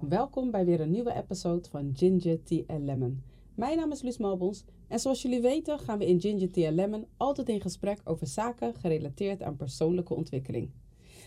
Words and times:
Welkom 0.00 0.50
bij 0.50 0.64
weer 0.64 0.80
een 0.80 0.90
nieuwe 0.90 1.14
episode 1.14 1.68
van 1.68 1.92
Ginger 1.94 2.42
Tea 2.42 2.78
Lemon. 2.78 3.22
Mijn 3.54 3.76
naam 3.76 3.92
is 3.92 4.02
Luus 4.02 4.18
Malbons 4.18 4.64
en 4.88 4.98
zoals 4.98 5.22
jullie 5.22 5.40
weten 5.40 5.78
gaan 5.78 5.98
we 5.98 6.06
in 6.06 6.20
Ginger 6.20 6.50
Tea 6.50 6.70
Lemon 6.70 7.06
altijd 7.16 7.48
in 7.48 7.60
gesprek 7.60 8.00
over 8.04 8.26
zaken 8.26 8.74
gerelateerd 8.74 9.42
aan 9.42 9.56
persoonlijke 9.56 10.14
ontwikkeling. 10.14 10.70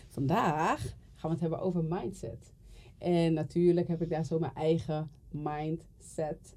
Vandaag 0.08 0.80
gaan 1.14 1.22
we 1.22 1.28
het 1.28 1.40
hebben 1.40 1.60
over 1.60 1.84
mindset. 1.84 2.52
En 2.98 3.32
natuurlijk 3.32 3.88
heb 3.88 4.02
ik 4.02 4.10
daar 4.10 4.24
zo 4.24 4.38
mijn 4.38 4.54
eigen 4.54 5.10
mindset. 5.30 6.56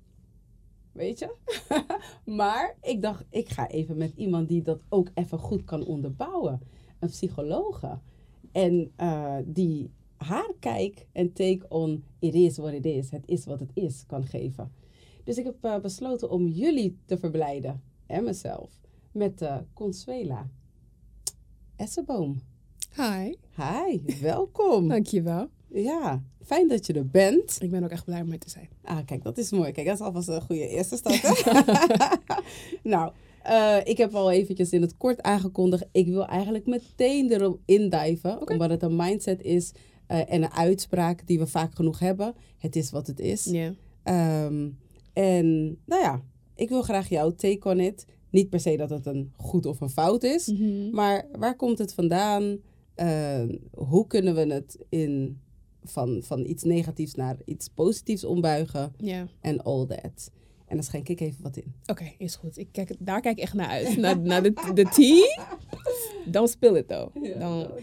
Weet 0.91 1.19
je? 1.19 1.35
maar 2.39 2.77
ik 2.81 3.01
dacht, 3.01 3.25
ik 3.29 3.49
ga 3.49 3.67
even 3.69 3.97
met 3.97 4.13
iemand 4.15 4.47
die 4.47 4.61
dat 4.61 4.81
ook 4.89 5.09
even 5.13 5.37
goed 5.37 5.63
kan 5.63 5.85
onderbouwen. 5.85 6.61
Een 6.99 7.09
psychologe. 7.09 7.99
En 8.51 8.91
uh, 8.97 9.37
die 9.45 9.91
haar 10.21 10.53
kijk 10.59 11.05
en 11.11 11.33
take 11.33 11.65
on 11.69 12.03
it 12.19 12.33
is 12.33 12.57
what 12.57 12.73
it 12.73 12.85
is, 12.85 13.11
het 13.11 13.23
is 13.25 13.45
wat 13.45 13.59
het 13.59 13.71
is, 13.73 14.03
kan 14.07 14.25
geven. 14.25 14.71
Dus 15.23 15.37
ik 15.37 15.45
heb 15.45 15.55
uh, 15.65 15.79
besloten 15.79 16.29
om 16.29 16.47
jullie 16.47 16.97
te 17.05 17.17
verblijden 17.17 17.81
en 18.05 18.23
mezelf 18.23 18.79
met 19.11 19.41
uh, 19.41 19.57
Consuela 19.73 20.49
Esseboom. 21.75 22.41
Hi. 22.95 23.35
Hi, 23.55 24.19
welkom. 24.21 24.87
Dankjewel. 24.97 25.49
Ja, 25.67 26.23
fijn 26.43 26.67
dat 26.67 26.85
je 26.85 26.93
er 26.93 27.07
bent. 27.07 27.57
Ik 27.61 27.71
ben 27.71 27.83
ook 27.83 27.89
echt 27.89 28.05
blij 28.05 28.21
om 28.21 28.31
er 28.31 28.39
te 28.39 28.49
zijn. 28.49 28.69
Ah, 28.83 29.05
kijk, 29.05 29.23
dat 29.23 29.37
is 29.37 29.51
mooi. 29.51 29.71
Kijk, 29.71 29.87
dat 29.87 29.95
is 29.95 30.01
alvast 30.01 30.27
een 30.27 30.41
goede 30.41 30.67
eerste 30.67 30.95
stap. 30.95 31.13
nou, 32.83 33.11
uh, 33.47 33.77
ik 33.83 33.97
heb 33.97 34.15
al 34.15 34.31
eventjes 34.31 34.71
in 34.71 34.81
het 34.81 34.97
kort 34.97 35.21
aangekondigd. 35.21 35.85
Ik 35.91 36.07
wil 36.07 36.25
eigenlijk 36.25 36.65
meteen 36.65 37.31
erop 37.31 37.59
indijven, 37.65 38.41
okay. 38.41 38.55
omdat 38.55 38.69
het 38.69 38.83
een 38.83 38.95
mindset 38.95 39.41
is 39.41 39.71
uh, 40.11 40.33
en 40.33 40.43
een 40.43 40.51
uitspraak 40.51 41.27
die 41.27 41.39
we 41.39 41.47
vaak 41.47 41.75
genoeg 41.75 41.99
hebben. 41.99 42.33
Het 42.57 42.75
is 42.75 42.91
wat 42.91 43.07
het 43.07 43.19
is. 43.19 43.43
Yeah. 43.43 44.45
Um, 44.45 44.77
en 45.13 45.77
nou 45.85 46.01
ja, 46.01 46.21
ik 46.55 46.69
wil 46.69 46.81
graag 46.81 47.09
jouw 47.09 47.31
take 47.35 47.69
on 47.69 47.79
it. 47.79 48.05
Niet 48.29 48.49
per 48.49 48.59
se 48.59 48.77
dat 48.77 48.89
het 48.89 49.05
een 49.05 49.33
goed 49.35 49.65
of 49.65 49.81
een 49.81 49.89
fout 49.89 50.23
is, 50.23 50.47
mm 50.47 50.57
-hmm. 50.57 50.91
maar 50.91 51.27
waar 51.37 51.55
komt 51.55 51.77
het 51.77 51.93
vandaan? 51.93 52.57
Uh, 52.95 53.43
hoe 53.71 54.07
kunnen 54.07 54.35
we 54.35 54.53
het 54.53 54.77
in 54.89 55.39
van, 55.83 56.23
van 56.23 56.45
iets 56.45 56.63
negatiefs 56.63 57.15
naar 57.15 57.37
iets 57.45 57.67
positiefs 57.67 58.23
ombuigen? 58.23 58.93
En 58.97 59.27
yeah. 59.41 59.65
all 59.65 59.85
that. 59.85 60.31
En 60.65 60.75
dan 60.75 60.85
schenk 60.85 61.09
ik 61.09 61.19
even 61.19 61.43
wat 61.43 61.57
in. 61.57 61.73
Oké, 61.81 61.91
okay, 61.91 62.15
is 62.17 62.35
goed. 62.35 62.57
Ik 62.57 62.67
kijk, 62.71 62.95
daar 62.99 63.21
kijk 63.21 63.37
ik 63.37 63.43
echt 63.43 63.53
naar 63.53 63.67
uit. 63.67 63.97
naar, 63.97 64.19
naar 64.19 64.43
de, 64.43 64.53
de 64.73 64.83
tea. 64.83 65.47
Don't 66.31 66.49
spill 66.49 66.75
it 66.75 66.87
though. 66.87 67.15
Ja, 67.23 67.29
Don't. 67.29 67.39
no, 67.39 67.57
no, 67.57 67.67
no. 67.67 67.75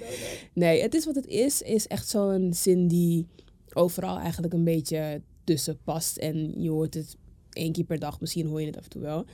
Nee, 0.52 0.82
het 0.82 0.94
is 0.94 1.04
wat 1.04 1.14
het 1.14 1.26
is. 1.26 1.62
Is 1.62 1.86
echt 1.86 2.08
zo'n 2.08 2.52
zin 2.54 2.88
die 2.88 3.26
overal 3.72 4.18
eigenlijk 4.18 4.52
een 4.52 4.64
beetje 4.64 5.20
tussen 5.44 5.78
past. 5.84 6.16
En 6.16 6.62
je 6.62 6.70
hoort 6.70 6.94
het 6.94 7.16
één 7.52 7.72
keer 7.72 7.84
per 7.84 7.98
dag. 7.98 8.20
Misschien 8.20 8.46
hoor 8.46 8.60
je 8.60 8.66
het 8.66 8.76
af 8.76 8.84
en 8.84 8.90
toe 8.90 9.02
wel. 9.02 9.24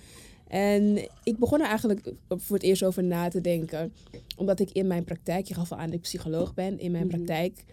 En 0.49 1.09
ik 1.25 1.39
begon 1.39 1.61
er 1.61 1.67
eigenlijk 1.67 2.13
voor 2.29 2.57
het 2.57 2.65
eerst 2.65 2.85
over 2.85 3.05
na 3.05 3.29
te 3.29 3.41
denken. 3.41 3.93
Omdat 4.37 4.61
ik 4.61 4.71
in 4.71 4.87
mijn 4.87 5.05
praktijk, 5.05 5.47
je 5.47 5.55
gaf 5.55 5.73
al 5.73 5.79
aan 5.79 5.87
dat 5.87 5.95
ik 5.95 6.01
psycholoog 6.01 6.55
ben. 6.55 6.79
In 6.79 6.91
mijn 6.91 7.07
Mhm. 7.07 7.17
praktijk 7.17 7.65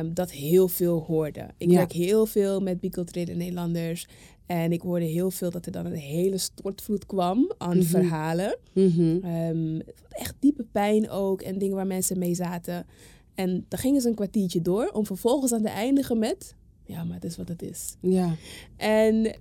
um, 0.00 0.14
dat 0.14 0.30
heel 0.30 0.68
veel 0.68 0.98
hoorde. 1.06 1.46
Ik 1.58 1.70
Ja. 1.70 1.76
werk 1.76 1.92
heel 1.92 2.26
veel 2.26 2.60
met 2.60 2.80
biculturele 2.80 3.34
Nederlanders. 3.34 4.06
En 4.50 4.72
ik 4.72 4.80
hoorde 4.80 5.04
heel 5.04 5.30
veel 5.30 5.50
dat 5.50 5.66
er 5.66 5.72
dan 5.72 5.86
een 5.86 5.92
hele 5.94 6.38
stortvloed 6.38 7.06
kwam 7.06 7.52
aan 7.58 7.76
Mhm. 7.76 7.86
verhalen. 7.86 8.58
Mhm. 8.72 9.00
Um, 9.26 9.80
echt 10.08 10.34
diepe 10.38 10.66
pijn 10.72 11.10
ook 11.10 11.42
en 11.42 11.58
dingen 11.58 11.76
waar 11.76 11.86
mensen 11.86 12.18
mee 12.18 12.34
zaten. 12.34 12.86
En 13.34 13.64
dan 13.68 13.78
gingen 13.78 14.00
ze 14.00 14.08
een 14.08 14.14
kwartiertje 14.14 14.62
door 14.62 14.86
om 14.86 15.06
vervolgens 15.06 15.52
aan 15.52 15.62
te 15.62 15.68
eindigen 15.68 16.18
met... 16.18 16.54
Ja, 16.84 17.04
maar 17.04 17.14
het 17.14 17.24
is 17.24 17.36
wat 17.36 17.48
het 17.48 17.62
is. 17.62 17.96
Ja. 18.00 18.34
En 18.76 19.36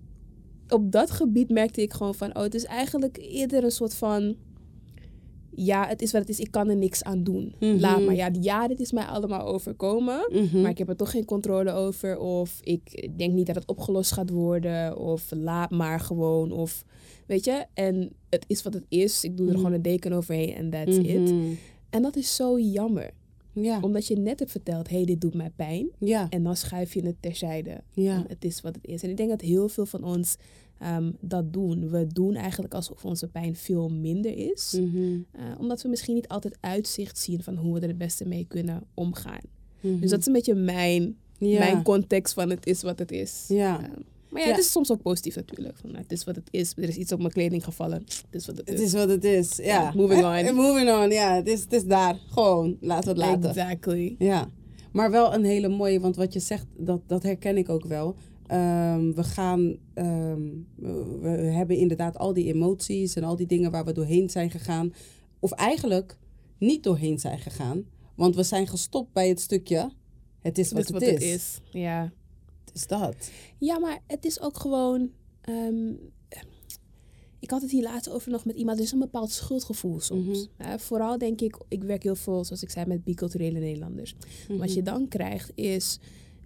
op 0.67 0.91
dat 0.91 1.11
gebied 1.11 1.49
merkte 1.49 1.81
ik 1.81 1.93
gewoon 1.93 2.15
van... 2.15 2.35
Oh, 2.35 2.43
het 2.43 2.53
is 2.55 2.65
eigenlijk 2.65 3.17
eerder 3.21 3.63
een 3.63 3.71
soort 3.71 3.93
van... 3.93 4.35
Ja, 5.65 5.87
het 5.87 6.01
is 6.01 6.11
wat 6.11 6.21
het 6.21 6.29
is. 6.29 6.39
Ik 6.39 6.51
kan 6.51 6.69
er 6.69 6.75
niks 6.75 7.03
aan 7.03 7.23
doen. 7.23 7.53
Mhm. 7.59 7.79
Laat 7.79 8.01
maar. 8.05 8.15
Ja, 8.15 8.29
ja, 8.41 8.67
dit 8.67 8.79
is 8.79 8.91
mij 8.91 9.03
allemaal 9.05 9.47
overkomen. 9.47 10.29
Mhm. 10.31 10.61
Maar 10.61 10.71
ik 10.71 10.77
heb 10.77 10.89
er 10.89 10.95
toch 10.95 11.11
geen 11.11 11.25
controle 11.25 11.71
over. 11.71 12.19
Of 12.19 12.59
ik 12.63 13.09
denk 13.17 13.33
niet 13.33 13.45
dat 13.45 13.55
het 13.55 13.67
opgelost 13.67 14.11
gaat 14.11 14.29
worden. 14.29 14.97
Of 14.97 15.31
laat 15.35 15.69
maar 15.71 15.99
gewoon. 15.99 16.51
Of 16.51 16.83
weet 17.27 17.45
je. 17.45 17.65
En 17.73 18.11
het 18.29 18.43
is 18.47 18.63
wat 18.63 18.73
het 18.73 18.85
is. 18.89 19.23
Ik 19.23 19.37
doe 19.37 19.45
er 19.45 19.51
Mhm. 19.51 19.61
gewoon 19.61 19.75
een 19.75 19.81
deken 19.81 20.11
overheen 20.13 20.53
en 20.53 20.69
that's 20.69 20.97
it. 20.97 21.33
En 21.89 22.01
dat 22.01 22.15
is 22.15 22.35
zo 22.35 22.59
jammer. 22.59 23.09
Ja. 23.53 23.79
Omdat 23.81 24.07
je 24.07 24.15
net 24.15 24.39
hebt 24.39 24.51
verteld, 24.51 24.89
hé, 24.89 24.95
hey, 24.95 25.05
dit 25.05 25.21
doet 25.21 25.33
mij 25.33 25.51
pijn. 25.55 25.89
Ja. 25.99 26.27
En 26.29 26.43
dan 26.43 26.55
schuif 26.55 26.93
je 26.93 27.05
het 27.05 27.15
terzijde. 27.19 27.81
Ja. 27.93 28.23
Het 28.27 28.45
is 28.45 28.61
wat 28.61 28.75
het 28.75 28.85
is. 28.87 29.03
En 29.03 29.09
ik 29.09 29.17
denk 29.17 29.29
dat 29.29 29.41
heel 29.41 29.69
veel 29.69 29.85
van 29.85 30.03
ons 30.03 30.35
um, 30.83 31.15
dat 31.19 31.53
doen. 31.53 31.89
We 31.89 32.07
doen 32.07 32.35
eigenlijk 32.35 32.73
alsof 32.73 33.05
onze 33.05 33.27
pijn 33.27 33.55
veel 33.55 33.89
minder 33.89 34.37
is. 34.37 34.77
Mhm. 34.79 34.97
Uh, 34.97 35.19
omdat 35.59 35.81
we 35.81 35.89
misschien 35.89 36.15
niet 36.15 36.27
altijd 36.27 36.57
uitzicht 36.59 37.17
zien 37.17 37.43
van 37.43 37.55
hoe 37.55 37.73
we 37.73 37.79
er 37.79 37.87
het 37.87 37.97
beste 37.97 38.25
mee 38.27 38.45
kunnen 38.47 38.83
omgaan. 38.93 39.41
Mhm. 39.81 39.99
Dus 39.99 40.09
dat 40.09 40.19
is 40.19 40.25
een 40.25 40.33
beetje 40.33 40.55
mijn, 40.55 41.17
ja. 41.37 41.59
mijn 41.59 41.83
context 41.83 42.33
van 42.33 42.49
het 42.49 42.65
is 42.65 42.81
wat 42.81 42.99
het 42.99 43.11
is. 43.11 43.45
Ja. 43.47 43.83
Um, 43.83 44.03
maar 44.29 44.41
ja, 44.41 44.47
Ja. 44.47 44.53
het 44.53 44.63
is 44.63 44.71
soms 44.71 44.91
ook 44.91 45.01
positief 45.01 45.35
natuurlijk. 45.35 45.77
Van, 45.77 45.89
nou, 45.91 46.01
het 46.03 46.11
is 46.11 46.23
wat 46.23 46.35
het 46.35 46.47
is. 46.51 46.73
Er 46.75 46.87
is 46.89 46.95
iets 46.95 47.11
op 47.11 47.19
mijn 47.19 47.31
kleding 47.31 47.63
gevallen. 47.63 47.97
Het 47.97 48.25
is 48.31 48.45
wat 48.45 48.57
het 48.57 48.67
is. 48.67 48.73
Het 48.73 48.83
is 48.83 48.93
wat 48.93 49.09
het 49.09 49.23
is. 49.23 49.55
Ja. 49.57 49.93
Moving 49.95 50.23
on. 50.25 50.33
Eh, 50.33 50.53
moving 50.53 50.89
on, 50.89 51.09
ja. 51.09 51.35
Het 51.35 51.47
is, 51.47 51.61
het 51.61 51.73
is 51.73 51.85
daar. 51.85 52.19
Gewoon. 52.29 52.77
Laten 52.81 53.15
we 53.15 53.21
het 53.21 53.29
laten. 53.29 53.49
Exactly. 53.49 54.15
Ja. 54.19 54.49
Maar 54.91 55.11
wel 55.11 55.33
een 55.33 55.43
hele 55.43 55.67
mooie, 55.67 55.99
want 55.99 56.15
wat 56.15 56.33
je 56.33 56.39
zegt, 56.39 56.65
dat, 56.77 57.01
dat 57.07 57.23
herken 57.23 57.57
ik 57.57 57.69
ook 57.69 57.85
wel. 57.85 58.15
Um, 58.51 59.15
we 59.15 59.23
gaan, 59.23 59.77
um, 59.95 60.67
we 61.21 61.27
hebben 61.29 61.77
inderdaad 61.77 62.17
al 62.17 62.33
die 62.33 62.53
emoties 62.53 63.15
en 63.15 63.23
al 63.23 63.35
die 63.35 63.47
dingen 63.47 63.71
waar 63.71 63.85
we 63.85 63.91
doorheen 63.91 64.29
zijn 64.29 64.51
gegaan. 64.51 64.93
Of 65.39 65.51
eigenlijk 65.51 66.17
niet 66.57 66.83
doorheen 66.83 67.19
zijn 67.19 67.39
gegaan. 67.39 67.85
Want 68.15 68.35
we 68.35 68.43
zijn 68.43 68.67
gestopt 68.67 69.13
bij 69.13 69.27
het 69.27 69.39
stukje, 69.39 69.91
het 70.39 70.57
is 70.57 70.71
wat, 70.71 70.87
het, 70.87 70.93
het, 70.93 71.03
wat 71.03 71.21
is. 71.21 71.31
het 71.31 71.39
is. 71.39 71.59
Ja. 71.71 72.13
Het 72.65 72.75
is 72.75 72.87
dat. 72.87 73.31
Ja, 73.57 73.79
maar 73.79 73.99
het 74.07 74.25
is 74.25 74.41
ook 74.41 74.57
gewoon. 74.57 75.09
Um, 75.49 75.99
ik 77.39 77.49
had 77.49 77.61
het 77.61 77.71
hier 77.71 77.83
laatst 77.83 78.09
over 78.09 78.31
nog 78.31 78.45
met 78.45 78.55
iemand. 78.55 78.77
Er 78.77 78.83
is 78.83 78.91
een 78.91 78.99
bepaald 78.99 79.31
schuldgevoel 79.31 79.99
soms. 79.99 80.49
Mhm. 80.57 80.69
Uh, 80.69 80.77
vooral 80.77 81.17
denk 81.17 81.41
ik, 81.41 81.57
ik 81.67 81.83
werk 81.83 82.03
heel 82.03 82.15
veel, 82.15 82.45
zoals 82.45 82.63
ik 82.63 82.69
zei, 82.69 82.85
met 82.85 83.03
biculturele 83.03 83.59
Nederlanders. 83.59 84.15
Mhm. 84.47 84.59
Wat 84.59 84.73
je 84.73 84.81
dan 84.81 85.07
krijgt 85.07 85.51
is. 85.55 85.99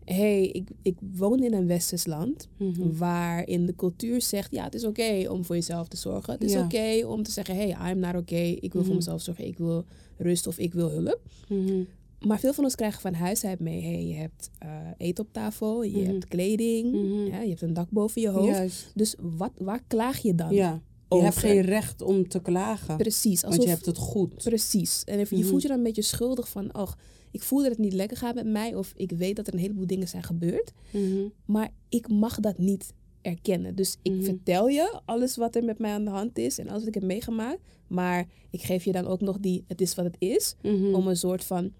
Hé, 0.05 0.15
hey, 0.15 0.45
ik, 0.47 0.67
ik 0.81 0.95
woon 1.15 1.43
in 1.43 1.53
een 1.53 1.67
westers 1.67 2.05
land 2.05 2.47
Mhm. 2.57 2.95
waarin 2.97 3.65
de 3.65 3.75
cultuur 3.75 4.21
zegt: 4.21 4.51
ja, 4.51 4.63
het 4.63 4.73
is 4.73 4.85
oké 4.85 5.25
om 5.29 5.45
voor 5.45 5.55
jezelf 5.55 5.87
te 5.87 5.97
zorgen. 5.97 6.33
Het 6.33 6.43
is 6.43 6.53
Ja. 6.53 6.63
oké 6.63 7.05
om 7.07 7.23
te 7.23 7.31
zeggen: 7.31 7.55
hé, 7.55 7.69
hey, 7.69 7.91
I'm 7.91 7.99
not 7.99 8.15
okay. 8.15 8.51
Ik 8.51 8.71
wil 8.71 8.81
Mhm. 8.81 8.85
voor 8.85 8.95
mezelf 8.95 9.21
zorgen. 9.21 9.45
Ik 9.47 9.57
wil 9.57 9.85
rust 10.17 10.47
of 10.47 10.57
ik 10.57 10.73
wil 10.73 10.89
hulp. 10.89 11.19
Mhm. 11.49 11.83
Maar 12.27 12.39
veel 12.39 12.53
van 12.53 12.63
ons 12.63 12.75
krijgen 12.75 13.01
van 13.01 13.13
huis 13.13 13.45
uit 13.45 13.59
mee: 13.59 13.81
hey, 13.81 14.05
je 14.05 14.13
hebt 14.13 14.49
uh, 14.65 14.69
eten 14.97 15.23
op 15.23 15.33
tafel, 15.33 15.83
je 15.83 15.97
Mhm. 15.97 16.09
hebt 16.11 16.27
kleding, 16.27 16.91
Mhm. 16.91 17.25
ja, 17.25 17.41
je 17.41 17.49
hebt 17.49 17.61
een 17.61 17.73
dak 17.73 17.89
boven 17.89 18.21
je 18.21 18.29
hoofd. 18.29 18.47
Juist. 18.55 18.91
Dus 18.95 19.15
wat, 19.21 19.51
waar 19.57 19.81
klaag 19.87 20.17
je 20.19 20.35
dan? 20.35 20.53
Ja. 20.53 20.81
Je 21.17 21.23
hebt 21.23 21.37
geen 21.37 21.61
recht 21.61 22.01
om 22.01 22.27
te 22.27 22.39
klagen. 22.41 22.97
Precies. 22.97 23.41
Want 23.41 23.53
Alsof, 23.53 23.63
je 23.63 23.69
hebt 23.75 23.85
het 23.85 23.97
goed. 23.97 24.35
Precies. 24.43 25.03
En 25.03 25.17
je 25.19 25.25
Mhm. 25.29 25.43
voelt 25.43 25.61
je 25.61 25.67
dan 25.67 25.77
een 25.77 25.83
beetje 25.83 26.01
schuldig 26.01 26.49
van: 26.49 26.75
oh, 26.77 26.91
ik 27.31 27.41
voel 27.43 27.59
dat 27.61 27.69
het 27.69 27.77
niet 27.79 27.93
lekker 27.93 28.17
gaat 28.17 28.35
met 28.35 28.47
mij. 28.47 28.75
Of 28.75 28.93
ik 28.95 29.11
weet 29.11 29.35
dat 29.35 29.47
er 29.47 29.53
een 29.53 29.59
heleboel 29.59 29.87
dingen 29.87 30.07
zijn 30.07 30.23
gebeurd. 30.23 30.71
Mhm. 30.91 31.27
Maar 31.45 31.69
ik 31.89 32.07
mag 32.09 32.39
dat 32.39 32.57
niet 32.57 32.93
erkennen. 33.21 33.75
Dus 33.75 33.97
ik 34.01 34.11
Mhm. 34.11 34.23
vertel 34.23 34.67
je 34.67 34.99
alles 35.05 35.35
wat 35.35 35.55
er 35.55 35.63
met 35.63 35.79
mij 35.79 35.91
aan 35.91 36.03
de 36.05 36.09
hand 36.11 36.37
is 36.37 36.59
en 36.59 36.67
alles 36.67 36.79
wat 36.79 36.87
ik 36.87 36.93
heb 36.93 37.03
meegemaakt. 37.03 37.59
Maar 37.87 38.25
ik 38.49 38.61
geef 38.61 38.83
je 38.83 38.91
dan 38.91 39.07
ook 39.07 39.21
nog 39.21 39.39
die: 39.39 39.63
het 39.67 39.81
is 39.81 39.95
wat 39.95 40.05
het 40.05 40.15
is. 40.19 40.55
Om 40.93 41.07
een 41.07 41.17
soort 41.17 41.43
van. 41.43 41.71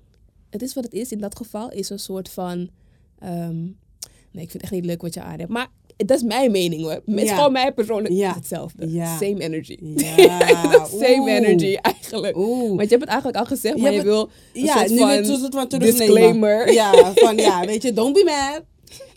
Het 0.50 0.62
is 0.62 0.74
wat 0.74 0.84
het 0.84 0.94
is. 0.94 1.12
In 1.12 1.20
dat 1.20 1.36
geval 1.38 1.72
is 1.72 1.90
een 1.90 2.00
soort 2.00 2.30
van. 2.30 2.70
ehm, 3.20 3.56
nee, 4.32 4.44
ik 4.44 4.52
vind 4.52 4.54
het 4.54 4.62
echt 4.62 4.72
niet 4.72 4.86
leuk 4.86 5.02
wat 5.02 5.14
je 5.14 5.22
aan 5.22 5.40
hebt. 5.40 5.52
Maar 5.52 5.68
dat 5.98 6.18
is 6.18 6.24
mijn 6.24 6.52
mening 6.52 6.82
hoor. 6.82 6.92
Het 7.06 7.22
is 7.22 7.32
gewoon 7.32 7.52
mij 7.52 7.74
persoonlijk 7.74 8.14
Ja. 8.14 8.34
hetzelfde. 8.34 8.90
Same 9.20 9.40
energy. 9.40 9.78
Ja. 10.16 10.40
Same 11.02 11.20
Oeh. 11.20 11.32
energy 11.34 11.76
eigenlijk. 11.82 12.36
Oeh. 12.38 12.68
Want 12.68 12.82
je 12.82 12.88
hebt 12.98 13.02
het 13.02 13.10
eigenlijk 13.10 13.38
al 13.38 13.46
gezegd, 13.46 13.78
maar 13.78 13.94
je 13.94 14.04
wil 14.04 14.30
een 14.54 14.64
Ja, 14.64 14.78
soort 14.78 14.90
nu 14.90 14.98
van 14.98 15.10
een 15.10 15.26
soort 15.26 15.80
disclaimer. 15.80 16.72
Ja, 16.74 17.14
van 17.16 17.36
ja, 17.38 17.60
weet 17.66 17.82
je, 17.82 17.94
don't 17.94 18.14
be 18.14 18.24
mad. 18.26 18.62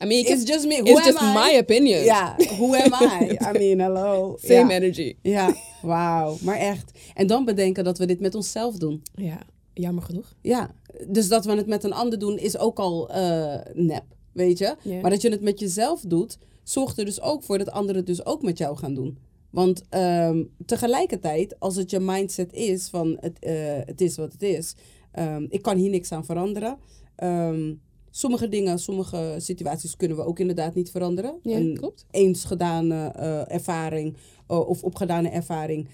I 0.03 0.07
mean, 0.07 0.25
It's 0.25 0.49
just 0.49 0.67
me. 0.67 0.83
Who 0.83 0.97
it's 0.97 1.05
just 1.05 1.21
I? 1.21 1.25
my 1.35 1.59
opinion. 1.59 2.05
Ja, 2.05 2.35
who 2.37 2.75
am 2.75 2.93
I? 2.93 3.31
I 3.55 3.59
mean, 3.59 3.79
hello. 3.81 4.37
Same 4.43 4.55
ja. 4.55 4.71
energy. 4.71 5.17
Ja, 5.23 5.55
wauw. 5.83 6.37
Maar 6.41 6.57
echt. 6.57 6.91
En 7.15 7.27
dan 7.27 7.45
bedenken 7.45 7.85
dat 7.85 7.99
we 7.99 8.07
dit 8.07 8.21
met 8.21 8.35
onszelf 8.35 8.77
doen. 8.77 9.03
Ja, 9.15 9.39
jammer 9.75 10.03
genoeg. 10.03 10.35
Ja, 10.43 10.75
dus 11.09 11.29
dat 11.29 11.45
we 11.45 11.53
het 11.53 11.67
met 11.67 11.85
een 11.85 11.93
ander 11.93 12.19
doen 12.19 12.39
is 12.39 12.59
ook 12.59 12.79
al 12.79 13.09
eh, 13.11 13.55
nep, 13.75 14.05
weet 14.33 14.59
je. 14.59 14.75
Maar 15.03 15.11
dat 15.11 15.23
je 15.23 15.31
het 15.31 15.41
met 15.43 15.61
jezelf 15.61 16.01
doet, 16.01 16.39
zorgt 16.69 16.99
er 16.99 17.05
dus 17.05 17.21
ook 17.21 17.43
voor 17.43 17.59
dat 17.59 17.71
anderen 17.71 17.97
het 17.97 18.07
dus 18.07 18.25
ook 18.27 18.43
met 18.43 18.59
jou 18.59 18.77
gaan 18.77 18.95
doen. 18.95 19.19
Want 19.51 19.83
ehm, 19.89 20.45
tegelijkertijd, 20.67 21.61
als 21.61 21.77
het 21.77 21.91
je 21.91 22.01
mindset 22.01 22.53
is 22.53 22.89
van 22.89 23.17
het, 23.21 23.39
eh, 23.39 23.55
het 23.85 24.01
is 24.01 24.17
wat 24.17 24.33
het 24.33 24.43
is, 24.43 24.75
ehm, 25.13 25.47
ik 25.49 25.63
kan 25.63 25.77
hier 25.77 25.91
niks 25.91 26.13
aan 26.13 26.25
veranderen, 26.25 26.79
ehm, 27.17 27.75
sommige 28.11 28.49
dingen, 28.49 28.79
sommige 28.79 29.35
situaties 29.39 29.97
kunnen 29.97 30.17
we 30.17 30.25
ook 30.25 30.39
inderdaad 30.39 30.75
niet 30.75 30.91
veranderen. 30.91 31.39
Ja, 31.43 31.57
Een 31.57 31.77
klopt. 31.77 32.05
eens 32.11 32.45
gedane 32.45 33.09
eh, 33.09 33.53
ervaring 33.55 34.17
eh, 34.47 34.69
of 34.69 34.83
opgedane 34.83 35.29
ervaring 35.29 35.89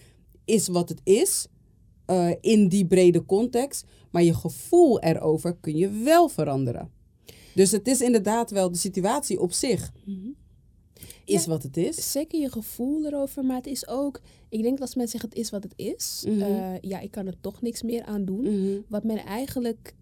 is 0.44 0.68
wat 0.68 0.88
het 0.88 1.00
is. 1.04 1.46
in 2.40 2.68
die 2.68 2.86
brede 2.86 3.24
context. 3.24 3.86
Maar 4.10 4.22
je 4.22 4.34
gevoel 4.34 5.00
erover 5.00 5.56
kun 5.60 5.76
je 5.76 5.88
wel 5.90 6.28
veranderen. 6.28 6.90
Dus 7.54 7.70
het 7.70 7.86
is 7.88 8.00
inderdaad 8.00 8.50
wel 8.50 8.72
de 8.72 8.78
situatie 8.78 9.40
op 9.40 9.52
zich 9.52 9.92
is 11.24 11.44
Ja. 11.44 11.50
wat 11.50 11.62
het 11.62 11.76
is. 11.76 12.12
Zeker 12.12 12.40
je 12.40 12.50
gevoel 12.50 13.06
erover, 13.06 13.44
maar 13.44 13.56
het 13.56 13.66
is 13.66 13.88
ook... 13.88 14.20
Ik 14.48 14.62
denk 14.62 14.72
dat 14.78 14.80
als 14.86 14.94
mensen 14.94 15.18
zeggen 15.20 15.28
het 15.30 15.38
is 15.46 15.50
wat 15.50 15.62
het 15.62 15.72
is, 15.76 16.24
Mhm. 16.28 16.40
eh, 16.40 16.78
ja, 16.80 17.00
ik 17.00 17.10
kan 17.10 17.26
er 17.26 17.40
toch 17.40 17.62
niks 17.62 17.82
meer 17.82 18.04
aan 18.04 18.24
doen. 18.24 18.42
Mhm. 18.42 18.80
Wat 18.88 19.04
men 19.04 19.16
eigenlijk 19.18 19.94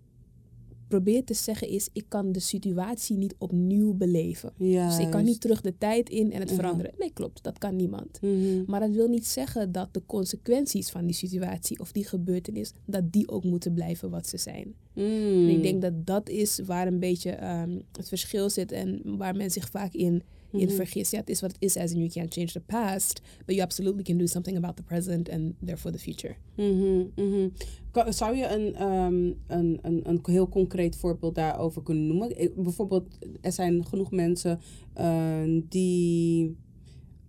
probeert 0.88 1.26
te 1.26 1.34
zeggen 1.34 1.68
is, 1.68 1.88
ik 1.92 2.04
kan 2.08 2.32
de 2.32 2.40
situatie 2.40 3.16
niet 3.16 3.34
opnieuw 3.38 3.94
beleven. 3.94 4.52
Dus 4.58 4.98
ik 4.98 5.10
kan 5.10 5.24
niet 5.24 5.40
terug 5.40 5.60
de 5.60 5.78
tijd 5.78 6.08
in 6.10 6.32
en 6.32 6.40
het 6.40 6.48
Mhm. 6.50 6.58
veranderen. 6.60 6.92
Nee, 6.98 7.10
klopt, 7.12 7.42
dat 7.42 7.58
kan 7.58 7.76
niemand. 7.76 8.20
Maar 8.66 8.80
dat 8.80 8.90
wil 8.90 9.08
niet 9.08 9.26
zeggen 9.26 9.72
dat 9.72 9.88
de 9.94 10.02
consequenties 10.06 10.90
van 10.90 11.06
die 11.06 11.14
situatie 11.14 11.78
of 11.80 11.92
die 11.92 12.04
gebeurtenis, 12.06 12.72
dat 12.84 13.12
die 13.12 13.28
ook 13.28 13.44
moeten 13.44 13.74
blijven 13.74 14.10
wat 14.10 14.26
ze 14.28 14.36
zijn. 14.36 14.74
Mm. 14.94 15.04
En 15.04 15.48
ik 15.48 15.62
denk 15.62 15.82
dat 15.82 16.06
dat 16.06 16.28
is 16.28 16.60
waar 16.64 16.86
een 16.86 16.98
beetje 17.00 17.30
ehm, 17.30 17.78
het 17.92 18.08
verschil 18.08 18.50
zit 18.50 18.72
en 18.72 19.16
waar 19.16 19.36
men 19.36 19.50
zich 19.50 19.68
vaak 19.70 19.92
in, 19.94 20.22
in 20.52 20.66
Mhm. 20.66 20.74
vergist. 20.74 21.10
Ja, 21.12 21.18
het 21.18 21.28
is 21.30 21.40
wat 21.40 21.52
het 21.52 21.62
is, 21.62 21.76
as 21.76 21.90
in 21.92 21.96
you 21.98 22.08
can't 22.10 22.32
change 22.32 22.46
the 22.52 22.60
past, 22.60 23.20
but 23.38 23.54
you 23.54 23.60
absolutely 23.60 24.02
can 24.02 24.18
do 24.18 24.26
something 24.26 24.56
about 24.56 24.76
the 24.76 24.82
present 24.82 25.28
and 25.30 25.52
therefore 25.64 25.94
the 25.94 26.00
future. 26.02 26.34
Mhm, 26.56 27.04
mhm. 27.16 27.48
Ka- 27.90 28.12
Zou 28.12 28.36
je 28.36 28.46
een, 28.46 28.74
ehm, 28.74 29.14
een, 29.58 29.78
een, 29.82 30.08
een 30.08 30.20
heel 30.22 30.48
concreet 30.48 30.96
voorbeeld 30.96 31.34
daarover 31.34 31.82
kunnen 31.82 32.06
noemen? 32.06 32.40
Ik- 32.40 32.54
bijvoorbeeld, 32.62 33.06
er 33.40 33.52
zijn 33.52 33.86
genoeg 33.86 34.10
mensen 34.10 34.60
eh, 34.94 35.42
die 35.68 36.56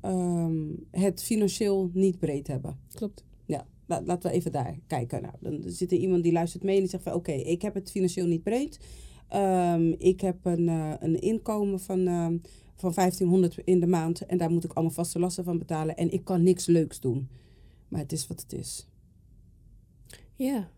ehm, 0.02 0.66
het 0.92 1.24
financieel 1.24 1.90
niet 1.94 2.20
breed 2.20 2.48
hebben. 2.48 2.78
Klopt. 2.94 3.24
Ja, 3.46 3.68
la- 3.88 4.02
laten 4.06 4.30
we 4.30 4.36
even 4.36 4.52
daar 4.52 4.80
kijken. 4.88 5.22
Nou, 5.22 5.34
dan 5.40 5.64
zit 5.72 5.92
er 5.92 5.98
iemand 5.98 6.24
die 6.24 6.32
luistert 6.32 6.64
mee 6.64 6.74
en 6.76 6.82
die 6.82 6.90
zegt 6.90 7.04
van... 7.04 7.14
oké, 7.14 7.32
ik 7.32 7.62
heb 7.62 7.74
het 7.74 7.92
financieel 7.92 8.26
niet 8.28 8.44
breed. 8.44 8.80
Ehm, 9.32 9.94
ik 9.98 10.22
heb 10.22 10.46
een, 10.46 10.70
eh, 10.70 10.94
een 11.00 11.22
inkomen 11.22 11.80
van, 11.80 12.08
ehm, 12.08 12.38
van 12.76 12.94
1500 12.94 13.58
in 13.64 13.80
de 13.80 13.88
maand... 13.88 14.26
en 14.26 14.38
daar 14.38 14.52
moet 14.52 14.64
ik 14.64 14.74
allemaal 14.74 14.94
vaste 14.94 15.20
lasten 15.20 15.44
van 15.44 15.58
betalen... 15.58 15.96
en 15.98 16.12
ik 16.12 16.24
kan 16.24 16.44
niks 16.44 16.66
leuks 16.66 17.00
doen. 17.00 17.30
Maar 17.88 18.00
het 18.00 18.12
is 18.12 18.28
wat 18.28 18.42
het 18.42 18.54
is. 18.54 18.88
Ja. 20.36 20.70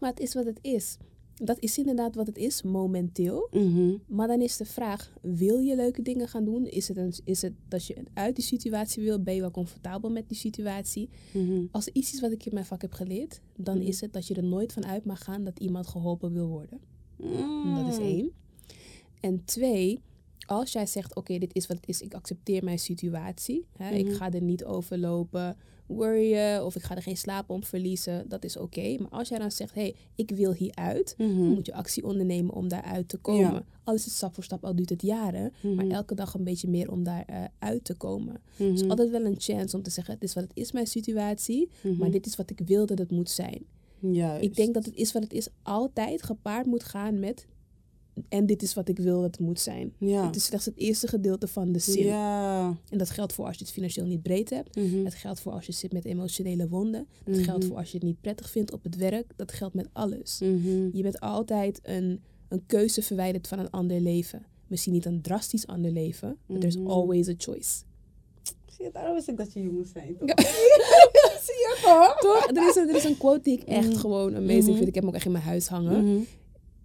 Maar 0.00 0.10
het 0.10 0.20
is 0.20 0.34
wat 0.34 0.44
het 0.44 0.58
is. 0.62 0.96
Dat 1.34 1.56
is 1.60 1.78
inderdaad 1.78 2.14
wat 2.14 2.26
het 2.26 2.36
is 2.36 2.62
momenteel. 2.62 3.48
Mhm. 3.52 3.94
Maar 4.06 4.26
dan 4.28 4.40
is 4.40 4.56
de 4.56 4.64
vraag, 4.64 5.12
wil 5.22 5.58
je 5.58 5.76
leuke 5.76 6.02
dingen 6.02 6.28
gaan 6.28 6.44
doen? 6.44 6.66
Is 6.66 6.88
het, 6.88 6.96
een, 6.96 7.12
is 7.24 7.42
het 7.42 7.52
dat 7.68 7.86
je 7.86 7.96
uit 8.14 8.36
die 8.36 8.44
situatie 8.44 9.02
wil? 9.04 9.22
Ben 9.22 9.34
je 9.34 9.40
wel 9.40 9.50
comfortabel 9.50 10.10
met 10.10 10.28
die 10.28 10.36
situatie? 10.36 11.08
Mhm. 11.32 11.64
Als 11.70 11.86
er 11.86 11.94
iets 11.94 12.12
is 12.14 12.20
wat 12.20 12.32
ik 12.32 12.46
in 12.46 12.54
mijn 12.54 12.66
vak 12.66 12.82
heb 12.82 12.92
geleerd, 12.92 13.40
dan 13.56 13.78
Mhm. 13.78 13.86
is 13.86 14.00
het 14.00 14.12
dat 14.12 14.26
je 14.26 14.34
er 14.34 14.44
nooit 14.44 14.72
van 14.72 14.86
uit 14.86 15.04
mag 15.04 15.24
gaan 15.24 15.44
dat 15.44 15.58
iemand 15.58 15.86
geholpen 15.86 16.32
wil 16.32 16.46
worden. 16.48 16.80
Mm. 17.24 17.74
Dat 17.84 17.92
is 17.92 17.98
één. 17.98 18.30
En 19.20 19.44
twee, 19.44 20.00
als 20.46 20.72
jij 20.72 20.86
zegt, 20.86 21.14
oké, 21.14 21.38
dit 21.38 21.54
is 21.54 21.66
wat 21.66 21.76
het 21.76 21.88
is, 21.88 22.00
ik 22.00 22.14
accepteer 22.14 22.64
mijn 22.64 22.78
situatie. 22.78 23.66
Hè, 23.76 23.90
Ik 23.94 24.04
Mhm. 24.06 24.14
ga 24.14 24.32
er 24.32 24.42
niet 24.42 24.64
over 24.64 24.98
lopen, 24.98 25.56
worryen 25.86 26.64
of 26.64 26.76
ik 26.76 26.82
ga 26.82 26.96
er 26.96 27.02
geen 27.02 27.16
slaap 27.16 27.50
om 27.50 27.64
verliezen. 27.64 28.28
Dat 28.28 28.44
is 28.44 28.56
oké. 28.56 28.96
Maar 28.98 29.10
als 29.10 29.28
jij 29.28 29.38
dan 29.38 29.50
zegt, 29.50 29.74
hé, 29.74 29.80
hey, 29.80 29.94
ik 30.14 30.30
wil 30.30 30.52
hieruit, 30.52 31.14
Mhm. 31.18 31.28
dan 31.28 31.54
moet 31.54 31.66
je 31.66 31.74
actie 31.74 32.04
ondernemen 32.04 32.54
om 32.54 32.68
daaruit 32.68 33.08
te 33.08 33.16
komen. 33.16 33.52
Ja. 33.52 33.64
Al 33.84 33.94
is 33.94 34.04
het 34.04 34.14
stap 34.14 34.34
voor 34.34 34.44
stap, 34.44 34.64
al 34.64 34.74
duurt 34.76 34.88
het 34.90 35.02
jaren, 35.02 35.52
maar 35.62 35.84
Mhm. 35.84 35.90
elke 35.94 36.14
dag 36.14 36.34
een 36.34 36.44
beetje 36.44 36.68
meer 36.68 36.90
om 36.90 37.02
daar 37.04 37.24
eh, 37.26 37.44
uit 37.58 37.84
te 37.84 37.94
komen. 37.94 38.40
Dus 38.56 38.88
altijd 38.88 39.10
wel 39.10 39.24
een 39.24 39.34
chance 39.40 39.76
om 39.76 39.82
te 39.82 39.90
zeggen, 39.90 40.14
het 40.14 40.22
is 40.22 40.34
wat 40.34 40.42
het 40.44 40.52
is, 40.56 40.72
mijn 40.72 40.86
situatie, 40.86 41.68
maar 41.98 42.10
dit 42.10 42.26
is 42.26 42.36
wat 42.36 42.50
ik 42.50 42.60
wil 42.64 42.86
dat 42.86 42.98
het 42.98 43.10
moet 43.10 43.30
zijn. 43.30 43.64
Juist. 44.12 44.44
Ik 44.44 44.54
denk 44.56 44.74
dat 44.74 44.84
het 44.84 44.94
is 44.94 45.12
wat 45.12 45.22
het 45.22 45.32
is 45.32 45.48
altijd 45.62 46.22
gepaard 46.22 46.66
moet 46.66 46.84
gaan 46.84 47.18
met. 47.18 47.46
En 48.28 48.46
dit 48.46 48.62
is 48.62 48.74
wat 48.74 48.88
ik 48.88 48.98
wil 48.98 49.14
dat 49.20 49.30
het 49.30 49.38
moet 49.46 49.60
zijn. 49.60 49.92
Ja. 49.98 50.26
Het 50.26 50.36
is 50.36 50.44
slechts 50.44 50.66
het 50.66 50.76
eerste 50.76 51.06
gedeelte 51.08 51.48
van 51.48 51.72
de 51.72 51.78
zin. 51.78 52.04
Ja. 52.06 52.66
En 52.90 52.98
dat 52.98 53.10
geldt 53.10 53.32
voor 53.32 53.46
als 53.46 53.56
je 53.58 53.64
het 53.64 53.72
financieel 53.72 54.06
niet 54.06 54.22
breed 54.22 54.50
hebt. 54.50 54.76
Mhm. 54.76 55.04
Het 55.04 55.14
geldt 55.14 55.40
voor 55.40 55.52
als 55.52 55.66
je 55.66 55.72
zit 55.72 55.92
met 55.92 56.04
emotionele 56.04 56.68
wonden. 56.68 57.06
Dat 57.24 57.34
Mhm. 57.34 57.44
geldt 57.44 57.64
voor 57.64 57.76
als 57.76 57.90
je 57.90 57.96
het 57.96 58.06
niet 58.06 58.20
prettig 58.20 58.50
vindt 58.50 58.72
op 58.72 58.82
het 58.84 58.96
werk. 58.96 59.32
Dat 59.36 59.52
geldt 59.52 59.74
met 59.74 59.88
alles. 59.92 60.38
Mhm. 60.40 60.88
Je 60.96 61.02
bent 61.02 61.20
altijd 61.20 61.80
een, 61.82 62.20
een 62.48 62.62
keuze 62.66 63.02
verwijderd 63.02 63.48
van 63.48 63.58
een 63.58 63.70
ander 63.70 64.00
leven. 64.00 64.42
Misschien 64.66 64.92
niet 64.92 65.04
een 65.06 65.22
drastisch 65.22 65.66
ander 65.66 65.90
leven, 65.90 66.36
maar 66.46 66.58
there's 66.58 66.76
always 66.86 67.28
a 67.28 67.34
choice. 67.36 67.82
Zie 68.76 68.84
je, 68.84 68.90
daarom 68.92 69.14
wist 69.14 69.28
ik 69.28 69.36
dat 69.36 69.52
je 69.52 69.60
jong 69.62 69.72
moest 69.76 69.92
zijn. 69.92 70.16
toch? 70.16 70.28
Zie 71.44 71.54
je 71.54 71.78
toch? 71.82 72.16
Toch? 72.18 72.46
Er 72.56 72.68
is, 72.68 72.76
een, 72.76 72.88
er 72.88 72.94
is 72.94 73.04
een 73.04 73.16
quote 73.18 73.40
die 73.42 73.58
ik 73.58 73.62
echt 73.62 73.88
Mhm. 73.88 73.96
gewoon 73.98 74.36
amazing 74.36 74.64
Mhm. 74.66 74.74
vind. 74.76 74.88
Ik 74.88 74.94
heb 74.94 75.02
hem 75.02 75.08
ook 75.08 75.14
echt 75.14 75.24
in 75.26 75.32
mijn 75.32 75.44
huis 75.44 75.68
hangen. 75.68 76.04
Mhm. 76.12 76.22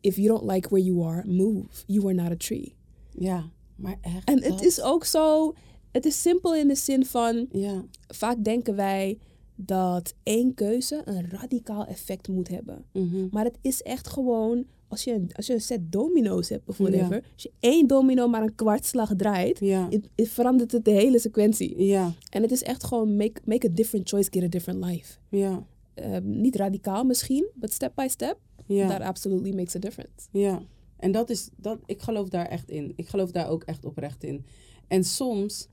If 0.02 0.16
you 0.16 0.28
don't 0.28 0.52
like 0.52 0.70
where 0.70 0.86
you 0.86 1.06
are, 1.08 1.24
move. 1.28 1.66
You 1.86 2.04
are 2.06 2.14
not 2.14 2.32
a 2.32 2.36
tree. 2.38 2.76
Ja, 3.12 3.50
maar 3.76 3.98
echt. 4.02 4.28
En 4.28 4.44
het 4.44 4.62
is 4.62 4.82
ook 4.82 5.06
zo, 5.06 5.54
het 5.92 6.06
is 6.06 6.22
simpel 6.22 6.56
in 6.56 6.68
de 6.68 6.76
zin 6.76 7.06
van, 7.06 7.48
Ja. 7.52 7.84
vaak 8.08 8.44
denken 8.44 8.76
wij 8.76 9.18
dat 9.56 10.14
één 10.24 10.54
keuze 10.54 11.02
een 11.06 11.30
radicaal 11.30 11.86
effect 11.86 12.28
moet 12.28 12.48
hebben. 12.48 12.86
Maar 13.32 13.44
het 13.44 13.58
is 13.62 13.82
echt 13.82 14.08
gewoon, 14.08 14.66
als 14.90 15.04
je, 15.04 15.14
een- 15.14 15.30
als 15.36 15.48
je 15.48 15.54
een 15.54 15.62
set 15.62 15.92
domino's 15.92 16.50
hebt 16.50 16.68
of 16.70 16.78
whatever, 16.78 17.16
Ja. 17.16 17.22
als 17.34 17.44
je 17.44 17.52
één 17.60 17.88
domino 17.88 18.28
maar 18.28 18.42
een 18.42 18.56
kwartslag 18.56 19.16
draait, 19.16 19.60
Ja. 19.60 19.90
verandert 20.16 20.72
het 20.72 20.86
de 20.86 20.92
hele 20.92 21.20
sequentie. 21.20 21.84
Ja. 21.84 22.14
En 22.30 22.42
het 22.42 22.52
is 22.52 22.64
echt 22.64 22.84
gewoon, 22.84 23.16
make, 23.16 23.42
make 23.46 23.68
a 23.68 23.72
different 23.74 24.10
choice, 24.10 24.28
get 24.32 24.44
a 24.44 24.48
different 24.48 24.86
life. 24.86 25.18
Ja. 25.30 25.66
Ehm, 25.94 26.40
niet 26.42 26.56
radicaal 26.56 27.04
misschien, 27.04 27.50
but 27.56 27.74
step 27.74 27.92
by 27.96 28.08
step, 28.10 28.38
Ja. 28.66 28.88
that 28.90 29.02
absolutely 29.02 29.54
makes 29.56 29.76
a 29.76 29.80
difference. 29.80 30.28
Ja, 30.32 30.62
en 30.98 31.12
dat 31.12 31.30
is, 31.30 31.50
dat, 31.56 31.80
ik 31.86 32.02
geloof 32.02 32.30
daar 32.30 32.46
echt 32.46 32.70
in. 32.70 32.94
Ik 32.96 33.08
geloof 33.08 33.32
daar 33.32 33.50
ook 33.50 33.64
echt 33.64 33.86
oprecht 33.86 34.24
in. 34.24 34.46
En 34.88 35.04
soms 35.04 35.68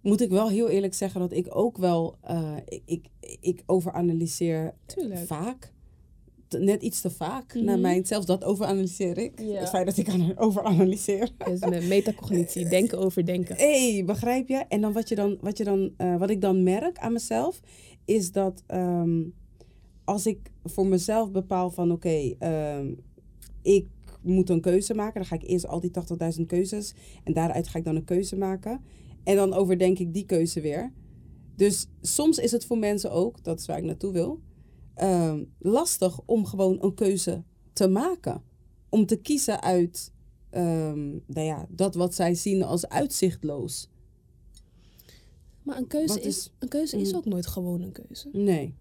moet 0.00 0.20
ik 0.20 0.30
wel 0.30 0.48
heel 0.48 0.68
eerlijk 0.68 0.94
zeggen 0.94 1.20
dat 1.20 1.32
ik 1.32 1.46
ook 1.56 1.78
wel, 1.78 2.16
eh, 2.22 2.56
ik, 2.68 2.82
ik, 2.86 3.06
ik 3.40 3.62
overanalyseer 3.66 4.74
Tuurlijk. 4.86 5.20
vaak. 5.26 5.72
Net 6.58 6.82
iets 6.82 7.00
te 7.00 7.10
vaak, 7.10 7.54
Mhm. 7.54 7.64
naar 7.64 7.78
mijn, 7.78 8.06
zelfs 8.06 8.26
dat 8.26 8.44
overanalyseer 8.44 9.18
ik. 9.18 9.40
Ja. 9.40 9.58
Het 9.60 9.68
feit 9.68 9.86
dat 9.86 9.96
ik 9.96 10.08
aan 10.08 10.32
overanalyseer. 10.36 11.30
Dus 11.44 11.60
met 11.60 11.88
metacognitie, 11.88 12.68
denken 12.78 12.98
over 12.98 13.26
denken. 13.26 13.56
Hé, 13.56 13.92
hey, 13.92 14.04
begrijp 14.04 14.48
je? 14.48 14.64
En 14.68 14.80
dan 14.80 14.92
wat, 14.92 15.08
je 15.08 15.14
dan, 15.14 15.38
wat, 15.40 15.58
je 15.58 15.64
dan, 15.64 15.92
eh, 15.96 16.16
wat 16.16 16.30
ik 16.30 16.40
dan 16.40 16.62
merk 16.62 16.98
aan 16.98 17.12
mezelf, 17.12 17.60
is 18.04 18.32
dat 18.32 18.62
ehm, 18.66 19.22
als 20.04 20.26
ik 20.26 20.50
voor 20.64 20.86
mezelf 20.86 21.30
bepaal 21.30 21.70
van 21.70 21.92
oké, 21.92 22.34
ehm, 22.38 22.92
ik 23.62 23.86
moet 24.22 24.50
een 24.50 24.60
keuze 24.60 24.94
maken, 24.94 25.14
dan 25.14 25.24
ga 25.24 25.34
ik 25.34 25.48
eerst 25.48 25.66
al 25.66 25.80
die 25.80 25.90
80.000 25.90 26.46
keuzes 26.46 26.94
en 27.24 27.32
daaruit 27.32 27.68
ga 27.68 27.78
ik 27.78 27.84
dan 27.84 27.96
een 27.96 28.04
keuze 28.04 28.36
maken. 28.36 28.80
En 29.24 29.36
dan 29.36 29.52
overdenk 29.52 29.98
ik 29.98 30.14
die 30.14 30.26
keuze 30.26 30.60
weer. 30.60 30.92
Dus 31.56 31.86
soms 32.00 32.38
is 32.38 32.52
het 32.52 32.64
voor 32.66 32.78
mensen 32.78 33.10
ook, 33.10 33.44
dat 33.44 33.60
is 33.60 33.66
waar 33.66 33.78
ik 33.78 33.84
naartoe 33.84 34.12
wil, 34.12 34.40
ehm, 35.02 35.44
lastig 35.58 36.20
om 36.26 36.46
gewoon 36.46 36.78
een 36.82 36.94
keuze 36.94 37.42
te 37.72 37.88
maken. 37.88 38.42
Om 38.88 39.06
te 39.06 39.16
kiezen 39.16 39.60
uit 39.62 40.12
ehm, 40.50 41.10
nou 41.10 41.46
ja, 41.46 41.66
dat 41.70 41.94
wat 41.94 42.14
zij 42.14 42.34
zien 42.34 42.62
als 42.62 42.88
uitzichtloos. 42.88 43.90
Maar 45.62 45.76
een 45.76 45.86
keuze, 45.86 46.14
Wat 46.14 46.18
is, 46.24 46.26
is- 46.36 46.50
een 46.58 46.68
keuze 46.68 47.00
is 47.00 47.10
Mm. 47.10 47.16
ook 47.16 47.24
nooit 47.24 47.46
gewoon 47.46 47.80
een 47.82 47.92
keuze. 47.92 48.28
Nee. 48.32 48.74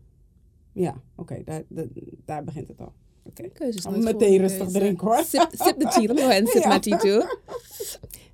Ja, 0.74 1.02
oké, 1.16 1.42
daar, 1.46 1.64
daar, 1.70 1.88
daar 2.26 2.44
begint 2.44 2.68
het 2.68 2.80
al. 2.82 2.94
Oké. 3.24 3.50
Keuze 3.50 3.78
is 3.78 3.84
nooit 3.86 4.04
meteen 4.04 4.38
rustig 4.38 4.58
keuze. 4.62 4.80
drinken, 4.80 5.08
hoor. 5.08 5.24
Sip, 5.24 5.50
sip 5.52 5.78
me 5.78 6.08
go 6.18 6.30
and 6.30 6.48
sip 6.50 6.64
Ja. 6.64 6.80
tea 6.80 6.98
too. 6.98 7.22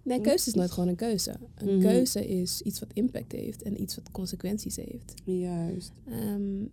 Nee, 0.04 0.22
keuze 0.22 0.48
is 0.48 0.54
nooit 0.54 0.72
gewoon 0.72 0.90
een 0.90 0.96
keuze. 0.96 1.36
Een 1.56 1.76
Mhm. 1.78 1.88
keuze 1.88 2.28
is 2.28 2.62
iets 2.62 2.80
wat 2.80 2.94
impact 2.94 3.32
heeft 3.32 3.62
en 3.64 3.82
iets 3.82 3.96
wat 3.96 4.12
consequenties 4.12 4.76
heeft. 4.76 5.14
Juist. 5.26 5.92
Ehm, 6.06 6.66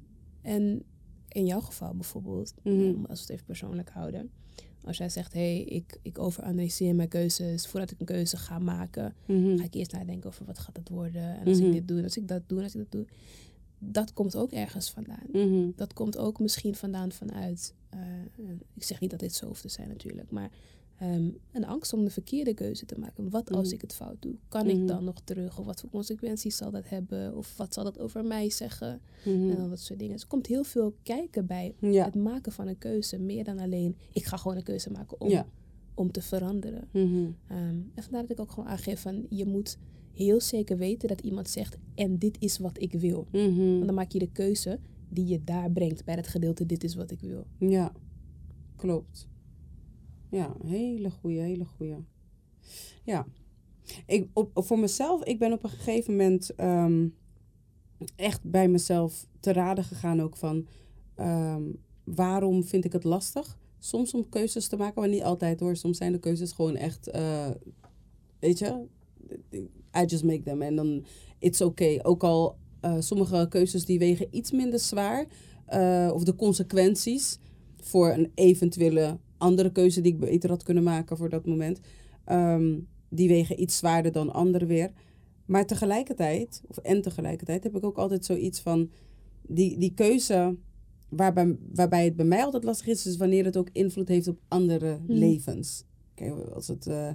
en 0.42 0.82
in 1.34 1.46
jouw 1.46 1.60
geval 1.60 1.94
bijvoorbeeld, 1.94 2.54
Mhm. 2.62 3.04
als 3.04 3.18
we 3.18 3.24
het 3.24 3.30
even 3.30 3.44
persoonlijk 3.44 3.90
houden. 3.90 4.30
Als 4.84 4.96
jij 4.96 5.08
zegt, 5.08 5.32
hé, 5.32 5.40
hey, 5.54 5.62
ik, 5.64 5.98
ik 6.02 6.18
overanalyseer 6.18 6.94
mijn 6.94 7.08
keuzes. 7.08 7.66
Voordat 7.66 7.90
ik 7.90 8.00
een 8.00 8.06
keuze 8.06 8.36
ga 8.36 8.58
maken, 8.58 9.14
Mhm. 9.26 9.56
ga 9.56 9.64
ik 9.64 9.74
eerst 9.74 9.92
nadenken 9.92 10.28
over 10.28 10.44
wat 10.44 10.58
gaat 10.58 10.76
het 10.76 10.88
worden. 10.88 11.38
En 11.40 11.46
als 11.46 11.58
Mhm. 11.58 11.66
ik 11.66 11.72
dit 11.72 11.88
doe, 11.88 11.98
en 11.98 12.04
als 12.04 12.16
ik 12.16 12.28
dat 12.28 12.42
doe, 12.48 12.58
en 12.58 12.64
als 12.64 12.74
ik 12.74 12.80
dat 12.80 12.90
doe. 12.92 13.06
Dat 13.78 14.12
komt 14.12 14.36
ook 14.36 14.52
ergens 14.52 14.90
vandaan. 14.90 15.26
Mhm. 15.32 15.70
Dat 15.76 15.92
komt 15.92 16.16
ook 16.18 16.38
misschien 16.40 16.74
vandaan 16.74 17.12
vanuit. 17.12 17.74
eh, 17.90 18.00
ik 18.74 18.82
zeg 18.84 19.00
niet 19.00 19.10
dat 19.10 19.18
dit 19.20 19.34
zo 19.34 19.46
hoeft 19.46 19.60
te 19.62 19.68
zijn 19.68 19.88
natuurlijk, 19.88 20.30
maar 20.30 20.50
ehm, 20.98 21.30
een 21.52 21.64
angst 21.64 21.92
om 21.92 22.04
de 22.04 22.10
verkeerde 22.10 22.54
keuze 22.54 22.86
te 22.86 22.98
maken. 22.98 23.30
Wat 23.30 23.50
als 23.50 23.66
Mhm. 23.66 23.74
ik 23.74 23.80
het 23.80 23.94
fout 23.94 24.16
doe? 24.22 24.34
Kan 24.48 24.66
ik 24.66 24.86
dan 24.88 25.04
nog 25.04 25.20
terug? 25.24 25.58
Of 25.58 25.66
wat 25.66 25.80
voor 25.80 25.90
consequenties 25.90 26.56
zal 26.56 26.70
dat 26.70 26.88
hebben? 26.88 27.36
Of 27.36 27.56
wat 27.56 27.74
zal 27.74 27.84
dat 27.84 27.98
over 27.98 28.24
mij 28.24 28.50
zeggen? 28.50 29.00
Mhm. 29.24 29.50
En 29.50 29.56
dan 29.56 29.68
dat 29.70 29.80
soort 29.80 29.98
dingen. 29.98 30.14
Dus 30.14 30.22
er 30.22 30.28
komt 30.28 30.46
heel 30.46 30.64
veel 30.64 30.94
kijken 31.02 31.46
bij 31.46 31.74
Ja. 31.80 32.04
het 32.04 32.14
maken 32.14 32.52
van 32.52 32.66
een 32.68 32.78
keuze. 32.78 33.18
Meer 33.18 33.44
dan 33.44 33.58
alleen, 33.58 33.96
ik 34.12 34.24
ga 34.24 34.36
gewoon 34.36 34.56
een 34.56 34.62
keuze 34.62 34.90
maken 34.90 35.20
om 35.20 35.28
Ja. 35.28 35.46
om 35.94 36.10
te 36.12 36.22
veranderen. 36.22 36.88
Mhm. 36.92 37.26
Ehm, 37.48 37.58
en 37.94 38.02
vandaar 38.02 38.20
dat 38.22 38.30
ik 38.30 38.40
ook 38.40 38.50
gewoon 38.50 38.68
aangeef 38.68 39.00
van 39.00 39.26
je 39.28 39.46
moet 39.46 39.78
heel 40.12 40.40
zeker 40.40 40.76
weten 40.76 41.08
dat 41.08 41.20
iemand 41.20 41.48
zegt 41.50 41.76
en 41.94 42.18
dit 42.18 42.36
is 42.40 42.58
wat 42.58 42.80
ik 42.80 42.92
wil. 42.92 43.26
Want 43.32 43.84
dan 43.86 43.94
maak 43.94 44.12
je 44.12 44.18
de 44.18 44.30
keuze 44.32 44.78
die 45.08 45.26
je 45.26 45.44
daar 45.44 45.70
brengt 45.70 46.04
bij 46.04 46.14
het 46.14 46.26
gedeelte 46.26 46.66
dit 46.66 46.84
is 46.84 46.94
wat 46.94 47.10
ik 47.10 47.20
wil. 47.20 47.46
Ja, 47.58 47.92
klopt. 48.76 49.28
Ja, 50.34 50.54
hele 50.64 51.10
goeie, 51.10 51.40
hele 51.40 51.64
goeie. 51.64 51.96
Ja. 53.04 53.26
Ik, 54.06 54.28
op, 54.32 54.50
voor 54.54 54.78
mezelf, 54.78 55.24
ik 55.24 55.38
ben 55.38 55.52
op 55.52 55.64
een 55.64 55.70
gegeven 55.70 56.12
moment 56.12 56.54
ehm, 56.54 57.08
echt 58.16 58.50
bij 58.50 58.68
mezelf 58.68 59.26
te 59.40 59.52
raden 59.52 59.84
gegaan 59.84 60.20
ook 60.20 60.36
van... 60.36 60.66
ehm, 61.14 61.62
waarom 62.04 62.64
vind 62.64 62.84
ik 62.84 62.92
het 62.92 63.04
lastig? 63.04 63.58
Soms 63.78 64.14
om 64.14 64.28
keuzes 64.28 64.68
te 64.68 64.76
maken, 64.76 65.00
maar 65.00 65.10
niet 65.10 65.22
altijd 65.22 65.60
hoor. 65.60 65.76
Soms 65.76 65.96
zijn 65.96 66.12
de 66.12 66.18
keuzes 66.18 66.52
gewoon 66.52 66.76
echt, 66.76 67.08
eh, 67.08 67.50
weet 68.38 68.58
je, 68.58 68.86
I 69.96 70.04
just 70.06 70.24
make 70.24 70.42
them. 70.42 70.62
En 70.62 70.76
dan, 70.76 71.04
it's 71.38 71.60
okay. 71.60 72.00
Ook 72.02 72.22
al 72.24 72.56
eh, 72.80 72.96
sommige 73.00 73.46
keuzes 73.48 73.84
die 73.84 73.98
wegen 73.98 74.26
iets 74.30 74.50
minder 74.52 74.78
zwaar. 74.78 75.26
eh, 75.66 76.10
of 76.14 76.24
de 76.24 76.36
consequenties 76.36 77.38
voor 77.80 78.08
een 78.10 78.32
eventuele 78.34 79.18
andere 79.38 79.72
keuze 79.72 80.00
die 80.00 80.12
ik 80.12 80.18
beter 80.20 80.50
had 80.50 80.62
kunnen 80.62 80.82
maken 80.82 81.16
voor 81.16 81.28
dat 81.28 81.46
moment. 81.46 81.80
ehm, 82.24 82.78
die 83.08 83.28
wegen 83.28 83.60
iets 83.60 83.76
zwaarder 83.76 84.12
dan 84.12 84.32
andere 84.32 84.66
weer. 84.66 84.90
Maar 85.46 85.66
tegelijkertijd, 85.66 86.62
of 86.66 86.76
en 86.76 87.02
tegelijkertijd, 87.02 87.62
heb 87.62 87.76
ik 87.76 87.84
ook 87.84 87.96
altijd 87.98 88.24
zoiets 88.24 88.60
van... 88.60 88.90
Die, 89.48 89.78
die 89.78 89.94
keuze 89.94 90.56
waarbij, 91.08 91.56
waarbij 91.72 92.04
het 92.04 92.16
bij 92.16 92.24
mij 92.24 92.44
altijd 92.44 92.64
lastig 92.64 92.86
is... 92.86 93.06
is 93.06 93.16
wanneer 93.16 93.44
het 93.44 93.56
ook 93.56 93.68
invloed 93.72 94.08
heeft 94.08 94.28
op 94.28 94.38
andere 94.48 94.98
Mhm. 95.06 95.12
levens. 95.12 95.84
Kijk, 96.14 96.32
als 96.54 96.68
het 96.68 96.86
eh, 96.86 97.08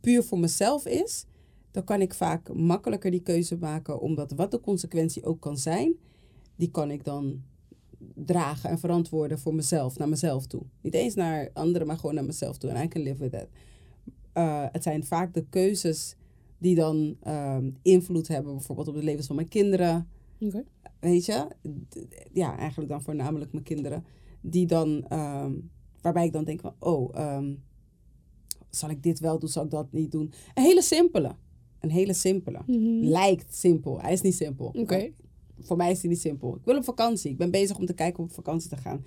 puur 0.00 0.22
voor 0.22 0.38
mezelf 0.38 0.86
is... 0.86 1.26
dan 1.70 1.84
kan 1.84 2.00
ik 2.00 2.14
vaak 2.14 2.54
makkelijker 2.54 3.10
die 3.10 3.22
keuze 3.22 3.56
maken... 3.56 4.00
omdat 4.00 4.32
wat 4.32 4.50
de 4.50 4.60
consequentie 4.60 5.24
ook 5.24 5.40
kan 5.40 5.56
zijn... 5.58 5.94
die 6.56 6.70
kan 6.70 6.90
ik 6.90 7.04
dan 7.04 7.42
dragen 8.14 8.70
en 8.70 8.78
verantwoorden 8.78 9.38
voor 9.38 9.54
mezelf, 9.54 9.98
naar 9.98 10.08
mezelf 10.08 10.46
toe. 10.46 10.62
Niet 10.80 10.94
eens 10.94 11.14
naar 11.14 11.50
anderen, 11.52 11.86
maar 11.86 11.98
gewoon 11.98 12.14
naar 12.14 12.24
mezelf 12.24 12.58
toe. 12.58 12.70
En 12.70 12.84
I 12.84 12.88
can 12.88 13.02
live 13.02 13.22
with 13.22 13.32
that. 13.32 13.48
Uh, 14.34 14.64
het 14.72 14.82
zijn 14.82 15.04
vaak 15.04 15.34
de 15.34 15.44
keuzes 15.48 16.16
die 16.58 16.74
dan 16.74 17.16
ehm, 17.22 17.70
invloed 17.82 18.28
hebben, 18.28 18.52
bijvoorbeeld 18.52 18.88
op 18.88 18.94
de 18.94 19.02
levens 19.02 19.26
van 19.26 19.36
mijn 19.36 19.48
kinderen. 19.48 20.08
Weet 21.00 21.24
je? 21.24 21.46
Ja, 22.32 22.56
eigenlijk 22.58 22.90
dan 22.90 23.02
voornamelijk 23.02 23.52
mijn 23.52 23.64
kinderen. 23.64 24.04
Die 24.40 24.66
dan, 24.66 25.04
ehm, 25.08 25.52
waarbij 26.00 26.24
ik 26.24 26.32
dan 26.32 26.44
denk 26.44 26.60
van, 26.60 26.74
oh, 26.78 27.18
ehm, 27.18 27.54
zal 28.70 28.90
ik 28.90 29.02
dit 29.02 29.20
wel 29.20 29.38
doen, 29.38 29.48
zal 29.48 29.64
ik 29.64 29.70
dat 29.70 29.92
niet 29.92 30.12
doen? 30.12 30.32
Een 30.54 30.62
hele 30.62 30.82
simpele. 30.82 31.34
Een 31.80 31.90
hele 31.90 32.12
simpele. 32.12 32.60
Mhm. 32.66 33.04
Lijkt 33.06 33.56
simpel. 33.56 34.00
Hij 34.00 34.12
is 34.12 34.20
niet 34.20 34.34
simpel. 34.34 34.66
Oké. 34.66 35.10
Voor 35.60 35.76
mij 35.76 35.90
is 35.90 36.00
die 36.00 36.10
niet 36.10 36.20
simpel. 36.20 36.54
Ik 36.56 36.64
wil 36.64 36.76
op 36.76 36.84
vakantie. 36.84 37.30
Ik 37.30 37.36
ben 37.36 37.50
bezig 37.50 37.78
om 37.78 37.86
te 37.86 37.92
kijken 37.94 38.18
om 38.18 38.24
op 38.24 38.32
vakantie 38.32 38.68
te 38.70 38.76
gaan. 38.76 39.04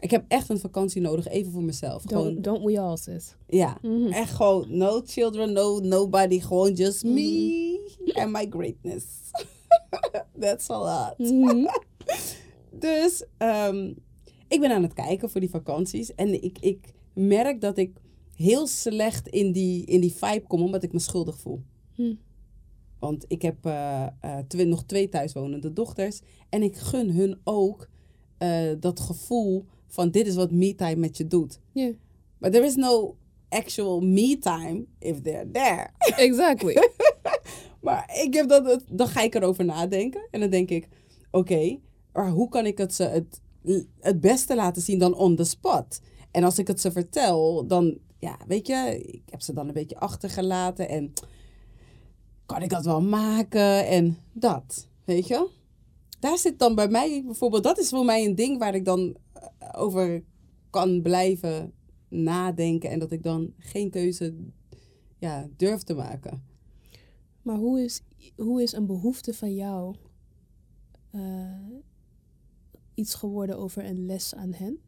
Ik 0.00 0.10
heb 0.10 0.24
echt 0.28 0.48
een 0.48 0.58
vakantie 0.58 1.00
nodig, 1.00 1.28
even 1.28 1.52
voor 1.52 1.62
mezelf. 1.62 2.02
Gewoon, 2.06 2.24
Don't, 2.24 2.44
don't 2.44 2.64
we 2.64 2.80
all, 2.80 2.96
sis? 2.96 3.34
ja, 3.48 3.78
Mhm. 3.82 4.06
echt 4.12 4.32
gewoon 4.34 4.76
no 4.76 5.02
children, 5.04 5.52
no 5.52 5.78
nobody. 5.78 6.40
Gewoon 6.40 6.72
just 6.72 7.04
me 7.04 7.92
and 8.14 8.32
my 8.32 8.46
greatness. 8.50 9.04
That's 10.40 10.70
a 10.70 10.78
lot. 10.78 11.18
Mhm. 11.18 11.66
Dus 12.70 13.24
ehm, 13.38 13.92
ik 14.48 14.60
ben 14.60 14.70
aan 14.70 14.82
het 14.82 14.92
kijken 14.92 15.30
voor 15.30 15.40
die 15.40 15.50
vakanties. 15.50 16.14
En 16.14 16.42
ik, 16.42 16.58
ik 16.60 16.92
merk 17.14 17.60
dat 17.60 17.78
ik 17.78 17.90
heel 18.34 18.66
slecht 18.66 19.28
in 19.28 19.52
die, 19.52 19.84
in 19.84 20.00
die 20.00 20.12
vibe 20.14 20.44
kom, 20.46 20.62
omdat 20.62 20.82
ik 20.82 20.92
me 20.92 20.98
schuldig 20.98 21.38
voel. 21.38 21.62
Want 22.98 23.24
ik 23.28 23.42
heb 23.42 23.66
eh, 23.66 24.06
eh, 24.20 24.66
nog 24.66 24.84
twee 24.84 25.08
thuiswonende 25.08 25.72
dochters. 25.72 26.20
En 26.48 26.62
ik 26.62 26.76
gun 26.76 27.10
hun 27.10 27.40
ook 27.44 27.88
eh, 28.38 28.72
dat 28.80 29.00
gevoel 29.00 29.64
van 29.86 30.10
dit 30.10 30.26
is 30.26 30.34
wat 30.34 30.50
me-time 30.50 30.96
met 30.96 31.16
je 31.16 31.26
doet. 31.26 31.60
Ja, 31.72 31.92
Maar 32.38 32.50
there 32.50 32.66
is 32.66 32.74
no 32.74 33.16
actual 33.48 34.00
me-time 34.00 34.84
if 34.98 35.20
they're 35.20 35.50
there. 35.50 35.88
exactly. 36.26 36.76
Maar 37.80 38.20
ik 38.24 38.34
heb 38.34 38.48
dat, 38.48 38.84
dan 38.90 39.08
ga 39.08 39.20
ik 39.20 39.34
erover 39.34 39.64
nadenken. 39.64 40.28
En 40.30 40.40
dan 40.40 40.50
denk 40.50 40.70
ik, 40.70 40.88
oké, 41.30 41.78
maar 42.12 42.30
hoe 42.30 42.48
kan 42.48 42.66
ik 42.66 42.78
het 42.78 42.94
ze 42.94 43.02
het, 43.02 43.40
het 44.00 44.20
beste 44.20 44.54
laten 44.54 44.82
zien 44.82 44.98
dan 44.98 45.14
on 45.14 45.36
the 45.36 45.44
spot? 45.44 46.00
En 46.30 46.44
als 46.44 46.58
ik 46.58 46.66
het 46.66 46.80
ze 46.80 46.92
vertel, 46.92 47.66
dan, 47.66 47.98
ja, 48.18 48.36
weet 48.46 48.66
je, 48.66 49.02
ik 49.06 49.22
heb 49.30 49.40
ze 49.40 49.52
dan 49.52 49.68
een 49.68 49.74
beetje 49.74 49.98
achtergelaten. 49.98 50.88
En 50.88 51.12
kan 52.48 52.62
ik 52.62 52.70
dat 52.70 52.84
wel 52.84 53.02
maken? 53.02 53.86
En 53.86 54.18
dat, 54.32 54.88
weet 55.04 55.26
je? 55.26 55.48
Daar 56.18 56.38
zit 56.38 56.58
dan 56.58 56.74
bij 56.74 56.88
mij 56.88 57.22
bijvoorbeeld, 57.24 57.62
dat 57.62 57.78
is 57.78 57.88
voor 57.88 58.04
mij 58.04 58.24
een 58.24 58.34
ding 58.34 58.58
waar 58.58 58.74
ik 58.74 58.84
dan 58.84 59.16
eh, 59.32 59.68
over 59.72 60.22
kan 60.70 61.02
blijven 61.02 61.72
nadenken. 62.08 62.90
En 62.90 62.98
dat 62.98 63.12
ik 63.12 63.22
dan 63.22 63.52
geen 63.58 63.90
keuze 63.90 64.34
ja, 65.18 65.48
durf 65.56 65.82
te 65.82 65.94
maken. 65.94 66.44
Maar 67.42 67.56
hoe 67.56 67.82
is, 67.82 68.02
hoe 68.36 68.62
is 68.62 68.72
een 68.72 68.86
behoefte 68.86 69.34
van 69.34 69.54
jou 69.54 69.94
eh, 71.10 71.70
iets 72.94 73.14
geworden 73.14 73.58
over 73.58 73.84
een 73.84 74.06
les 74.06 74.34
aan 74.34 74.52
hen? 74.52 74.78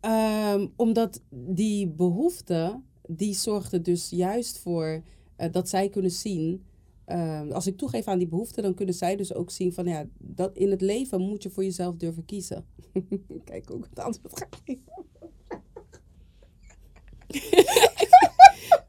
Ehm, 0.00 0.66
omdat 0.76 1.20
die 1.30 1.88
behoefte, 1.88 2.80
die 3.08 3.34
zorgde 3.34 3.80
dus 3.80 4.10
juist 4.10 4.58
voor 4.58 5.02
eh, 5.36 5.52
dat 5.52 5.68
zij 5.68 5.88
kunnen 5.88 6.10
zien. 6.10 6.64
ehm, 7.04 7.50
als 7.50 7.66
ik 7.66 7.76
toegeef 7.76 8.06
aan 8.06 8.18
die 8.18 8.28
behoefte, 8.28 8.62
dan 8.62 8.74
kunnen 8.74 8.94
zij 8.94 9.16
dus 9.16 9.34
ook 9.34 9.50
zien 9.50 9.72
van 9.72 9.86
ja, 9.86 10.06
dat 10.18 10.56
in 10.56 10.70
het 10.70 10.80
leven 10.80 11.20
moet 11.20 11.42
je 11.42 11.50
voor 11.50 11.64
jezelf 11.64 11.96
durven 11.96 12.24
kiezen. 12.24 12.66
Kijk 13.44 13.70
ik 13.70 13.86
het 13.90 13.98
antwoord 13.98 14.38
ga 14.38 14.46
geven. 14.64 14.82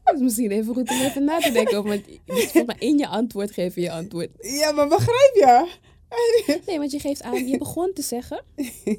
Het 0.03 0.15
is 0.15 0.21
misschien 0.21 0.51
even 0.51 0.73
goed 0.73 0.89
om 0.89 0.95
even 0.97 1.23
na 1.23 1.39
te 1.39 1.51
denken 1.51 1.77
over. 1.77 1.89
Want 1.89 2.65
mij 2.65 2.75
in 2.79 2.97
je 2.97 3.07
antwoord 3.07 3.51
geven 3.51 3.81
je 3.81 3.91
antwoord. 3.91 4.29
Ja, 4.39 4.71
maar 4.71 4.87
begrijp 4.87 5.33
je? 5.33 5.75
Nee, 6.65 6.77
want 6.77 6.91
je 6.91 6.99
geeft 6.99 7.21
aan, 7.21 7.47
je 7.47 7.57
begon 7.57 7.93
te 7.93 8.01
zeggen. 8.01 8.43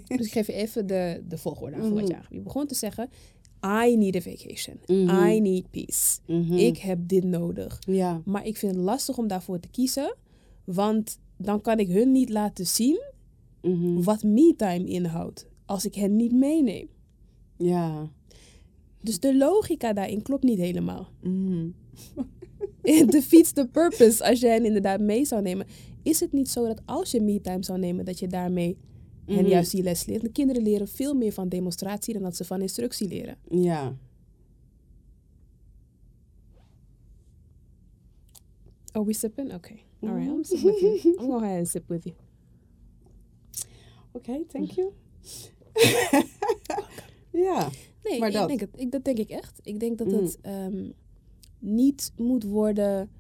Dus 0.06 0.26
ik 0.26 0.32
geef 0.32 0.46
je 0.46 0.52
even 0.52 0.86
de, 0.86 1.22
de 1.28 1.38
volgorde 1.38 1.76
aan 1.76 1.82
van 1.82 1.94
wat 1.94 2.08
je 2.08 2.14
aangeeft. 2.14 2.32
Je 2.32 2.40
begon 2.40 2.66
te 2.66 2.74
zeggen. 2.74 3.10
I 3.64 3.96
need 3.96 4.16
a 4.16 4.20
vacation. 4.20 4.76
Mhm. 4.86 5.26
I 5.28 5.40
need 5.40 5.70
peace. 5.70 6.18
Mhm. 6.26 6.52
Ik 6.52 6.78
heb 6.78 6.98
dit 7.02 7.24
nodig. 7.24 7.78
Ja. 7.86 8.22
Maar 8.24 8.46
ik 8.46 8.56
vind 8.56 8.74
het 8.74 8.84
lastig 8.84 9.18
om 9.18 9.26
daarvoor 9.28 9.60
te 9.60 9.68
kiezen. 9.68 10.14
Want 10.64 11.18
dan 11.36 11.60
kan 11.60 11.78
ik 11.78 11.88
hun 11.88 12.12
niet 12.12 12.28
laten 12.30 12.66
zien 12.66 13.00
Mhm. 13.62 14.02
wat 14.02 14.22
me-time 14.22 14.84
inhoudt. 14.86 15.46
Als 15.66 15.84
ik 15.84 15.94
hen 15.94 16.16
niet 16.16 16.32
meeneem. 16.32 16.88
Ja. 17.56 18.10
Dus 19.02 19.20
de 19.20 19.36
logica 19.36 19.92
daarin 19.92 20.22
klopt 20.22 20.42
niet 20.44 20.58
helemaal. 20.58 21.08
It 22.82 23.10
defeats 23.12 23.52
the 23.52 23.66
purpose 23.72 24.24
als 24.24 24.40
je 24.40 24.46
hen 24.46 24.64
inderdaad 24.64 25.00
mee 25.00 25.24
zou 25.24 25.42
nemen. 25.42 25.66
Is 26.02 26.20
het 26.20 26.32
niet 26.32 26.48
zo 26.48 26.66
dat 26.66 26.80
als 26.84 27.10
je 27.10 27.20
me-time 27.20 27.64
zou 27.64 27.78
nemen, 27.78 28.04
dat 28.04 28.18
je 28.18 28.26
daarmee 28.26 28.76
hen 29.28 29.42
Mhm. 29.42 29.46
juist 29.52 29.70
die 29.70 29.82
les 29.82 30.04
leert? 30.06 30.22
De 30.22 30.30
kinderen 30.32 30.62
leren 30.62 30.88
veel 30.88 31.14
meer 31.14 31.32
van 31.32 31.48
demonstratie 31.48 32.14
dan 32.14 32.22
dat 32.22 32.36
ze 32.36 32.44
van 32.44 32.60
instructie 32.60 33.08
leren. 33.08 33.36
Ja. 33.50 33.96
Oh, 38.92 39.06
we 39.06 39.12
sipping? 39.12 39.52
Okay. 39.54 39.82
All 40.02 40.14
right, 40.14 40.28
I'm 40.30 40.44
sip 40.44 40.60
with 40.62 40.80
you. 40.80 40.94
I'm 41.04 41.14
gonna 41.16 41.38
go 41.38 41.44
ahead 41.44 41.58
and 41.58 41.68
sip 41.68 41.88
with 41.88 42.04
you. 42.04 42.14
Oké, 44.12 44.44
thank 44.48 44.70
you. 44.70 44.92
ja. 47.46 47.68
Nee, 48.04 48.18
Maar 48.18 48.28
ik 48.28 48.34
dat. 48.34 48.48
Denk 48.48 48.60
het, 48.60 48.70
ik, 48.76 48.90
dat 48.90 49.04
denk 49.04 49.18
ik 49.18 49.28
echt. 49.28 49.60
Ik 49.62 49.80
denk 49.80 49.98
dat 49.98 50.06
Mhm. 50.06 50.16
het 50.22 50.38
ehm, 50.40 50.90
niet 51.58 52.12
moet 52.16 52.44
worden... 52.44 53.10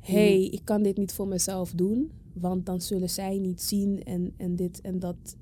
hey, 0.00 0.44
ik 0.44 0.60
kan 0.64 0.82
dit 0.82 0.96
niet 0.96 1.12
voor 1.12 1.28
mezelf 1.28 1.72
doen. 1.72 2.10
Want 2.32 2.66
dan 2.66 2.80
zullen 2.80 3.10
zij 3.10 3.38
niet 3.38 3.62
zien 3.62 4.02
en, 4.04 4.34
en 4.36 4.56
dit 4.56 4.80
en 4.80 4.98
dat. 4.98 5.36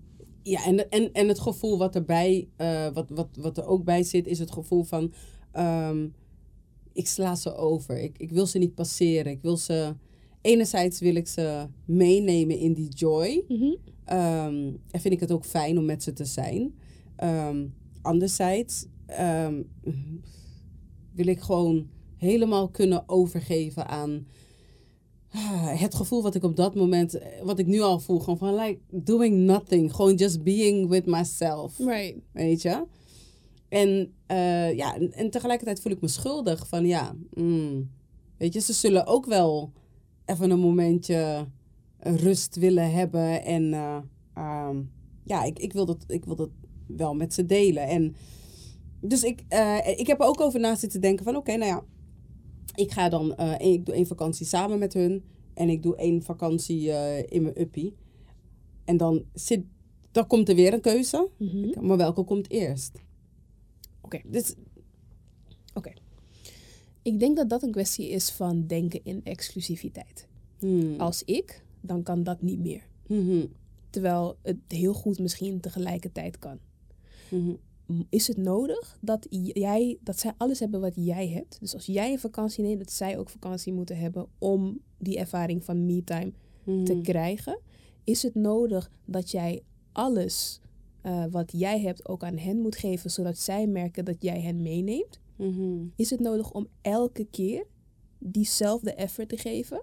Ja, 0.49 0.65
en, 0.65 0.91
en, 0.91 1.13
en 1.13 1.29
het 1.29 1.41
gevoel 1.41 1.79
wat 1.79 1.95
erbij, 1.95 2.49
eh, 2.57 2.89
wat, 2.93 3.11
wat, 3.11 3.29
wat 3.41 3.57
er 3.59 3.67
ook 3.67 3.85
bij 3.85 4.03
zit, 4.03 4.27
is 4.27 4.39
het 4.39 4.51
gevoel 4.51 4.83
van, 4.83 5.13
ehm, 5.53 6.09
ik 6.93 7.07
sla 7.07 7.35
ze 7.35 7.55
over. 7.55 7.99
Ik, 7.99 8.19
ik 8.19 8.31
wil 8.31 8.47
ze 8.47 8.59
niet 8.59 8.75
passeren. 8.75 9.33
Ik 9.33 9.43
wil 9.43 9.57
ze, 9.57 9.95
enerzijds 10.41 11.01
wil 11.01 11.15
ik 11.15 11.29
ze 11.29 11.67
meenemen 11.85 12.59
in 12.59 12.73
die 12.73 12.89
joy. 12.89 13.45
Ehm, 14.05 14.73
en 14.91 15.01
vind 15.01 15.15
ik 15.15 15.21
het 15.21 15.33
ook 15.33 15.45
fijn 15.45 15.79
om 15.79 15.85
met 15.85 16.03
ze 16.03 16.13
te 16.13 16.25
zijn. 16.25 16.75
Ehm, 17.17 17.67
anderzijds 18.03 18.87
wil 21.13 21.27
ik 21.27 21.41
gewoon 21.41 21.89
helemaal 22.17 22.69
kunnen 22.69 23.09
overgeven 23.09 23.89
aan 23.89 24.27
het 25.85 25.95
gevoel 25.95 26.23
wat 26.23 26.35
ik 26.35 26.43
op 26.43 26.57
dat 26.57 26.75
moment, 26.75 27.15
eh, 27.15 27.43
wat 27.43 27.59
ik 27.59 27.67
nu 27.67 27.81
al 27.81 28.01
voel, 28.01 28.19
gewoon 28.19 28.39
van 28.39 28.55
like 28.55 28.81
doing 28.91 29.37
nothing, 29.37 29.95
gewoon 29.95 30.15
just 30.15 30.43
being 30.43 30.89
with 30.89 31.07
myself. 31.07 31.79
Right. 31.79 32.15
Weet 32.33 32.63
je? 32.63 32.87
En, 33.69 34.13
eh, 34.27 34.77
ja, 34.77 34.97
en, 34.97 35.31
tegelijkertijd 35.31 35.81
voel 35.81 35.93
ik 35.93 36.01
me 36.01 36.09
schuldig 36.09 36.69
van 36.69 36.87
ja, 36.87 37.17
mm, 37.35 37.91
weet 38.39 38.53
je, 38.53 38.61
ze 38.61 38.73
zullen 38.73 39.07
ook 39.07 39.27
wel 39.27 39.73
even 40.25 40.51
een 40.51 40.61
momentje 40.61 41.47
rust 41.99 42.57
willen 42.57 42.93
hebben. 42.93 43.45
En 43.45 43.73
eh, 43.73 43.99
ehm, 44.35 44.83
ja, 45.25 45.45
ik, 45.45 45.59
ik, 45.59 45.73
wil 45.73 45.87
dat, 45.87 46.05
ik 46.07 46.25
wil 46.25 46.37
dat 46.37 46.51
wel 46.87 47.15
met 47.15 47.35
ze 47.35 47.47
delen. 47.47 47.87
En 47.87 48.15
dus 49.01 49.23
ik, 49.23 49.41
ik 49.97 50.07
heb 50.07 50.21
er 50.21 50.27
ook 50.27 50.41
over 50.41 50.61
na 50.61 50.75
zitten 50.75 51.01
denken 51.01 51.25
van 51.25 51.37
oké, 51.37 51.57
nou 51.57 51.71
ja, 51.71 51.85
ik 52.75 52.93
ga 52.93 53.09
dan, 53.09 53.35
eh, 53.35 53.73
ik 53.73 53.87
doe 53.87 53.95
één 53.95 54.07
vakantie 54.07 54.47
samen 54.47 54.79
met 54.79 54.93
hun. 54.95 55.23
En 55.55 55.69
ik 55.69 55.83
doe 55.83 55.97
één 55.97 56.23
vakantie 56.23 56.93
eh, 56.93 57.25
in 57.29 57.43
mijn 57.43 57.61
uppie. 57.61 57.95
En 58.85 58.97
dan, 58.97 59.25
zit, 59.35 59.65
dan 60.13 60.27
komt 60.27 60.49
er 60.49 60.55
weer 60.55 60.73
een 60.73 60.81
keuze. 60.81 61.29
Mhm. 61.39 61.87
Maar 61.87 61.97
welke 61.97 62.25
komt 62.25 62.51
eerst? 62.51 62.99
Oké. 64.01 64.21
Dus, 64.27 64.55
Ik 67.03 67.19
denk 67.21 67.37
dat 67.37 67.49
dat 67.51 67.63
een 67.63 67.71
kwestie 67.71 68.09
is 68.09 68.31
van 68.31 68.67
denken 68.67 69.01
in 69.05 69.21
exclusiviteit. 69.25 70.27
hmm, 70.59 71.01
Als 71.01 71.23
ik, 71.25 71.63
dan 71.81 72.03
kan 72.03 72.23
dat 72.23 72.43
niet 72.43 72.59
meer. 72.59 72.83
mhm, 73.07 73.47
Terwijl 73.91 74.37
het 74.43 74.57
heel 74.69 74.93
goed 74.95 75.19
misschien 75.19 75.61
tegelijkertijd 75.61 76.39
kan. 76.39 76.59
mhm, 77.31 77.45
M- 77.51 77.59
Is 78.09 78.27
het 78.27 78.37
nodig 78.37 78.99
dat 79.01 79.27
jij, 79.31 79.99
dat 80.01 80.19
zij 80.19 80.33
alles 80.37 80.61
hebben 80.61 80.81
wat 80.81 80.93
jij 80.95 81.29
hebt? 81.29 81.61
Dus 81.61 81.75
als 81.75 81.87
jij 81.87 82.13
een 82.13 82.19
vakantie 82.19 82.65
neemt, 82.65 82.79
dat 82.79 82.93
zij 82.93 83.19
ook 83.19 83.31
vakantie 83.31 83.73
moeten 83.73 83.99
hebben 83.99 84.27
om 84.39 84.81
die 84.99 85.19
ervaring 85.19 85.65
van 85.65 85.87
me-time 85.87 86.33
te 86.65 86.95
mhm. 86.95 87.03
krijgen? 87.03 87.61
Is 88.05 88.23
het 88.23 88.35
nodig 88.35 88.91
dat 89.05 89.31
jij 89.31 89.63
alles 89.93 90.61
eh, 91.03 91.25
wat 91.31 91.53
jij 91.53 91.81
hebt 91.81 92.09
ook 92.09 92.23
aan 92.23 92.37
hen 92.37 92.61
moet 92.61 92.77
geven, 92.77 93.11
zodat 93.11 93.39
zij 93.39 93.67
merken 93.67 94.05
dat 94.05 94.23
jij 94.23 94.41
hen 94.41 94.63
meeneemt? 94.63 95.21
Mhm. 95.37 95.87
Is 95.97 96.11
het 96.11 96.21
nodig 96.21 96.53
om 96.53 96.69
elke 96.81 97.25
keer 97.25 97.67
diezelfde 98.19 98.95
effort 98.95 99.29
te 99.29 99.37
geven? 99.37 99.83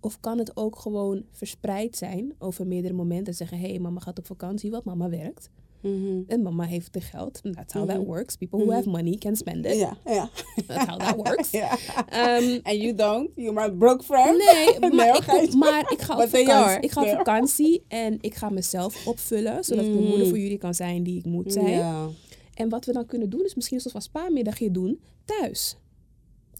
Of 0.00 0.20
kan 0.20 0.38
het 0.38 0.56
ook 0.56 0.78
gewoon 0.78 1.24
verspreid 1.30 1.96
zijn 1.96 2.34
over 2.38 2.66
meerdere 2.66 2.94
momenten? 2.94 3.34
Zeggen, 3.34 3.58
hé, 3.58 3.68
hey, 3.68 3.78
mama 3.78 4.00
gaat 4.00 4.18
op 4.18 4.26
vakantie, 4.26 4.70
wat 4.70 4.84
mama 4.84 5.08
werkt. 5.08 5.50
Mhm. 5.82 6.22
En 6.26 6.42
mama 6.42 6.64
heeft 6.64 6.92
de 6.92 7.00
geld. 7.00 7.40
That's 7.54 7.72
how 7.74 7.88
that 7.88 7.96
Mhm. 7.98 8.06
works. 8.06 8.36
People 8.36 8.58
who 8.58 8.66
Mhm. 8.66 8.76
have 8.76 8.88
money 8.88 9.16
can 9.16 9.36
spend 9.36 9.66
it. 9.66 9.76
Ja, 9.76 9.96
ja. 10.06 10.30
That's 10.66 10.84
how 10.84 10.98
that 10.98 11.16
works. 11.16 11.50
ja. 11.62 11.78
Ehm, 12.08 12.58
And 12.62 12.76
you 12.82 12.94
don't? 12.94 13.30
You're 13.34 13.60
my 13.68 13.76
broke 13.76 14.02
friend? 14.04 14.36
nee, 14.38 14.90
maar, 14.96 15.42
ik, 15.42 15.54
maar 15.54 15.92
ik 15.92 16.00
ga 16.02 16.22
op 16.22 16.28
vakantie. 16.28 16.80
Ik 16.80 16.90
ga 16.90 17.02
op 17.02 17.08
vakantie 17.08 17.84
en 17.88 18.18
ik 18.20 18.34
ga 18.34 18.48
mezelf 18.50 19.06
opvullen. 19.06 19.64
Zodat 19.64 19.84
ik 19.84 19.92
de 19.92 19.98
Mm. 19.98 20.06
moeder 20.06 20.26
voor 20.28 20.38
jullie 20.38 20.58
kan 20.58 20.74
zijn 20.74 21.02
die 21.02 21.18
ik 21.18 21.24
moet 21.24 21.52
zijn. 21.52 22.10
En 22.54 22.68
wat 22.68 22.84
we 22.84 22.92
dan 22.92 23.06
kunnen 23.06 23.30
doen, 23.30 23.44
is 23.44 23.54
misschien 23.54 23.76
een 23.76 23.82
soort 23.82 23.94
van 23.94 24.02
spaarmiddagje 24.02 24.70
doen 24.70 25.00
thuis. 25.24 25.76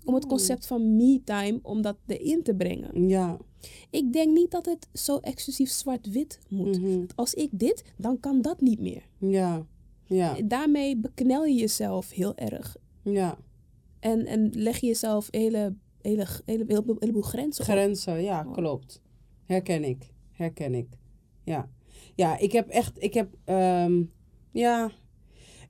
Om 0.04 0.14
het 0.14 0.26
concept 0.26 0.66
van 0.66 0.96
me-time, 0.96 1.58
om 1.62 1.82
dat 1.82 1.96
erin 2.06 2.42
te 2.42 2.54
brengen. 2.54 3.08
Ja. 3.08 3.36
Ik 3.90 4.12
denk 4.12 4.32
niet 4.32 4.50
dat 4.50 4.66
het 4.66 4.88
zo 4.92 5.16
exclusief 5.16 5.70
zwart-wit 5.70 6.40
moet. 6.48 6.80
Mhm. 6.80 7.04
Als 7.14 7.34
ik 7.34 7.48
dit, 7.52 7.84
dan 7.96 8.20
kan 8.20 8.42
dat 8.42 8.60
niet 8.60 8.80
meer. 8.80 9.02
Ja. 9.18 9.66
Ja. 10.06 10.36
Daarmee 10.44 10.96
beknel 10.96 11.44
je 11.44 11.54
jezelf 11.54 12.10
heel 12.10 12.36
erg. 12.36 12.76
Ja. 13.02 13.38
En, 14.00 14.26
en 14.26 14.50
leg 14.52 14.78
je 14.78 14.86
jezelf 14.86 15.28
hele, 15.30 15.74
hele, 16.00 16.26
hele, 16.44 16.64
hele, 16.66 16.96
heleboel 16.98 17.22
grenzen 17.22 17.64
op. 17.64 17.70
Grenzen, 17.70 18.22
ja, 18.22 18.42
klopt. 18.42 19.02
Herken 19.44 19.84
ik. 19.84 20.12
Herken 20.30 20.74
ik. 20.74 20.88
Ja. 21.44 21.68
Ja, 22.14 22.38
ik 22.38 22.52
heb 22.52 22.68
echt, 22.68 23.02
ik 23.02 23.14
heb, 23.14 23.36
ehm, 23.44 24.02
ja. 24.50 24.90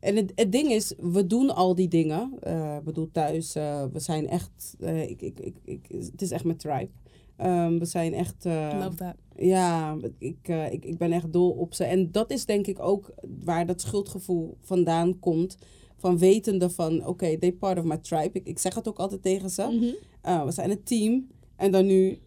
En 0.03 0.17
het, 0.17 0.33
het 0.35 0.53
ding 0.53 0.71
is, 0.71 0.95
we 0.99 1.27
doen 1.27 1.55
al 1.55 1.75
die 1.75 1.88
dingen. 1.88 2.33
Eh, 2.41 2.77
ik 2.77 2.85
bedoel, 2.85 3.11
thuis, 3.12 3.55
eh, 3.55 3.85
we 3.93 3.99
zijn 4.01 4.29
echt, 4.29 4.77
eh, 4.81 5.11
ik, 5.11 5.23
ik, 5.23 5.38
ik, 5.38 5.57
ik, 5.65 5.87
het 6.11 6.23
is 6.23 6.31
echt 6.31 6.45
mijn 6.45 6.57
tribe. 6.57 6.88
Ehm, 7.37 7.79
we 7.79 7.85
zijn 7.85 8.15
echt, 8.15 8.45
Love 8.45 8.95
that. 8.95 9.15
ja, 9.37 9.97
ik, 10.19 10.49
ik, 10.49 10.85
ik 10.85 10.99
ben 10.99 11.12
echt 11.12 11.33
dol 11.33 11.51
op 11.51 11.75
ze. 11.75 11.85
En 11.85 12.12
dat 12.12 12.31
is 12.31 12.45
denk 12.45 12.67
ik 12.67 12.81
ook 12.81 13.15
waar 13.45 13.67
dat 13.67 13.81
schuldgevoel 13.81 14.57
vandaan 14.61 15.19
komt. 15.19 15.57
Van 15.97 16.19
wetende 16.19 16.71
van, 16.71 17.07
oké, 17.07 17.38
they 17.38 17.53
part 17.53 17.79
of 17.79 17.85
my 17.85 17.97
tribe. 17.97 18.31
Ik, 18.33 18.47
ik 18.47 18.59
zeg 18.59 18.75
het 18.75 18.88
ook 18.88 18.99
altijd 18.99 19.23
tegen 19.23 19.51
ze. 19.51 19.62
Mhm. 19.62 20.31
Uh, 20.33 20.45
we 20.45 20.51
zijn 20.51 20.71
een 20.71 20.83
team. 20.83 21.29
En 21.57 21.71
dan 21.71 21.87
nu 21.87 22.19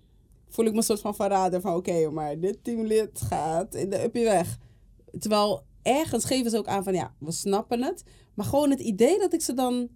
voel 0.48 0.66
ik 0.66 0.72
me 0.72 0.78
een 0.78 0.84
soort 0.84 1.02
van 1.02 1.16
verrader 1.16 1.62
van... 1.62 1.76
Oké, 1.76 2.10
maar 2.10 2.40
dit 2.40 2.58
teamlid 2.62 3.22
gaat 3.22 3.76
in 3.76 3.90
de 3.90 4.04
uppie 4.04 4.24
weg. 4.24 4.60
Terwijl 5.20 5.64
ergens 5.86 6.26
geven 6.26 6.52
ze 6.52 6.58
ook 6.58 6.68
aan 6.68 6.84
van... 6.84 6.94
Ja, 6.94 7.14
we 7.20 7.32
snappen 7.32 7.82
het. 7.82 8.04
Maar 8.34 8.46
gewoon 8.46 8.70
het 8.70 8.80
idee 8.80 9.20
dat 9.20 9.34
ik 9.34 9.42
ze 9.42 9.54
dan... 9.54 9.90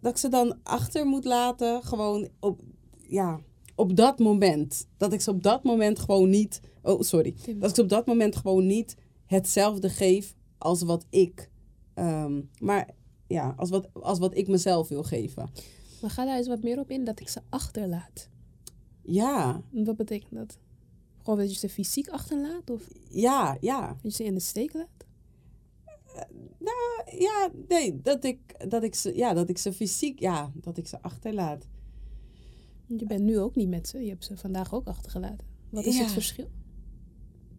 Dat 0.00 0.12
ik 0.12 0.18
ze 0.18 0.28
dan 0.28 0.58
achter 0.62 1.06
moet 1.06 1.24
laten. 1.24 1.82
Gewoon 1.82 2.28
op... 2.40 2.60
Ja, 3.08 3.40
op 3.74 3.96
dat 3.96 4.18
moment. 4.18 4.86
Dat 4.96 5.12
ik 5.12 5.20
ze 5.20 5.30
op 5.30 5.42
dat 5.42 5.64
moment 5.64 5.98
gewoon 5.98 6.30
niet... 6.30 6.60
Oh, 6.82 7.00
sorry. 7.00 7.34
Dat 7.56 7.70
ik 7.70 7.76
ze 7.76 7.82
op 7.82 7.88
dat 7.88 8.06
moment 8.06 8.36
gewoon 8.36 8.66
niet 8.66 8.96
hetzelfde 9.26 9.88
geef 9.88 10.34
als 10.58 10.82
wat 10.82 11.06
ik... 11.10 11.50
ehm, 11.94 12.40
maar 12.58 12.88
ja, 13.26 13.54
als 13.56 13.70
wat, 13.70 13.88
als 13.92 14.18
wat 14.18 14.36
ik 14.36 14.48
mezelf 14.48 14.88
wil 14.88 15.02
geven. 15.02 15.50
Maar 16.00 16.10
ga 16.10 16.24
daar 16.24 16.36
eens 16.36 16.48
wat 16.48 16.62
meer 16.62 16.78
op 16.78 16.90
in, 16.90 17.04
dat 17.04 17.20
ik 17.20 17.28
ze 17.28 17.40
achterlaat. 17.48 18.28
Ja, 19.02 19.62
Wat 19.70 19.96
betekent 19.96 20.34
dat? 20.34 20.58
Gewoon 21.28 21.42
dat 21.42 21.52
je 21.52 21.58
ze 21.58 21.68
fysiek 21.68 22.08
achterlaat? 22.08 22.70
Of 22.70 22.88
ja, 23.08 23.56
ja. 23.60 23.86
dat 23.86 23.98
je 24.02 24.10
ze 24.10 24.24
in 24.24 24.34
de 24.34 24.40
steek 24.40 24.72
laat? 24.72 25.06
Nou, 26.58 27.18
ja, 27.18 27.50
nee, 27.68 28.00
dat 28.02 28.24
ik, 28.24 28.70
dat 28.70 28.82
ik 28.82 28.94
ze, 28.94 29.16
ja, 29.16 29.34
dat 29.34 29.48
ik 29.48 29.58
ze 29.58 29.72
fysiek, 29.72 30.20
ja, 30.20 30.50
dat 30.54 30.76
ik 30.76 30.86
ze 30.86 31.02
achterlaat. 31.02 31.66
Je 32.86 33.06
bent 33.06 33.22
nu 33.22 33.38
ook 33.38 33.54
niet 33.54 33.68
met 33.68 33.88
ze. 33.88 34.02
Je 34.02 34.08
hebt 34.08 34.24
ze 34.24 34.36
vandaag 34.36 34.74
ook 34.74 34.86
achtergelaten. 34.86 35.46
Wat 35.70 35.84
is 35.84 35.96
Ja. 35.96 36.02
het 36.02 36.12
verschil? 36.12 36.50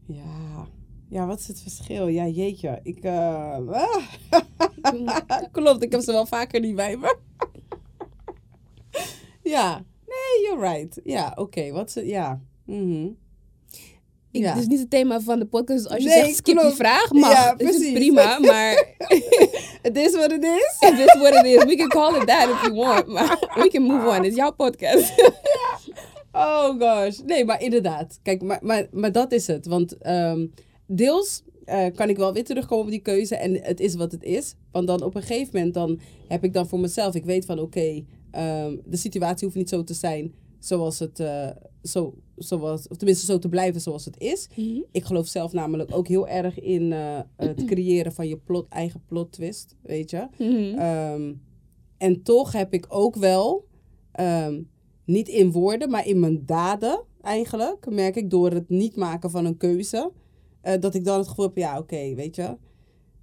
Ja, 0.05 0.67
ja, 1.09 1.25
wat 1.25 1.39
is 1.39 1.47
het 1.47 1.61
verschil? 1.61 2.07
Ja, 2.07 2.27
jeetje, 2.27 2.79
ik, 2.83 3.03
eh, 3.03 3.67
ah. 3.67 4.07
klopt, 5.51 5.83
ik 5.83 5.91
heb 5.91 6.01
ze 6.01 6.11
wel 6.11 6.25
vaker 6.25 6.59
niet 6.59 6.75
bij 6.75 6.97
me. 6.97 7.17
ja, 9.55 9.85
nee, 10.05 10.47
you're 10.47 10.73
right. 10.73 11.01
Ja, 11.03 11.33
oké, 11.35 11.71
wat 11.71 11.91
ze, 11.91 12.05
ja. 12.05 12.41
mhm. 12.65 13.09
Ik, 14.31 14.41
Ja. 14.41 14.49
Het 14.53 14.59
is 14.61 14.67
niet 14.67 14.79
het 14.79 14.89
thema 14.89 15.19
van 15.21 15.39
de 15.39 15.45
podcast. 15.45 15.83
Dus 15.83 15.91
als 15.91 16.03
je 16.03 16.09
Nee, 16.09 16.23
zegt 16.23 16.35
skip 16.35 16.59
die 16.61 16.71
vraag, 16.71 17.11
mag. 17.11 17.31
Ja, 17.31 17.53
Het 17.57 17.75
is 17.75 17.91
prima, 17.91 18.39
maar 18.49 18.85
Het 19.87 19.97
is 19.97 20.15
wat 20.15 20.31
het 20.31 20.43
is. 20.43 20.89
it 20.89 20.99
is 20.99 21.15
what 21.19 21.33
it 21.33 21.45
is. 21.45 21.63
We 21.63 21.75
can 21.75 21.87
call 21.87 22.15
it 22.21 22.27
that 22.27 22.49
if 22.49 22.61
you 22.61 22.73
want. 22.73 23.07
Maar 23.07 23.47
we 23.55 23.69
can 23.69 23.81
move 23.83 24.07
on. 24.07 24.13
Het 24.13 24.25
is 24.25 24.35
jouw 24.35 24.51
podcast. 24.51 25.13
Oh 26.31 26.79
gosh. 26.79 27.17
Nee, 27.25 27.45
maar 27.45 27.61
inderdaad. 27.61 28.19
Kijk, 28.23 28.41
maar, 28.41 28.59
maar, 28.61 28.87
maar 28.91 29.11
dat 29.11 29.31
is 29.31 29.47
het. 29.47 29.65
Want 29.67 29.97
ehm, 29.97 30.47
deels 30.87 31.41
eh, 31.65 31.85
kan 31.95 32.09
ik 32.09 32.17
wel 32.17 32.33
weer 32.33 32.43
terugkomen 32.43 32.85
op 32.85 32.91
die 32.91 32.99
keuze. 33.01 33.35
En 33.35 33.59
het 33.61 33.79
is 33.79 33.95
wat 33.95 34.11
het 34.11 34.23
is. 34.23 34.55
Want 34.71 34.87
dan 34.87 35.03
op 35.03 35.15
een 35.15 35.21
gegeven 35.21 35.49
moment 35.53 35.73
dan 35.73 35.99
heb 36.27 36.43
ik 36.43 36.53
dan 36.53 36.67
voor 36.67 36.79
mezelf... 36.79 37.15
Ik 37.15 37.25
weet 37.25 37.45
van 37.45 37.59
oké, 37.59 38.03
ehm, 38.31 38.75
de 38.85 38.97
situatie 38.97 39.45
hoeft 39.45 39.57
niet 39.57 39.69
zo 39.69 39.83
te 39.83 39.93
zijn 39.93 40.33
zoals 40.59 40.99
het... 40.99 41.19
eh, 41.19 41.49
zo, 41.83 42.13
zoals, 42.35 42.87
of 42.87 42.97
tenminste 42.97 43.25
zo 43.25 43.39
te 43.39 43.49
blijven 43.49 43.81
zoals 43.81 44.05
het 44.05 44.19
is. 44.19 44.47
Ik 44.91 45.03
geloof 45.03 45.27
zelf 45.27 45.53
namelijk 45.53 45.95
ook 45.95 46.07
heel 46.07 46.27
erg 46.27 46.59
in 46.59 46.93
eh, 46.93 47.19
het 47.35 47.65
creëren 47.71 48.13
van 48.13 48.27
je 48.27 48.37
plot, 48.37 48.67
eigen 48.67 49.01
plot 49.05 49.31
twist. 49.31 49.75
Weet 49.81 50.09
je? 50.09 50.27
Mhm. 50.37 50.77
Ehm, 50.79 51.33
en 51.97 52.23
toch 52.23 52.51
heb 52.51 52.73
ik 52.73 52.85
ook 52.89 53.15
wel, 53.15 53.67
ehm, 54.11 54.61
niet 55.05 55.27
in 55.27 55.51
woorden, 55.51 55.89
maar 55.89 56.07
in 56.07 56.19
mijn 56.19 56.45
daden 56.45 57.03
eigenlijk, 57.21 57.89
merk 57.89 58.15
ik 58.15 58.29
door 58.29 58.51
het 58.51 58.69
niet 58.69 58.95
maken 58.95 59.29
van 59.29 59.45
een 59.45 59.57
keuze, 59.57 60.11
eh, 60.61 60.79
dat 60.79 60.95
ik 60.95 61.03
dan 61.05 61.17
het 61.17 61.27
gevoel 61.27 61.45
heb, 61.45 61.57
ja, 61.57 61.77
oké, 61.77 62.13
weet 62.15 62.35
je, 62.35 62.57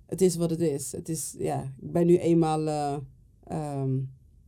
het 0.06 0.20
is 0.20 0.36
wat 0.36 0.50
het 0.50 0.60
is. 0.60 0.92
Het 0.92 1.08
is, 1.08 1.34
ja, 1.38 1.72
ik 1.80 1.92
ben 1.92 2.06
nu 2.06 2.18
eenmaal, 2.18 2.66
eh, 2.66 2.96
ehm, 3.44 3.98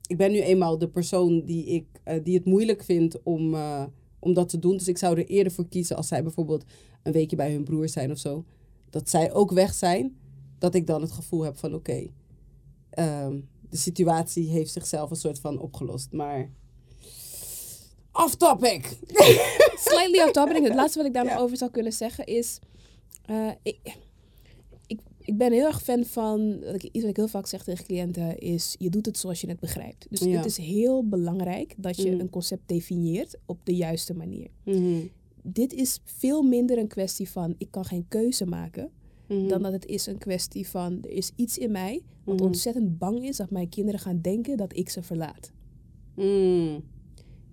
ik 0.09 0.17
ben 0.17 0.33
nu 0.33 0.41
eenmaal 0.41 0.79
de 0.79 0.89
persoon 0.89 1.45
die, 1.45 1.65
ik, 1.67 1.87
eh, 2.05 2.25
die 2.25 2.35
het 2.37 2.45
moeilijk 2.45 2.85
vindt 2.85 3.23
om, 3.23 3.55
eh, 3.55 3.85
om 4.19 4.35
dat 4.35 4.49
te 4.49 4.59
doen. 4.59 4.77
Dus 4.77 4.89
ik 4.89 4.99
zou 4.99 5.19
er 5.19 5.27
eerder 5.27 5.53
voor 5.53 5.69
kiezen 5.69 5.97
als 5.97 6.09
zij 6.09 6.23
bijvoorbeeld 6.23 6.65
een 7.03 7.13
weekje 7.13 7.37
bij 7.37 7.53
hun 7.53 7.65
broer 7.65 7.89
zijn 7.89 8.11
of 8.11 8.19
zo, 8.19 8.45
dat 8.91 9.09
zij 9.11 9.33
ook 9.33 9.51
weg 9.53 9.75
zijn, 9.75 10.17
dat 10.59 10.75
ik 10.75 10.87
dan 10.87 11.01
het 11.03 11.13
gevoel 11.13 11.43
heb 11.43 11.57
van, 11.59 11.75
oké, 11.75 12.07
ehm, 12.91 13.41
de 13.71 13.77
situatie 13.77 14.49
heeft 14.49 14.73
zichzelf 14.73 15.11
een 15.11 15.17
soort 15.17 15.41
van 15.41 15.59
opgelost. 15.59 16.13
Maar 16.13 16.51
off 18.13 18.35
topic. 18.37 18.99
Slightly 19.77 20.21
off 20.23 20.31
topic. 20.33 20.63
Het 20.63 20.75
laatste 20.75 20.99
wat 20.99 21.07
ik 21.07 21.15
daar 21.15 21.25
nog 21.25 21.33
Ja. 21.33 21.39
over 21.41 21.57
zou 21.57 21.71
kunnen 21.71 21.93
zeggen 21.93 22.27
is... 22.27 22.59
eh, 23.27 23.51
ik, 23.63 23.79
ik, 25.29 25.37
ben 25.37 25.53
heel 25.53 25.67
erg 25.67 25.83
fan 25.83 26.05
van... 26.05 26.61
wat 26.61 26.75
ik- 26.75 26.83
Iets 26.93 27.01
wat 27.01 27.11
ik 27.11 27.17
heel 27.17 27.29
vaak 27.29 27.47
zeg 27.47 27.65
tegen 27.65 27.85
cliënten 27.85 28.39
is... 28.39 28.75
Je 28.79 28.91
doet 28.91 29.07
het 29.07 29.19
zoals 29.19 29.41
je 29.41 29.49
het 29.49 29.61
begrijpt. 29.61 30.07
Dus 30.11 30.21
Ja. 30.21 30.37
het 30.37 30.45
is 30.45 30.57
heel 30.57 31.09
belangrijk 31.09 31.75
dat 31.77 31.97
je 32.03 32.11
Mm. 32.11 32.21
een 32.21 32.31
concept 32.31 32.63
definieert 32.69 33.39
op 33.47 33.59
de 33.65 33.75
juiste 33.77 34.15
manier. 34.15 34.49
Mhm. 34.65 35.01
Dit 35.43 35.73
is 35.73 36.01
veel 36.05 36.43
minder 36.43 36.79
een 36.79 36.89
kwestie 36.89 37.29
van... 37.31 37.55
Ik 37.59 37.71
kan 37.71 37.85
geen 37.85 38.05
keuze 38.09 38.47
maken. 38.47 38.91
Mhm. 39.29 39.49
dan 39.49 39.63
dat 39.63 39.73
het 39.73 39.87
is 39.87 40.07
een 40.07 40.19
kwestie 40.19 40.69
van 40.69 41.03
er 41.03 41.11
is 41.11 41.33
iets 41.37 41.59
in 41.59 41.71
mij 41.71 42.01
wat 42.25 42.35
Mhm. 42.37 42.45
ontzettend 42.45 42.99
bang 42.99 43.25
is 43.25 43.37
dat 43.37 43.51
mijn 43.51 43.69
kinderen 43.69 44.01
gaan 44.01 44.21
denken 44.21 44.57
dat 44.57 44.77
ik 44.77 44.89
ze 44.89 45.03
verlaat. 45.03 45.53
Mm. 46.17 46.85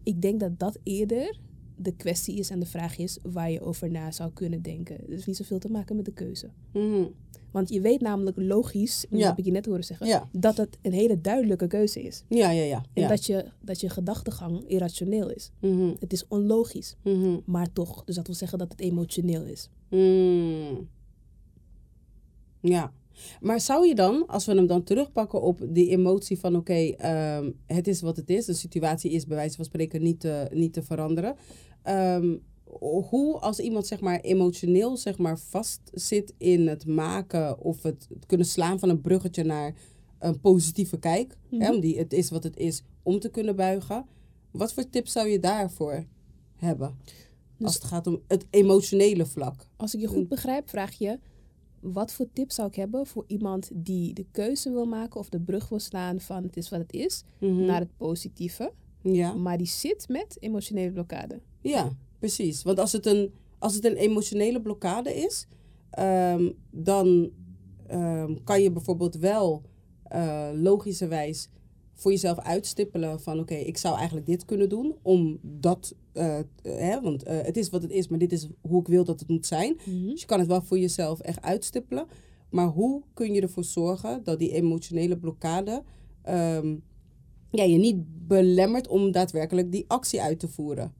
Ik 0.03 0.21
denk 0.21 0.39
dat 0.39 0.59
dat 0.59 0.77
eerder 0.83 1.39
de 1.77 1.95
kwestie 1.95 2.35
is 2.37 2.49
en 2.49 2.59
de 2.59 2.65
vraag 2.65 2.97
is 2.97 3.17
waar 3.31 3.51
je 3.51 3.61
over 3.61 3.91
na 3.91 4.11
zou 4.11 4.31
kunnen 4.33 4.61
denken. 4.61 4.95
Het 4.95 5.09
heeft 5.09 5.27
niet 5.27 5.35
zoveel 5.35 5.59
te 5.59 5.69
maken 5.71 5.95
met 5.95 6.05
de 6.05 6.13
keuze. 6.13 6.49
Want 7.55 7.69
je 7.69 7.81
weet 7.81 8.01
namelijk 8.01 8.37
logisch, 8.37 9.05
en 9.09 9.17
dat 9.17 9.27
heb 9.27 9.37
ik 9.37 9.45
je 9.45 9.51
net 9.51 9.65
horen 9.65 9.83
zeggen, 9.83 10.29
dat 10.31 10.57
het 10.57 10.77
een 10.81 10.91
hele 10.93 11.21
duidelijke 11.21 11.67
keuze 11.67 12.01
is. 12.03 12.23
Ja, 12.29 12.49
ja, 12.49 12.63
ja. 12.63 12.83
En 12.93 13.07
dat, 13.07 13.25
je, 13.25 13.45
dat 13.61 13.79
je 13.79 13.89
gedachtegang 13.89 14.63
irrationeel 14.67 15.29
is. 15.29 15.51
Mhm. 15.61 15.93
Het 15.99 16.13
is 16.13 16.27
onlogisch, 16.27 16.95
Mhm. 17.03 17.37
maar 17.45 17.73
toch. 17.73 18.03
Dus 18.03 18.15
dat 18.15 18.25
wil 18.27 18.35
zeggen 18.35 18.57
dat 18.57 18.71
het 18.71 18.79
emotioneel 18.81 19.43
is. 19.43 19.69
Mm. 19.89 20.87
Ja. 22.61 22.91
Maar 23.41 23.59
zou 23.59 23.87
je 23.87 23.95
dan, 23.95 24.27
als 24.27 24.45
we 24.45 24.53
hem 24.55 24.67
dan 24.67 24.83
terugpakken 24.83 25.41
op 25.41 25.65
die 25.69 25.89
emotie 25.89 26.39
van 26.39 26.55
oké, 26.55 26.73
ehm, 26.73 27.51
het 27.65 27.87
is 27.87 28.01
wat 28.01 28.15
het 28.17 28.29
is, 28.29 28.45
de 28.45 28.53
situatie 28.53 29.11
is 29.11 29.25
bij 29.25 29.37
wijze 29.37 29.55
van 29.55 29.65
spreken 29.65 30.01
niet 30.03 30.19
te, 30.19 30.47
niet 30.53 30.73
te 30.73 30.83
veranderen. 30.83 31.35
Ehm, 31.83 32.35
hoe 33.09 33.39
als 33.39 33.59
iemand 33.59 33.87
zeg 33.87 33.99
maar 34.01 34.19
emotioneel 34.19 34.97
zeg 34.97 35.17
maar 35.17 35.39
vastzit 35.39 36.33
in 36.37 36.67
het 36.67 36.85
maken 36.87 37.59
of 37.59 37.83
het, 37.83 38.07
het 38.13 38.25
kunnen 38.25 38.47
slaan 38.47 38.79
van 38.79 38.89
een 38.89 39.01
bruggetje 39.01 39.43
naar 39.43 39.73
een 40.19 40.39
positieve 40.39 40.97
kijk, 40.97 41.37
hè, 41.49 41.57
Mhm. 41.57 41.71
om 41.73 41.79
die 41.79 41.97
het 41.97 42.13
is 42.13 42.29
wat 42.29 42.43
het 42.43 42.57
is, 42.57 42.83
om 43.03 43.19
te 43.19 43.29
kunnen 43.29 43.55
buigen. 43.55 44.05
Wat 44.51 44.73
voor 44.73 44.89
tips 44.89 45.11
zou 45.11 45.27
je 45.27 45.39
daarvoor 45.39 46.05
hebben? 46.55 46.97
Dus- 47.57 47.65
als 47.65 47.73
het 47.75 47.83
gaat 47.83 48.07
om 48.07 48.21
het 48.27 48.45
emotionele 48.49 49.25
vlak. 49.25 49.67
Als 49.75 49.93
ik 49.95 50.01
je 50.01 50.07
goed 50.07 50.27
begrijp, 50.27 50.69
vraag 50.69 50.93
je... 50.93 51.19
Wat 51.79 52.13
voor 52.13 52.27
tips 52.33 52.55
zou 52.55 52.67
ik 52.67 52.75
hebben 52.75 53.05
voor 53.05 53.23
iemand 53.27 53.69
die 53.73 54.13
de 54.13 54.25
keuze 54.31 54.71
wil 54.71 54.85
maken... 54.85 55.19
of 55.19 55.29
de 55.29 55.39
brug 55.39 55.69
wil 55.69 55.79
slaan 55.79 56.19
van 56.19 56.43
het 56.43 56.57
is 56.57 56.69
wat 56.69 56.79
het 56.79 56.93
is... 56.93 57.23
Mhm. 57.39 57.65
naar 57.65 57.79
het 57.79 57.97
positieve... 57.97 58.71
Ja. 59.01 59.33
maar 59.33 59.57
die 59.57 59.67
zit 59.67 60.07
met 60.09 60.37
emotionele 60.39 60.91
blokkade. 60.91 61.41
ja, 61.61 61.91
precies. 62.25 62.63
Want 62.63 62.79
als 62.79 62.91
het 62.91 63.05
een, 63.05 63.33
als 63.59 63.75
het 63.75 63.85
een 63.85 63.95
emotionele 63.95 64.61
blokkade 64.61 65.15
is, 65.15 65.47
ehm, 65.89 66.51
dan 66.71 67.31
ehm, 67.87 68.35
kan 68.43 68.61
je 68.61 68.71
bijvoorbeeld 68.71 69.15
wel 69.15 69.61
eh, 70.03 70.49
logischerwijs 70.53 71.49
voor 71.93 72.11
jezelf 72.11 72.39
uitstippelen 72.39 73.19
van 73.21 73.39
oké, 73.39 73.53
ik 73.53 73.77
zou 73.77 73.95
eigenlijk 73.95 74.25
dit 74.25 74.45
kunnen 74.45 74.69
doen 74.69 74.95
om 75.01 75.39
dat, 75.41 75.95
eh, 76.13 76.39
hè, 76.61 77.01
want 77.01 77.23
eh, 77.23 77.41
het 77.41 77.57
is 77.57 77.69
wat 77.69 77.81
het 77.81 77.91
is, 77.91 78.07
maar 78.07 78.19
dit 78.19 78.31
is 78.31 78.47
hoe 78.61 78.79
ik 78.79 78.87
wil 78.87 79.03
dat 79.03 79.19
het 79.19 79.29
moet 79.29 79.45
zijn. 79.45 79.77
Dus 79.85 80.21
je 80.21 80.27
kan 80.27 80.39
het 80.39 80.47
wel 80.47 80.61
voor 80.61 80.79
jezelf 80.79 81.19
echt 81.19 81.41
uitstippelen. 81.41 82.05
Maar 82.49 82.67
hoe 82.67 83.01
kun 83.13 83.33
je 83.33 83.41
ervoor 83.41 83.63
zorgen 83.63 84.23
dat 84.23 84.39
die 84.39 84.51
emotionele 84.51 85.17
blokkade 85.17 85.83
ehm, 86.21 86.75
ja, 87.51 87.63
je 87.63 87.77
niet 87.77 88.27
belemmert 88.27 88.87
om 88.87 89.11
daadwerkelijk 89.11 89.71
die 89.71 89.85
actie 89.87 90.21
uit 90.21 90.39
te 90.39 90.47
voeren? 90.47 90.93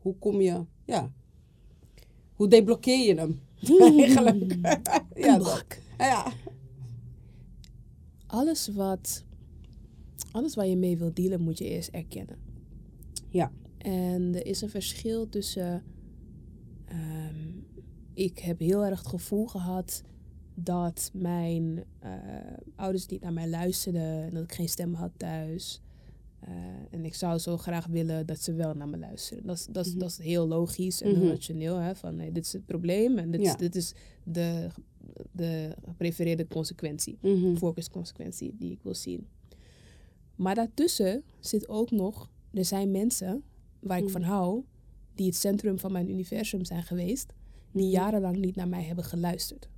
Hoe 0.00 0.14
kom 0.18 0.40
je, 0.40 0.64
ja, 0.84 1.12
hoe 2.34 2.48
deblokkeer 2.48 3.06
je 3.06 3.14
hem 3.14 3.40
eigenlijk? 3.98 4.52
ja, 4.62 4.80
dat. 5.14 5.14
Unblock. 5.14 5.76
ja. 5.98 6.32
Alles 8.26 8.68
wat... 8.68 9.24
Alles 10.32 10.54
waar 10.54 10.66
je 10.66 10.76
mee 10.76 10.98
wilt 10.98 11.16
dealen 11.16 11.40
moet 11.40 11.58
je 11.58 11.68
eerst 11.68 11.88
erkennen. 11.88 12.38
Ja. 13.28 13.52
En 13.78 14.34
er 14.34 14.46
is 14.46 14.60
een 14.60 14.70
verschil 14.70 15.28
tussen... 15.28 15.82
ehm, 16.84 17.48
ik 18.14 18.38
heb 18.38 18.58
heel 18.58 18.84
erg 18.84 18.98
het 18.98 19.08
gevoel 19.08 19.46
gehad 19.46 20.02
dat 20.54 21.10
mijn 21.12 21.84
eh, 21.98 22.12
ouders 22.76 23.06
niet 23.06 23.20
naar 23.20 23.32
mij 23.32 23.48
luisterden 23.48 24.22
en 24.22 24.30
dat 24.30 24.42
ik 24.42 24.52
geen 24.52 24.68
stem 24.68 24.94
had 24.94 25.10
thuis. 25.16 25.80
Eh, 26.40 26.52
en 26.90 27.04
ik 27.04 27.14
zou 27.14 27.38
zo 27.38 27.56
graag 27.56 27.86
willen 27.86 28.26
dat 28.26 28.40
ze 28.40 28.52
wel 28.52 28.74
naar 28.74 28.88
me 28.88 28.98
luisteren. 28.98 29.46
Dat 29.46 29.56
is, 29.56 29.66
dat 29.70 29.86
is, 29.86 29.90
Mhm. 29.90 30.00
dat 30.00 30.08
is 30.10 30.18
heel 30.18 30.48
logisch 30.48 31.02
en 31.02 31.10
Mhm. 31.18 31.26
rationeel. 31.28 31.76
Hè? 31.76 31.94
Van 31.94 32.16
dit 32.16 32.44
is 32.44 32.52
het 32.52 32.66
probleem 32.66 33.18
en 33.18 33.30
dit, 33.30 33.40
Ja. 33.42 33.50
is, 33.50 33.56
dit 33.56 33.74
is 33.76 33.92
de, 34.24 34.68
de 35.32 35.74
geprefereerde 35.84 36.46
consequentie 36.46 37.18
Mhm. 37.22 37.56
voorkeursconsequentie 37.56 38.54
die 38.58 38.72
ik 38.72 38.82
wil 38.82 38.94
zien. 38.94 39.26
Maar 40.36 40.54
daartussen 40.54 41.24
zit 41.40 41.68
ook 41.68 41.90
nog, 41.90 42.30
er 42.52 42.64
zijn 42.64 42.90
mensen 42.90 43.42
waar 43.80 43.98
ik 43.98 44.04
Mm. 44.04 44.10
van 44.10 44.22
hou, 44.22 44.62
die 45.14 45.26
het 45.26 45.36
centrum 45.36 45.78
van 45.78 45.92
mijn 45.92 46.10
universum 46.10 46.64
zijn 46.64 46.82
geweest, 46.82 47.32
die 47.72 47.82
Mhm. 47.84 47.92
jarenlang 47.92 48.36
niet 48.36 48.56
naar 48.56 48.68
mij 48.68 48.82
hebben 48.82 49.04
geluisterd. 49.04 49.68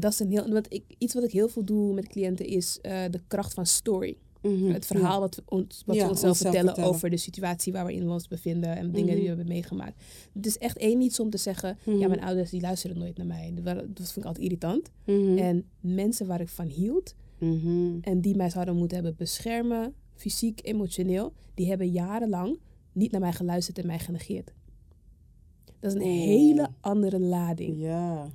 Dat 0.00 0.12
is 0.12 0.18
een 0.18 0.30
heel, 0.30 0.48
wat 0.48 0.66
ik, 0.72 0.82
iets 0.98 1.14
wat 1.14 1.22
ik 1.24 1.30
heel 1.30 1.48
veel 1.48 1.64
doe 1.64 1.94
met 1.94 2.06
cliënten 2.08 2.46
is 2.46 2.78
eh, 2.80 3.02
de 3.10 3.20
kracht 3.26 3.54
van 3.54 3.66
story. 3.66 4.16
Mhm. 4.42 4.70
Het 4.72 4.86
verhaal 4.86 5.20
wat 5.20 5.34
we, 5.34 5.42
ons, 5.48 5.82
wat 5.86 5.96
Ja, 5.96 6.02
we 6.04 6.08
onszelf 6.08 6.30
onszelf 6.30 6.36
vertellen, 6.36 6.66
vertellen. 6.66 6.90
over 6.90 7.10
de 7.10 7.16
situatie 7.16 7.72
waar 7.72 7.86
we 7.86 7.94
in 7.94 8.08
ons 8.08 8.28
bevinden 8.28 8.76
en 8.76 8.90
dingen 8.90 9.04
Mhm. 9.06 9.12
die 9.14 9.22
we 9.22 9.28
hebben 9.28 9.48
meegemaakt. 9.48 10.02
Het 10.32 10.46
is 10.46 10.58
echt 10.58 10.76
één 10.76 11.00
iets 11.00 11.20
om 11.20 11.30
te 11.30 11.36
zeggen, 11.38 11.78
Mhm. 11.84 11.98
ja 11.98 12.08
mijn 12.08 12.20
ouders 12.22 12.50
die 12.50 12.60
luisteren 12.60 12.98
nooit 12.98 13.16
naar 13.16 13.26
mij. 13.26 13.52
Dat 13.54 13.64
dat 13.64 13.96
vind 13.96 14.16
ik 14.16 14.24
altijd 14.24 14.44
irritant. 14.44 14.90
Mhm. 15.06 15.38
En 15.38 15.64
mensen 15.80 16.26
waar 16.26 16.40
ik 16.40 16.48
van 16.48 16.66
hield, 16.66 17.14
Mhm. 17.38 17.98
en 18.00 18.20
die 18.20 18.36
mij 18.36 18.50
zouden 18.50 18.76
moeten 18.76 18.96
hebben 18.96 19.14
beschermen, 19.16 19.94
fysiek, 20.14 20.60
emotioneel, 20.62 21.32
die 21.54 21.68
hebben 21.68 21.90
jarenlang 21.90 22.58
niet 22.92 23.10
naar 23.10 23.20
mij 23.20 23.32
geluisterd 23.32 23.78
en 23.78 23.86
mij 23.86 23.98
genegeerd. 23.98 24.52
Dat 25.80 25.90
is 25.94 26.00
een 26.00 26.06
Oeh. 26.08 26.24
hele 26.24 26.68
andere 26.80 27.20
lading. 27.20 27.80
Ja. 27.80 28.28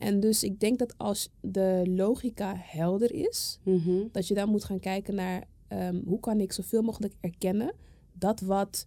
En 0.00 0.20
dus 0.20 0.42
ik 0.44 0.60
denk 0.60 0.78
dat 0.78 0.94
als 0.98 1.28
de 1.40 1.82
logica 1.86 2.54
helder 2.56 3.14
is, 3.14 3.58
Mhm. 3.64 4.02
dat 4.12 4.28
je 4.28 4.34
dan 4.34 4.48
moet 4.48 4.64
gaan 4.64 4.80
kijken 4.80 5.14
naar 5.14 5.44
ehm, 5.68 6.00
hoe 6.04 6.20
kan 6.20 6.40
ik 6.40 6.52
zoveel 6.52 6.82
mogelijk 6.82 7.14
erkennen 7.20 7.72
dat 8.12 8.40
wat 8.40 8.86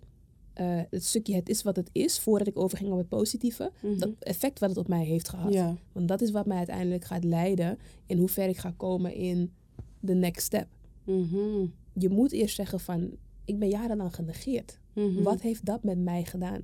eh, 0.53 0.79
het 0.89 1.03
stukje 1.05 1.35
het 1.35 1.49
is 1.49 1.61
wat 1.63 1.75
het 1.75 1.89
is, 1.91 2.19
voordat 2.19 2.47
ik 2.47 2.57
overging 2.59 2.91
op 2.91 2.97
het 2.97 3.07
positieve, 3.09 3.71
Mhm. 3.81 3.97
dat 3.99 4.09
effect 4.19 4.59
wat 4.59 4.69
het 4.69 4.77
op 4.77 4.87
mij 4.87 5.03
heeft 5.05 5.29
gehad. 5.29 5.53
Ja. 5.53 5.75
Want 5.91 6.07
dat 6.07 6.21
is 6.21 6.31
wat 6.31 6.45
mij 6.45 6.57
uiteindelijk 6.57 7.05
gaat 7.05 7.23
leiden 7.23 7.77
in 8.05 8.17
hoe 8.17 8.27
ver 8.29 8.47
ik 8.49 8.57
ga 8.57 8.73
komen 8.77 9.13
in 9.13 9.51
de 9.99 10.13
next 10.13 10.45
step. 10.45 10.67
Mhm. 11.03 11.65
Je 11.93 12.09
moet 12.09 12.31
eerst 12.31 12.55
zeggen 12.55 12.79
van, 12.79 13.11
ik 13.45 13.59
ben 13.59 13.69
jarenlang 13.69 14.15
genegeerd. 14.15 14.79
Wat 15.23 15.41
heeft 15.41 15.65
dat 15.65 15.83
met 15.83 15.97
mij 15.99 16.23
gedaan? 16.23 16.61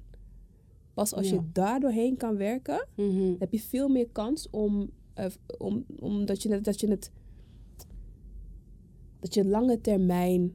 Pas 1.00 1.14
als 1.14 1.30
Ja. 1.30 1.34
je 1.36 1.42
daar 1.54 1.80
doorheen 1.80 2.18
kan 2.18 2.38
werken, 2.38 2.88
Mhm. 2.96 3.34
heb 3.40 3.52
je 3.52 3.60
veel 3.60 3.88
meer 3.90 4.08
kans 4.12 4.50
om, 4.50 4.90
eh, 5.14 5.26
om, 5.58 5.86
om 6.00 6.26
dat, 6.26 6.42
je, 6.44 6.62
dat 6.62 6.80
je 6.80 6.88
het, 6.90 7.12
dat 9.20 9.34
je 9.34 9.46
lange 9.46 9.82
termijn 9.82 10.54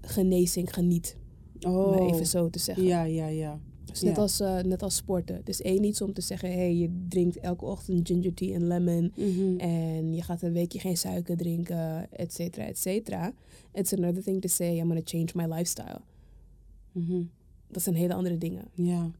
genezing 0.00 0.74
geniet, 0.74 1.16
om 1.66 1.74
Oh. 1.74 1.90
maar 1.90 2.08
even 2.14 2.26
zo 2.26 2.50
te 2.50 2.58
zeggen. 2.58 2.84
Ja, 2.84 3.02
ja, 3.04 3.26
ja. 3.26 3.60
Dus 3.84 4.00
net, 4.02 4.16
Ja. 4.16 4.22
als, 4.22 4.40
eh, 4.40 4.58
net 4.62 4.82
als 4.82 4.96
sporten. 4.96 5.36
Het 5.36 5.48
is 5.48 5.62
één 5.62 5.84
iets 5.84 6.00
om 6.02 6.12
te 6.12 6.20
zeggen, 6.20 6.52
hey, 6.52 6.74
je 6.76 7.04
drinkt 7.08 7.36
elke 7.38 7.64
ochtend 7.64 8.08
ginger 8.08 8.34
tea 8.34 8.54
en 8.54 8.66
lemon. 8.66 9.12
Mhm. 9.16 9.56
En 9.58 10.14
je 10.14 10.22
gaat 10.22 10.42
een 10.42 10.52
weekje 10.52 10.78
geen 10.78 10.96
suiker 10.96 11.36
drinken, 11.36 12.12
et 12.12 12.32
cetera, 12.34 12.64
et 12.66 12.78
cetera. 12.78 13.32
It's 13.72 13.92
another 13.92 14.22
thing 14.22 14.40
to 14.40 14.48
say, 14.48 14.76
I'm 14.76 14.86
gonna 14.86 15.00
change 15.04 15.28
my 15.34 15.54
lifestyle. 15.54 16.00
Mhm. 16.92 17.22
Dat 17.68 17.82
zijn 17.82 17.94
hele 17.96 18.14
andere 18.14 18.38
dingen. 18.38 18.64
Ja, 18.74 19.10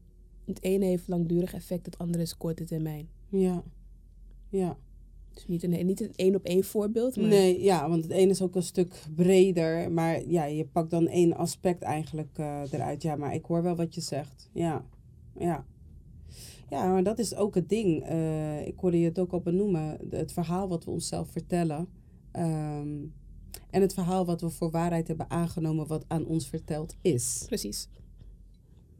Het 0.55 0.63
ene 0.63 0.85
heeft 0.85 1.07
langdurig 1.07 1.53
effect, 1.53 1.85
het 1.85 1.97
andere 1.97 2.23
is 2.23 2.37
korte 2.37 2.63
termijn. 2.63 3.09
ja, 3.29 3.63
ja. 4.49 4.77
Dus 5.33 5.47
niet 5.47 5.63
een, 5.63 5.85
niet 5.85 6.01
een 6.01 6.13
één 6.15 6.35
op 6.35 6.43
één 6.43 6.63
voorbeeld, 6.63 7.15
maar 7.15 7.27
Nee, 7.27 7.61
ja, 7.63 7.89
want 7.89 8.03
het 8.03 8.11
ene 8.11 8.29
is 8.31 8.41
ook 8.41 8.55
een 8.55 8.63
stuk 8.63 9.03
breder. 9.15 9.91
Maar 9.91 10.27
ja, 10.27 10.45
je 10.45 10.65
pakt 10.65 10.89
dan 10.89 11.07
één 11.07 11.35
aspect 11.35 11.81
eigenlijk 11.81 12.37
eh, 12.37 12.61
eruit. 12.71 13.01
Ja, 13.01 13.15
maar 13.15 13.33
ik 13.33 13.45
hoor 13.45 13.63
wel 13.63 13.75
wat 13.75 13.95
je 13.95 14.01
zegt. 14.01 14.49
Ja, 14.53 14.85
ja. 15.39 15.65
Ja, 16.69 16.87
maar 16.91 17.03
dat 17.03 17.19
is 17.19 17.35
ook 17.35 17.55
het 17.55 17.69
ding. 17.69 18.03
Eh, 18.03 18.67
ik 18.67 18.79
hoorde 18.79 18.99
je 18.99 19.05
het 19.05 19.19
ook 19.19 19.31
al 19.31 19.41
benoemen. 19.41 19.97
Het 20.09 20.31
verhaal 20.31 20.67
wat 20.67 20.83
we 20.85 20.91
onszelf 20.91 21.29
vertellen. 21.29 21.87
Ehm, 22.31 22.97
en 23.69 23.81
het 23.81 23.93
verhaal 23.93 24.25
wat 24.25 24.41
we 24.41 24.49
voor 24.49 24.71
waarheid 24.71 25.07
hebben 25.07 25.29
aangenomen 25.29 25.87
wat 25.87 26.05
aan 26.07 26.25
ons 26.25 26.47
verteld 26.47 26.95
is. 27.01 27.43
precies. 27.47 27.87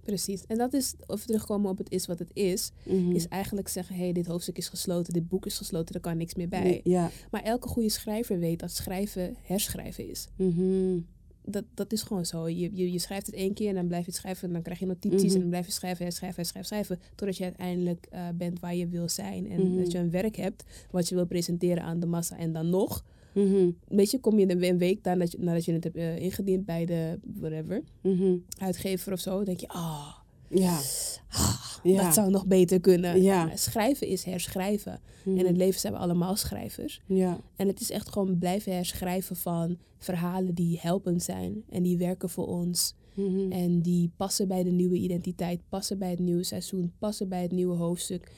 Precies. 0.05 0.45
En 0.47 0.57
dat 0.57 0.73
is, 0.73 0.93
of 1.07 1.25
terugkomen 1.25 1.69
op 1.71 1.77
het 1.77 1.91
is 1.91 2.05
wat 2.05 2.19
het 2.19 2.31
is, 2.33 2.71
Mhm. 2.85 3.11
is 3.11 3.27
eigenlijk 3.27 3.67
zeggen, 3.67 3.95
hé, 3.95 4.01
hey, 4.03 4.11
dit 4.13 4.25
hoofdstuk 4.27 4.57
is 4.57 4.69
gesloten, 4.69 5.13
dit 5.13 5.27
boek 5.27 5.45
is 5.45 5.57
gesloten, 5.57 5.95
er 5.95 6.01
kan 6.01 6.17
niks 6.17 6.35
meer 6.35 6.47
bij. 6.47 6.63
Nee, 6.63 6.81
Ja. 6.83 7.09
Maar 7.31 7.43
elke 7.43 7.67
goede 7.67 7.89
schrijver 7.89 8.39
weet 8.39 8.59
dat 8.59 8.71
schrijven 8.71 9.35
herschrijven 9.41 10.09
is. 10.09 10.27
Mhm. 10.35 10.99
dat, 11.45 11.63
dat 11.73 11.91
is 11.93 12.01
gewoon 12.01 12.25
zo. 12.25 12.49
Je, 12.49 12.69
je, 12.75 12.91
je 12.91 12.99
schrijft 12.99 13.25
het 13.25 13.35
één 13.35 13.53
keer 13.53 13.69
en 13.69 13.75
dan 13.75 13.87
blijf 13.87 14.05
je 14.05 14.11
het 14.11 14.19
schrijven. 14.19 14.47
En 14.47 14.53
dan 14.53 14.61
krijg 14.61 14.79
je 14.79 14.85
notities 14.85 15.21
Mhm. 15.23 15.33
en 15.33 15.39
dan 15.39 15.49
blijf 15.49 15.65
je 15.65 15.71
schrijven, 15.71 16.03
herschrijven, 16.05 16.37
herschrijven, 16.41 16.75
schrijven. 16.85 17.05
Totdat 17.15 17.37
je 17.37 17.43
uiteindelijk 17.43 18.07
eh, 18.09 18.27
bent 18.35 18.59
waar 18.59 18.75
je 18.75 18.87
wil 18.87 19.09
zijn. 19.09 19.49
En 19.49 19.77
dat 19.77 19.91
je 19.91 19.97
een 19.97 20.09
werk 20.11 20.35
hebt 20.35 20.63
wat 20.91 21.09
je 21.09 21.15
wil 21.15 21.25
presenteren 21.25 21.83
aan 21.83 21.99
de 21.99 22.05
massa. 22.05 22.37
En 22.37 22.53
dan 22.53 22.69
nog, 22.69 23.03
Mhm. 23.33 23.69
weet 23.87 24.11
je, 24.11 24.19
kom 24.19 24.39
je 24.39 24.49
een, 24.67 24.77
week 24.77 25.03
nadat 25.03 25.31
je, 25.31 25.37
nadat 25.39 25.65
je 25.65 25.73
het 25.73 25.83
hebt 25.83 25.95
eh, 25.95 26.17
ingediend 26.19 26.65
bij 26.65 26.85
de, 26.85 27.19
whatever, 27.39 27.83
Mhm. 28.01 28.35
uitgever 28.57 29.13
of 29.13 29.19
zo. 29.19 29.43
denk 29.43 29.59
je, 29.59 29.67
ah, 29.67 30.07
Ja. 30.47 30.79
ah, 31.29 31.75
Ja. 31.83 32.03
dat 32.03 32.13
zou 32.13 32.29
nog 32.31 32.45
beter 32.45 32.79
kunnen. 32.79 33.21
Ja. 33.21 33.45
Maar 33.45 33.57
Schrijven 33.57 34.07
is 34.07 34.23
herschrijven. 34.23 34.99
Mhm. 35.23 35.35
En 35.37 35.39
in 35.41 35.45
het 35.47 35.57
leven 35.57 35.79
zijn 35.79 35.93
we 35.93 35.99
allemaal 35.99 36.35
schrijvers. 36.35 37.01
Ja. 37.05 37.39
En 37.55 37.67
het 37.67 37.79
is 37.81 37.91
echt 37.91 38.09
gewoon 38.09 38.37
blijven 38.37 38.73
herschrijven 38.75 39.35
van 39.35 39.77
verhalen 39.97 40.53
die 40.53 40.77
helpend 40.81 41.23
zijn. 41.23 41.63
En 41.69 41.83
die 41.83 41.97
werken 41.97 42.29
voor 42.29 42.47
ons. 42.47 42.93
Mhm. 43.13 43.51
En 43.51 43.81
die 43.81 44.11
passen 44.17 44.47
bij 44.47 44.63
de 44.63 44.71
nieuwe 44.71 44.95
identiteit, 44.97 45.61
passen 45.69 45.97
bij 45.97 46.09
het 46.09 46.19
nieuwe 46.19 46.43
seizoen, 46.43 46.91
passen 46.99 47.29
bij 47.29 47.41
het 47.41 47.51
nieuwe 47.51 47.75
hoofdstuk. 47.75 48.31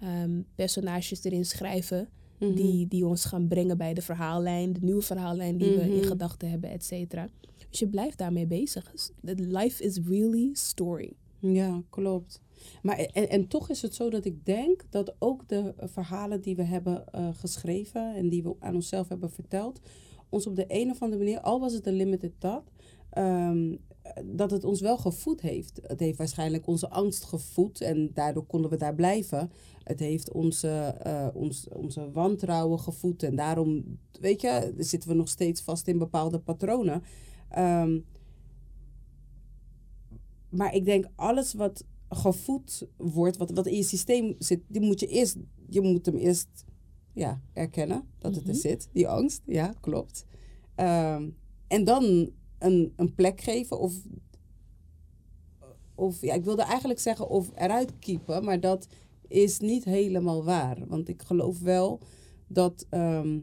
Ehm, 0.00 0.40
personages 0.54 1.24
erin 1.24 1.44
schrijven 1.44 2.08
Mhm. 2.40 2.54
die, 2.54 2.86
die 2.88 3.06
ons 3.06 3.24
gaan 3.24 3.48
brengen 3.48 3.78
bij 3.78 3.94
de 3.94 4.02
verhaallijn, 4.02 4.72
de 4.72 4.80
nieuwe 4.82 5.02
verhaallijn 5.02 5.56
die 5.56 5.74
we 5.74 5.80
in 5.80 5.96
Mhm. 5.96 6.06
gedachten 6.06 6.50
hebben, 6.50 6.70
et 6.70 6.84
cetera. 6.84 7.28
Dus 7.70 7.78
je 7.78 7.88
blijft 7.88 8.18
daarmee 8.18 8.46
bezig. 8.46 8.94
The 9.24 9.34
Life 9.34 9.82
is 9.84 9.98
really 10.08 10.48
story. 10.52 11.12
Ja, 11.38 11.82
klopt. 11.90 12.40
Maar 12.82 12.98
en, 12.98 13.28
en 13.28 13.48
toch 13.48 13.70
is 13.70 13.82
het 13.82 13.94
zo 13.94 14.10
dat 14.10 14.24
ik 14.24 14.44
denk 14.46 14.84
dat 14.90 15.14
ook 15.18 15.48
de 15.48 15.74
verhalen 15.78 16.40
die 16.40 16.56
we 16.56 16.62
hebben 16.62 17.06
eh, 17.12 17.28
geschreven 17.32 18.14
en 18.14 18.28
die 18.28 18.42
we 18.42 18.54
aan 18.58 18.74
onszelf 18.74 19.08
hebben 19.08 19.30
verteld, 19.30 19.80
ons 20.28 20.46
op 20.46 20.56
de 20.56 20.64
een 20.68 20.90
of 20.90 21.02
andere 21.02 21.22
manier, 21.22 21.40
al 21.40 21.60
was 21.60 21.72
het 21.72 21.86
een 21.86 21.94
limited 21.94 22.32
dat, 22.38 22.70
dat 24.24 24.50
het 24.50 24.64
ons 24.64 24.80
wel 24.80 24.98
gevoed 24.98 25.40
heeft. 25.40 25.80
Het 25.82 26.00
heeft 26.00 26.18
waarschijnlijk 26.18 26.66
onze 26.66 26.88
angst 26.90 27.24
gevoed 27.24 27.80
en 27.80 28.10
daardoor 28.14 28.44
konden 28.46 28.70
we 28.70 28.76
daar 28.76 28.94
blijven. 28.94 29.50
Het 29.84 30.00
heeft 30.00 30.32
onze, 30.32 30.68
eh, 31.02 31.28
ons, 31.34 31.68
onze 31.68 32.10
wantrouwen 32.10 32.78
gevoed 32.78 33.22
en 33.22 33.36
daarom, 33.36 33.98
weet 34.20 34.40
je, 34.40 34.74
zitten 34.78 35.08
we 35.08 35.14
nog 35.14 35.28
steeds 35.28 35.60
vast 35.62 35.88
in 35.88 35.98
bepaalde 35.98 36.38
patronen. 36.38 37.02
Ehm, 37.48 37.98
maar 40.48 40.74
ik 40.74 40.84
denk 40.84 41.06
alles 41.14 41.52
wat 41.54 41.84
gevoed 42.08 42.86
wordt, 42.96 43.36
wat, 43.36 43.50
wat 43.50 43.66
in 43.66 43.76
je 43.76 43.82
systeem 43.82 44.34
zit, 44.38 44.60
die 44.68 44.80
moet 44.80 45.00
je 45.00 45.06
eerst, 45.06 45.36
je 45.68 45.80
moet 45.80 46.06
hem 46.06 46.16
eerst 46.16 46.48
ja, 47.12 47.40
erkennen 47.52 48.04
dat 48.18 48.34
het 48.34 48.44
er 48.44 48.50
Mhm. 48.50 48.58
zit, 48.60 48.88
die 48.92 49.08
angst. 49.08 49.42
Ja, 49.46 49.74
klopt. 49.80 50.24
Ehm, 50.74 51.28
en 51.68 51.84
dan 51.84 52.30
een, 52.60 52.92
een 52.96 53.14
plek 53.14 53.40
geven 53.40 53.78
of, 53.78 53.94
of 55.94 56.20
ja, 56.20 56.34
ik 56.34 56.44
wilde 56.44 56.62
eigenlijk 56.62 57.00
zeggen 57.00 57.28
of 57.28 57.50
eruit 57.54 57.98
kiepen, 57.98 58.44
maar 58.44 58.60
dat 58.60 58.86
is 59.28 59.58
niet 59.58 59.84
helemaal 59.84 60.44
waar. 60.44 60.76
Want 60.86 61.08
ik 61.08 61.22
geloof 61.22 61.60
wel 61.60 62.00
dat, 62.46 62.86
ehm, 62.90 63.38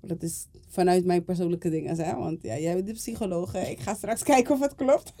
dat 0.00 0.22
is 0.22 0.46
vanuit 0.68 1.04
mijn 1.04 1.24
persoonlijke 1.24 1.70
dingen, 1.70 1.96
hè? 1.96 2.16
want 2.16 2.42
ja, 2.42 2.58
jij 2.58 2.74
bent 2.74 2.86
de 2.86 2.92
psycholoog, 2.92 3.54
ik 3.54 3.80
ga 3.80 3.94
straks 3.94 4.22
kijken 4.32 4.54
of 4.54 4.60
het 4.60 4.74
klopt. 4.74 5.12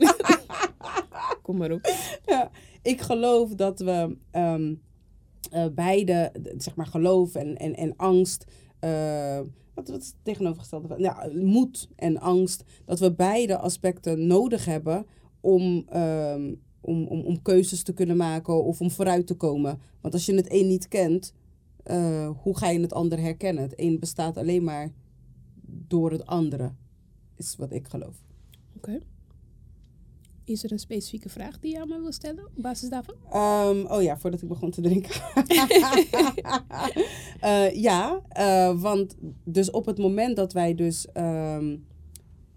Kom 1.42 1.56
maar 1.56 1.72
op. 1.72 1.90
Ja, 2.24 2.50
ik 2.82 3.00
geloof 3.00 3.54
dat 3.54 3.80
we 3.80 4.16
ehm, 4.30 4.74
eh, 5.50 5.66
beide, 5.74 6.32
zeg 6.56 6.74
maar, 6.74 6.86
geloof 6.86 7.34
en, 7.34 7.56
en, 7.56 7.76
en 7.76 7.96
angst. 7.96 8.44
Eh, 8.82 9.40
wat, 9.74 9.88
wat 9.88 10.00
is 10.00 10.06
het 10.06 10.16
tegenovergestelde? 10.22 10.88
van- 10.88 10.98
Ja, 10.98 11.28
moed 11.32 11.88
en 11.96 12.18
angst. 12.20 12.64
Dat 12.84 12.98
we 12.98 13.14
beide 13.14 13.58
aspecten 13.58 14.26
nodig 14.26 14.64
hebben 14.64 15.06
om, 15.40 15.84
ehm, 15.88 16.54
om, 16.80 17.06
om, 17.06 17.20
om 17.20 17.42
keuzes 17.42 17.82
te 17.82 17.92
kunnen 17.92 18.16
maken 18.16 18.64
of 18.64 18.80
om 18.80 18.90
vooruit 18.90 19.26
te 19.26 19.34
komen. 19.34 19.80
Want 20.00 20.14
als 20.14 20.26
je 20.26 20.34
het 20.34 20.52
een 20.52 20.66
niet 20.68 20.88
kent, 20.88 21.32
eh, 21.82 22.30
hoe 22.42 22.56
ga 22.58 22.68
je 22.68 22.80
het 22.80 22.92
ander 22.92 23.18
herkennen? 23.20 23.62
Het 23.62 23.74
een 23.80 23.98
bestaat 23.98 24.36
alleen 24.36 24.64
maar 24.64 24.92
door 25.64 26.10
het 26.10 26.26
andere, 26.26 26.72
is 27.36 27.56
wat 27.56 27.72
ik 27.72 27.88
geloof. 27.88 28.16
Oké. 28.76 28.98
Is 30.44 30.64
er 30.64 30.72
een 30.72 30.78
specifieke 30.78 31.28
vraag 31.28 31.58
die 31.58 31.72
je 31.72 31.80
aan 31.80 31.88
me 31.88 32.00
wil 32.00 32.12
stellen 32.12 32.46
op 32.46 32.62
basis 32.62 32.88
daarvan? 32.88 33.14
Ehm, 33.30 33.84
oh 33.86 34.02
ja, 34.02 34.18
voordat 34.18 34.42
ik 34.42 34.48
begon 34.48 34.70
te 34.70 34.80
drinken. 34.80 35.20
Eh, 37.40 37.74
ja, 37.74 38.20
eh, 38.28 38.80
want 38.80 39.16
dus 39.44 39.70
op 39.70 39.86
het 39.86 39.98
moment 39.98 40.36
dat 40.36 40.52
wij 40.52 40.74
dus 40.74 41.06
ehm, 41.12 41.76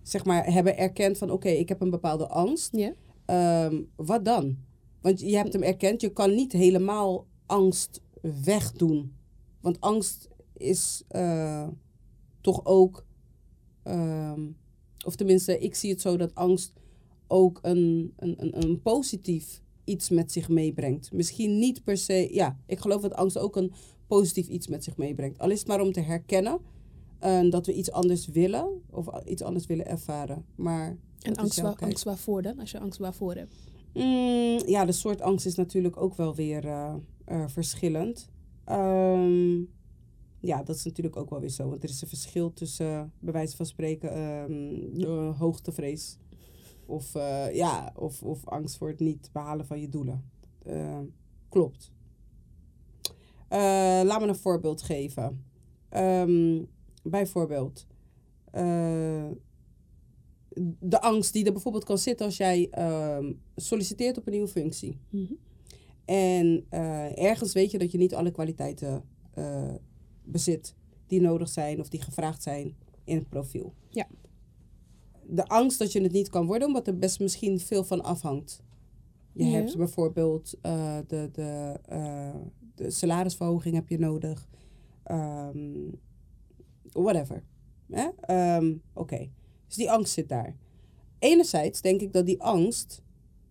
zeg 0.02 0.26
maar 0.26 0.54
hebben 0.54 0.78
erkend 0.78 1.18
van 1.18 1.32
oké, 1.32 1.50
ik 1.50 1.70
heb 1.70 1.82
een 1.82 1.90
bepaalde 1.90 2.28
angst. 2.28 2.76
Ja. 2.76 2.94
ehm, 3.26 3.82
wat 3.96 4.26
dan? 4.26 4.58
Want 5.02 5.20
je 5.20 5.36
hebt 5.36 5.54
hem 5.54 5.64
erkend, 5.64 6.02
je 6.02 6.14
kan 6.14 6.36
niet 6.36 6.52
helemaal 6.52 7.26
angst 7.46 8.02
wegdoen. 8.44 9.16
Want 9.62 9.82
angst 9.82 10.30
is 10.54 11.04
eh, 11.08 11.68
toch 12.42 12.66
ook, 12.66 13.06
ehm, 13.84 14.42
of 15.06 15.16
tenminste, 15.16 15.60
ik 15.60 15.76
zie 15.76 15.92
het 15.92 16.02
zo 16.02 16.18
dat 16.18 16.36
angst 16.36 16.74
ook 17.28 17.60
een, 17.62 18.14
een, 18.16 18.36
een, 18.38 18.64
een 18.64 18.82
positief 18.82 19.62
iets 19.84 20.10
met 20.10 20.32
zich 20.32 20.50
meebrengt. 20.50 21.12
Misschien 21.14 21.60
niet 21.60 21.84
per 21.84 21.98
se, 21.98 22.28
ja, 22.32 22.58
ik 22.66 22.80
geloof 22.80 23.02
dat 23.02 23.14
angst 23.14 23.38
ook 23.38 23.56
een 23.56 23.72
positief 24.08 24.48
iets 24.48 24.68
met 24.68 24.84
zich 24.84 24.98
meebrengt. 24.98 25.40
Al 25.40 25.50
is 25.50 25.60
het 25.60 25.68
maar 25.68 25.82
om 25.82 25.92
te 25.92 26.02
herkennen 26.02 26.60
eh, 27.20 27.50
dat 27.50 27.66
we 27.66 27.74
iets 27.74 27.92
anders 27.92 28.28
willen 28.28 28.82
of 28.90 29.08
iets 29.26 29.42
anders 29.42 29.66
willen 29.66 29.88
ervaren. 29.88 30.46
Maar 30.56 30.98
En 31.20 31.36
angst, 31.36 31.62
waar, 31.62 31.76
angst 31.76 32.04
waarvoor 32.04 32.42
dan? 32.42 32.60
Als 32.60 32.72
je 32.72 32.80
angst 32.80 33.00
waarvoor 33.00 33.36
hebt. 33.36 33.54
Mm, 33.94 34.60
ja, 34.66 34.86
de 34.86 34.92
soort 34.92 35.22
angst 35.22 35.46
is 35.46 35.56
natuurlijk 35.56 35.98
ook 35.98 36.16
wel 36.16 36.36
weer 36.36 36.66
eh, 36.66 36.94
eh, 37.26 37.48
verschillend. 37.48 38.30
Ehm, 38.66 39.58
ja, 40.40 40.64
dat 40.64 40.76
is 40.76 40.84
natuurlijk 40.84 41.16
ook 41.16 41.30
wel 41.30 41.40
weer 41.40 41.50
zo. 41.50 41.70
Want 41.70 41.84
er 41.84 41.90
is 41.90 42.02
een 42.02 42.08
verschil 42.08 42.54
tussen, 42.54 43.12
bij 43.20 43.34
wijze 43.34 43.56
van 43.56 43.66
spreken, 43.66 44.14
ehm, 44.14 45.02
eh, 45.04 45.40
hoogtevrees. 45.40 46.18
Of, 46.86 47.16
eh, 47.16 47.56
ja, 47.56 47.94
of, 47.96 48.24
of 48.24 48.48
angst 48.48 48.78
voor 48.78 48.88
het 48.88 49.00
niet 49.00 49.30
behalen 49.32 49.66
van 49.66 49.82
je 49.82 49.90
doelen. 49.90 50.30
Eh, 50.64 51.00
klopt. 51.50 51.92
Eh, 53.48 54.02
laat 54.04 54.20
me 54.20 54.28
een 54.28 54.36
voorbeeld 54.36 54.82
geven. 54.82 55.44
Ehm, 55.90 56.64
bijvoorbeeld, 57.04 57.88
de 60.80 61.02
angst 61.02 61.34
die 61.34 61.46
er 61.46 61.52
bijvoorbeeld 61.52 61.84
kan 61.84 61.98
zitten 61.98 62.26
als 62.26 62.38
jij 62.38 62.68
ehm, 62.72 63.34
solliciteert 63.56 64.18
op 64.18 64.26
een 64.26 64.32
nieuwe 64.32 64.48
functie. 64.48 65.00
Mhm. 65.10 65.34
En 66.06 66.66
ergens 67.16 67.54
weet 67.54 67.72
je 67.72 67.78
dat 67.78 67.92
je 67.92 67.98
niet 67.98 68.16
alle 68.16 68.32
kwaliteiten 68.32 69.04
bezit 70.24 70.76
die 71.08 71.22
nodig 71.22 71.50
zijn 71.50 71.80
of 71.80 71.90
die 71.90 72.02
gevraagd 72.02 72.44
zijn 72.44 72.76
in 73.04 73.18
het 73.18 73.30
profiel. 73.30 73.74
Ja. 73.90 74.08
De 75.28 75.48
angst 75.48 75.80
dat 75.80 75.92
je 75.92 76.02
het 76.02 76.12
niet 76.12 76.30
kan 76.30 76.46
worden, 76.46 76.68
omdat 76.68 76.88
er 76.88 76.98
best 76.98 77.20
misschien 77.20 77.60
veel 77.60 77.84
van 77.84 78.04
afhangt. 78.04 78.64
Je 79.34 79.46
Ja. 79.46 79.52
hebt 79.52 79.78
bijvoorbeeld 79.78 80.54
eh, 80.62 80.98
de, 81.08 81.30
de, 81.32 81.80
eh, 81.86 82.36
de 82.76 82.92
salarisverhoging 82.92 83.76
heb 83.76 83.90
je 83.90 84.00
nodig. 84.00 84.48
Ehm, 85.04 85.90
whatever. 86.92 87.44
Ehm, 88.22 88.74
Oké, 88.94 89.30
dus 89.68 89.76
die 89.76 89.92
angst 89.92 90.14
zit 90.14 90.30
daar. 90.30 90.56
Enerzijds 91.20 91.82
denk 91.82 92.02
ik 92.02 92.14
dat 92.14 92.26
die 92.26 92.42
angst, 92.42 93.02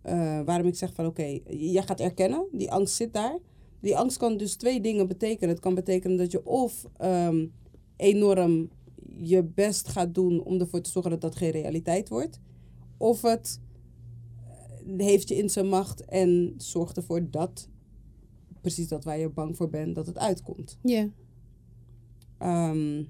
eh, 0.03 0.41
waarom 0.45 0.67
ik 0.67 0.75
zeg 0.75 0.95
van 0.95 1.07
oké, 1.07 1.39
jij 1.49 1.83
gaat 1.83 2.01
erkennen, 2.01 2.47
die 2.53 2.71
angst 2.73 2.95
zit 2.95 3.13
daar. 3.13 3.39
Die 3.81 3.97
angst 3.97 4.17
kan 4.17 4.37
dus 4.37 4.55
twee 4.57 4.81
dingen 4.81 5.09
betekenen. 5.09 5.49
Het 5.49 5.61
kan 5.61 5.75
betekenen 5.75 6.17
dat 6.17 6.31
je 6.31 6.47
of 6.47 6.87
ehm, 6.97 7.47
enorm 7.97 8.69
je 9.17 9.43
best 9.43 9.89
gaat 9.89 10.15
doen 10.15 10.43
om 10.43 10.61
ervoor 10.61 10.81
te 10.81 10.91
zorgen 10.91 11.11
dat 11.11 11.21
dat 11.21 11.37
geen 11.37 11.51
realiteit 11.51 12.09
wordt. 12.09 12.41
Of 12.97 13.23
het 13.23 13.61
eh, 14.87 15.07
heeft 15.07 15.29
je 15.29 15.37
in 15.37 15.51
zijn 15.51 15.69
macht 15.69 16.05
en 16.05 16.55
zorgt 16.57 16.97
ervoor 16.97 17.31
dat, 17.31 17.69
precies 18.61 18.89
dat 18.89 19.05
waar 19.05 19.19
je 19.19 19.29
bang 19.29 19.57
voor 19.57 19.69
bent, 19.69 19.95
dat 19.95 20.07
het 20.07 20.19
uitkomt. 20.19 20.79
Ja. 20.83 21.09
Ehm, 22.39 23.05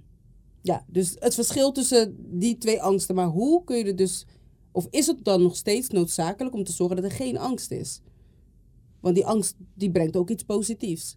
ja, 0.63 0.85
dus 0.89 1.17
het 1.19 1.35
verschil 1.35 1.73
tussen 1.73 2.17
die 2.39 2.59
twee 2.59 2.83
angsten. 2.83 3.15
Maar 3.15 3.29
hoe 3.29 3.65
kun 3.65 3.77
je 3.77 3.85
er 3.85 3.97
dus... 3.97 4.27
Of 4.73 4.87
is 4.91 5.07
het 5.07 5.25
dan 5.25 5.43
nog 5.43 5.57
steeds 5.57 5.89
noodzakelijk 5.89 6.55
om 6.55 6.65
te 6.65 6.73
zorgen 6.73 6.97
dat 6.97 7.05
er 7.05 7.11
geen 7.11 7.39
angst 7.39 7.71
is? 7.71 8.01
Want 9.01 9.15
die 9.15 9.27
angst, 9.27 9.57
die 9.75 9.91
brengt 9.91 10.17
ook 10.17 10.31
iets 10.31 10.43
positiefs. 10.43 11.17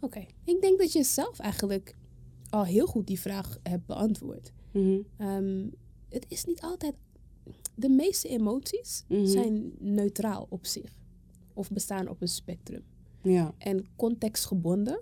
Oké. 0.00 0.26
Ik 0.44 0.60
denk 0.60 0.78
dat 0.78 0.92
je 0.92 1.02
zelf 1.02 1.38
eigenlijk 1.38 1.96
al 2.50 2.64
heel 2.64 2.86
goed 2.86 3.06
die 3.06 3.20
vraag 3.20 3.58
hebt 3.62 3.86
beantwoord. 3.86 4.52
Ehm, 5.16 5.66
het 6.08 6.24
is 6.28 6.44
niet 6.44 6.60
altijd. 6.60 6.94
De 7.74 7.88
meeste 7.88 8.28
emoties 8.28 9.04
Mhm. 9.08 9.26
zijn 9.26 9.72
neutraal 9.78 10.46
op 10.48 10.66
zich. 10.66 10.94
Of 11.54 11.70
bestaan 11.70 12.08
op 12.08 12.22
een 12.22 12.28
spectrum. 12.28 12.82
Ja. 13.22 13.54
En 13.58 13.86
contextgebonden 13.96 15.00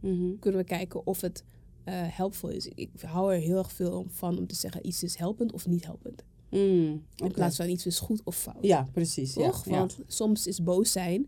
Mhm. 0.00 0.38
kunnen 0.38 0.60
we 0.60 0.66
kijken 0.66 1.06
of 1.06 1.20
het 1.20 1.44
eh 1.84 1.94
helpvol 2.16 2.48
is. 2.50 2.66
Ik 2.74 2.90
hou 3.00 3.34
er 3.34 3.40
heel 3.40 3.56
erg 3.56 3.72
veel 3.72 4.06
van 4.08 4.38
om 4.38 4.46
te 4.46 4.54
zeggen 4.54 4.86
iets 4.86 5.02
is 5.02 5.16
helpend 5.16 5.52
of 5.52 5.66
niet 5.66 5.84
helpend. 5.84 6.24
Mm, 6.50 7.04
In 7.16 7.32
plaats 7.32 7.56
van 7.56 7.68
iets 7.68 7.86
is 7.86 7.98
goed 7.98 8.20
of 8.24 8.36
fout. 8.36 8.56
Ja, 8.64 8.88
precies. 8.92 9.32
Toch? 9.32 9.64
ja. 9.64 9.70
Want 9.78 9.98
soms 10.06 10.46
is 10.46 10.62
boos 10.62 10.92
zijn 10.92 11.26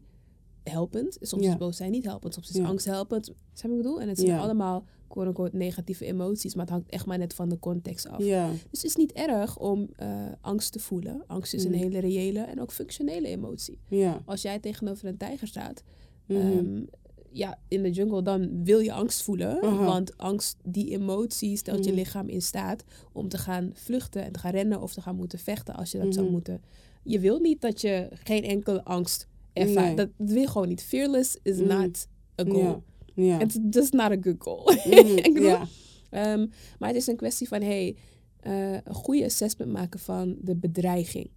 helpend. 0.65 1.17
Soms 1.21 1.45
Ja. 1.45 1.51
is 1.51 1.57
boos 1.57 1.77
zijn 1.77 1.91
niet 1.91 2.05
helpend. 2.05 2.35
Soms 2.35 2.49
is 2.51 2.57
Ja. 2.57 2.65
angst 2.67 2.87
helpend. 2.87 3.29
Ik 3.63 3.77
bedoel? 3.77 4.01
En 4.01 4.09
het 4.09 4.19
zijn 4.19 4.31
Ja. 4.31 4.39
allemaal 4.39 4.85
quote-unquote 5.09 5.57
negatieve 5.57 6.05
emoties. 6.05 6.55
Maar 6.55 6.65
het 6.65 6.73
hangt 6.75 6.91
echt 6.91 7.07
maar 7.07 7.19
net 7.19 7.35
van 7.35 7.49
de 7.49 7.59
context 7.59 8.09
af. 8.09 8.23
Ja. 8.25 8.51
Dus 8.51 8.61
het 8.83 8.85
is 8.85 8.97
niet 8.97 9.13
erg 9.13 9.59
om 9.59 9.89
eh, 9.97 10.09
angst 10.41 10.73
te 10.73 10.79
voelen. 10.79 11.23
Angst 11.27 11.55
is 11.55 11.65
een 11.65 11.75
hele 11.75 11.99
reële 11.99 12.41
en 12.41 12.61
ook 12.61 12.73
functionele 12.73 13.29
emotie. 13.29 13.79
Ja. 13.89 14.23
Als 14.25 14.43
jij 14.43 14.59
tegenover 14.59 15.09
een 15.09 15.17
tijger 15.17 15.49
staat, 15.49 15.83
Mhm. 16.27 16.41
ehm, 16.41 16.83
ja, 17.31 17.59
in 17.69 17.83
de 17.83 17.91
jungle, 17.91 18.23
dan 18.23 18.65
wil 18.65 18.79
je 18.79 18.93
angst 18.93 19.23
voelen. 19.23 19.63
Aha. 19.63 19.85
Want 19.85 20.17
angst, 20.17 20.57
die 20.65 20.91
emotie, 20.91 21.57
stelt 21.57 21.85
je 21.85 21.91
Mhm. 21.91 21.99
lichaam 22.01 22.29
in 22.29 22.43
staat 22.43 22.85
om 23.13 23.29
te 23.29 23.39
gaan 23.39 23.71
vluchten 23.75 24.25
en 24.25 24.33
te 24.33 24.39
gaan 24.39 24.53
rennen 24.53 24.81
of 24.83 24.93
te 24.95 25.01
gaan 25.01 25.17
moeten 25.17 25.39
vechten 25.39 25.75
als 25.75 25.91
je 25.91 25.99
dat 25.99 26.13
zou 26.13 26.25
Mhm. 26.25 26.35
moeten. 26.35 26.63
Je 27.03 27.19
wil 27.21 27.39
niet 27.39 27.61
dat 27.61 27.81
je 27.81 28.09
geen 28.13 28.43
enkele 28.45 28.85
angst 28.85 29.29
ervaart. 29.55 29.87
Nee. 29.87 29.95
Dat, 29.97 30.09
dat 30.17 30.29
wil 30.31 30.41
je 30.41 30.49
gewoon 30.49 30.69
niet. 30.69 30.83
Fearless 30.83 31.37
is 31.43 31.57
Mhm. 31.59 31.67
not 31.81 32.07
a 32.41 32.45
goal. 32.51 32.83
Ja. 33.15 33.41
It's 33.41 33.59
just 33.71 33.93
not 33.93 34.11
a 34.11 34.17
good 34.21 34.37
goal. 34.39 34.71
Ik 35.25 35.33
bedoel, 35.35 35.49
ja. 35.49 35.67
Ehm, 36.11 36.47
maar 36.79 36.89
het 36.89 36.97
is 36.99 37.07
een 37.07 37.17
kwestie 37.17 37.49
van 37.49 37.63
hey, 37.63 37.97
eh, 38.41 38.73
een 38.73 38.95
goede 38.95 39.25
assessment 39.25 39.73
maken 39.73 40.01
van 40.01 40.37
de 40.41 40.57
bedreiging. 40.57 41.31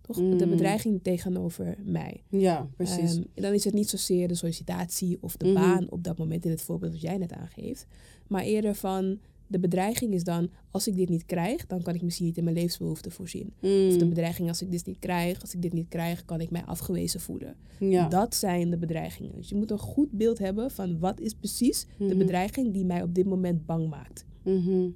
Toch? 0.00 0.16
De 0.16 0.22
Mm. 0.44 0.50
bedreiging 0.50 1.02
tegenover 1.02 1.76
mij. 1.84 2.22
Ja, 2.28 2.68
precies. 2.76 3.14
Ehm, 3.16 3.22
dan 3.34 3.52
is 3.52 3.64
het 3.64 3.74
niet 3.74 3.88
zozeer 3.88 4.28
de 4.28 4.34
sollicitatie 4.34 5.18
of 5.20 5.36
de 5.36 5.44
Mhm. 5.44 5.54
baan 5.54 5.90
op 5.90 6.04
dat 6.04 6.18
moment 6.18 6.44
in 6.44 6.50
het 6.50 6.62
voorbeeld 6.62 6.92
dat 6.92 7.00
jij 7.00 7.16
net 7.16 7.32
aangeeft. 7.32 7.86
Maar 8.26 8.42
eerder 8.42 8.74
van 8.74 9.18
de 9.50 9.58
bedreiging 9.58 10.12
is 10.14 10.24
dan, 10.24 10.50
als 10.70 10.86
ik 10.88 10.96
dit 10.96 11.08
niet 11.08 11.24
krijg, 11.26 11.66
dan 11.66 11.82
kan 11.82 11.94
ik 11.94 12.02
misschien 12.02 12.26
niet 12.26 12.36
in 12.38 12.44
mijn 12.44 12.56
levensbehoeften 12.56 13.12
voorzien. 13.12 13.46
Of 13.46 13.96
de 13.96 13.98
Mm. 14.02 14.08
bedreiging, 14.08 14.48
als 14.48 14.62
ik 14.62 14.70
dit 14.70 14.86
niet 14.86 14.98
krijg, 14.98 15.40
als 15.40 15.54
ik 15.54 15.62
dit 15.62 15.72
niet 15.72 15.88
krijg, 15.88 16.24
kan 16.24 16.40
ik 16.40 16.50
mij 16.50 16.64
afgewezen 16.64 17.20
voelen. 17.20 17.56
ja. 17.78 18.08
Dat 18.08 18.34
zijn 18.34 18.70
de 18.70 18.76
bedreigingen. 18.78 19.32
Dus 19.36 19.48
je 19.48 19.54
moet 19.54 19.70
een 19.70 19.78
goed 19.78 20.10
beeld 20.10 20.38
hebben 20.38 20.70
van 20.70 20.98
wat 20.98 21.20
is 21.20 21.34
precies 21.34 21.86
de 21.98 22.04
Mhm. 22.04 22.18
bedreiging 22.18 22.72
die 22.72 22.84
mij 22.84 23.02
op 23.02 23.14
dit 23.14 23.26
moment 23.26 23.66
bang 23.66 23.88
maakt. 23.88 24.24
Mhm. 24.44 24.88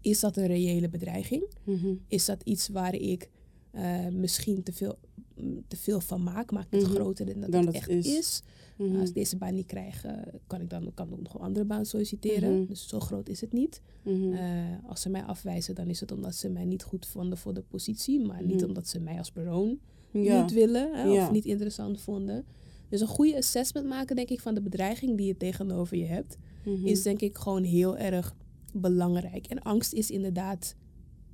Is 0.00 0.20
dat 0.20 0.36
een 0.36 0.46
reële 0.46 0.88
bedreiging? 0.88 1.44
Mhm. 1.64 1.94
Is 2.08 2.24
dat 2.24 2.42
iets 2.44 2.68
waar 2.68 2.94
ik 2.94 3.28
eh, 3.70 4.06
misschien 4.08 4.62
te 4.62 4.72
veel, 4.72 4.98
te 5.68 5.76
veel 5.76 6.00
van 6.00 6.22
maak? 6.22 6.50
Maak 6.50 6.64
ik 6.64 6.70
het 6.80 6.82
Mhm. 6.82 6.92
groter 6.94 7.26
dan 7.26 7.40
dat 7.40 7.52
Dan 7.52 7.66
het 7.66 7.74
echt 7.74 7.88
is. 7.88 8.06
is? 8.18 8.42
Mhm. 8.76 8.96
Als 9.00 9.08
ik 9.08 9.14
deze 9.14 9.36
baan 9.36 9.54
niet 9.54 9.66
krijg, 9.66 10.04
eh, 10.04 10.12
kan 10.46 10.60
ik 10.60 10.70
dan 10.70 10.90
kan 10.94 11.12
ik 11.12 11.20
nog 11.22 11.34
een 11.34 11.40
andere 11.40 11.64
baan 11.64 11.86
solliciteren. 11.86 12.56
Mhm. 12.58 12.66
Dus 12.68 12.88
zo 12.88 13.00
groot 13.00 13.28
is 13.28 13.40
het 13.40 13.52
niet. 13.52 13.80
Eh, 14.04 14.40
als 14.86 15.00
ze 15.00 15.08
mij 15.08 15.22
afwijzen, 15.22 15.74
dan 15.74 15.88
is 15.88 16.00
het 16.00 16.12
omdat 16.12 16.34
ze 16.34 16.48
mij 16.48 16.64
niet 16.64 16.82
goed 16.82 17.06
vonden 17.06 17.38
voor 17.38 17.54
de 17.54 17.62
positie. 17.68 18.20
Maar 18.26 18.44
niet 18.44 18.64
omdat 18.64 18.88
ze 18.88 19.00
mij 19.00 19.18
als 19.18 19.30
persoon 19.30 19.78
ja. 20.12 20.42
niet 20.42 20.52
willen 20.52 20.92
hè, 20.94 21.02
Ja. 21.02 21.24
of 21.24 21.30
niet 21.32 21.44
interessant 21.44 22.00
vonden. 22.00 22.44
Dus 22.88 23.00
een 23.00 23.06
goede 23.06 23.36
assessment 23.36 23.86
maken, 23.86 24.16
denk 24.16 24.28
ik, 24.28 24.40
van 24.40 24.54
de 24.54 24.62
bedreiging 24.62 25.16
die 25.16 25.26
je 25.26 25.36
tegenover 25.36 25.96
je 25.96 26.04
hebt, 26.06 26.36
is 26.84 27.02
denk 27.02 27.20
ik 27.20 27.38
gewoon 27.38 27.62
heel 27.62 27.96
erg 27.96 28.34
belangrijk. 28.72 29.46
En 29.46 29.62
angst 29.62 29.92
is 29.92 30.10
inderdaad 30.10 30.74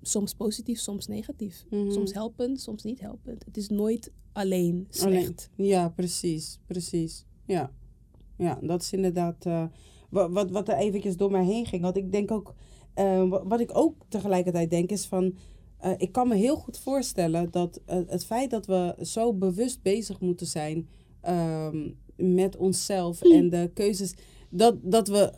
soms 0.06 0.34
positief, 0.34 0.78
soms 0.78 1.06
negatief. 1.06 1.64
Mhm. 1.70 1.90
Soms 1.90 2.12
helpend, 2.12 2.60
soms 2.60 2.82
niet 2.82 3.00
helpend. 3.00 3.44
Het 3.44 3.56
is 3.56 3.68
nooit 3.68 4.12
alleen 4.32 4.86
slecht. 4.90 5.50
Alleen. 5.56 5.68
Ja, 5.68 5.88
precies. 5.88 6.58
Precies. 6.66 7.24
Ja. 7.46 7.72
Ja, 8.38 8.58
dat 8.62 8.82
is 8.82 8.92
inderdaad 8.92 9.46
eh, 9.46 9.64
wa- 10.10 10.30
wat, 10.30 10.50
wat 10.50 10.68
er 10.68 10.76
eventjes 10.76 11.16
door 11.16 11.30
mij 11.30 11.44
heen 11.44 11.66
ging. 11.66 11.82
Want 11.82 11.96
ik 11.96 12.12
denk 12.12 12.30
ook, 12.30 12.54
eh, 12.94 13.28
wa- 13.28 13.46
wat 13.46 13.60
ik 13.60 13.70
ook 13.76 13.94
tegelijkertijd 14.08 14.70
denk 14.70 14.90
is 14.90 15.04
van... 15.06 15.34
eh, 15.78 15.92
ik 15.96 16.12
kan 16.12 16.28
me 16.28 16.34
heel 16.34 16.56
goed 16.56 16.78
voorstellen 16.78 17.50
dat 17.50 17.80
het 17.86 18.24
feit 18.24 18.50
dat 18.50 18.66
we 18.66 18.94
zo 19.02 19.32
bewust 19.34 19.82
bezig 19.82 20.20
moeten 20.20 20.46
zijn 20.46 20.88
ehm, 21.20 21.90
met 22.16 22.56
onszelf 22.56 23.24
Mm. 23.24 23.32
en 23.32 23.48
de 23.50 23.70
keuzes, 23.74 24.14
dat, 24.50 24.76
dat 24.82 25.08
we 25.08 25.32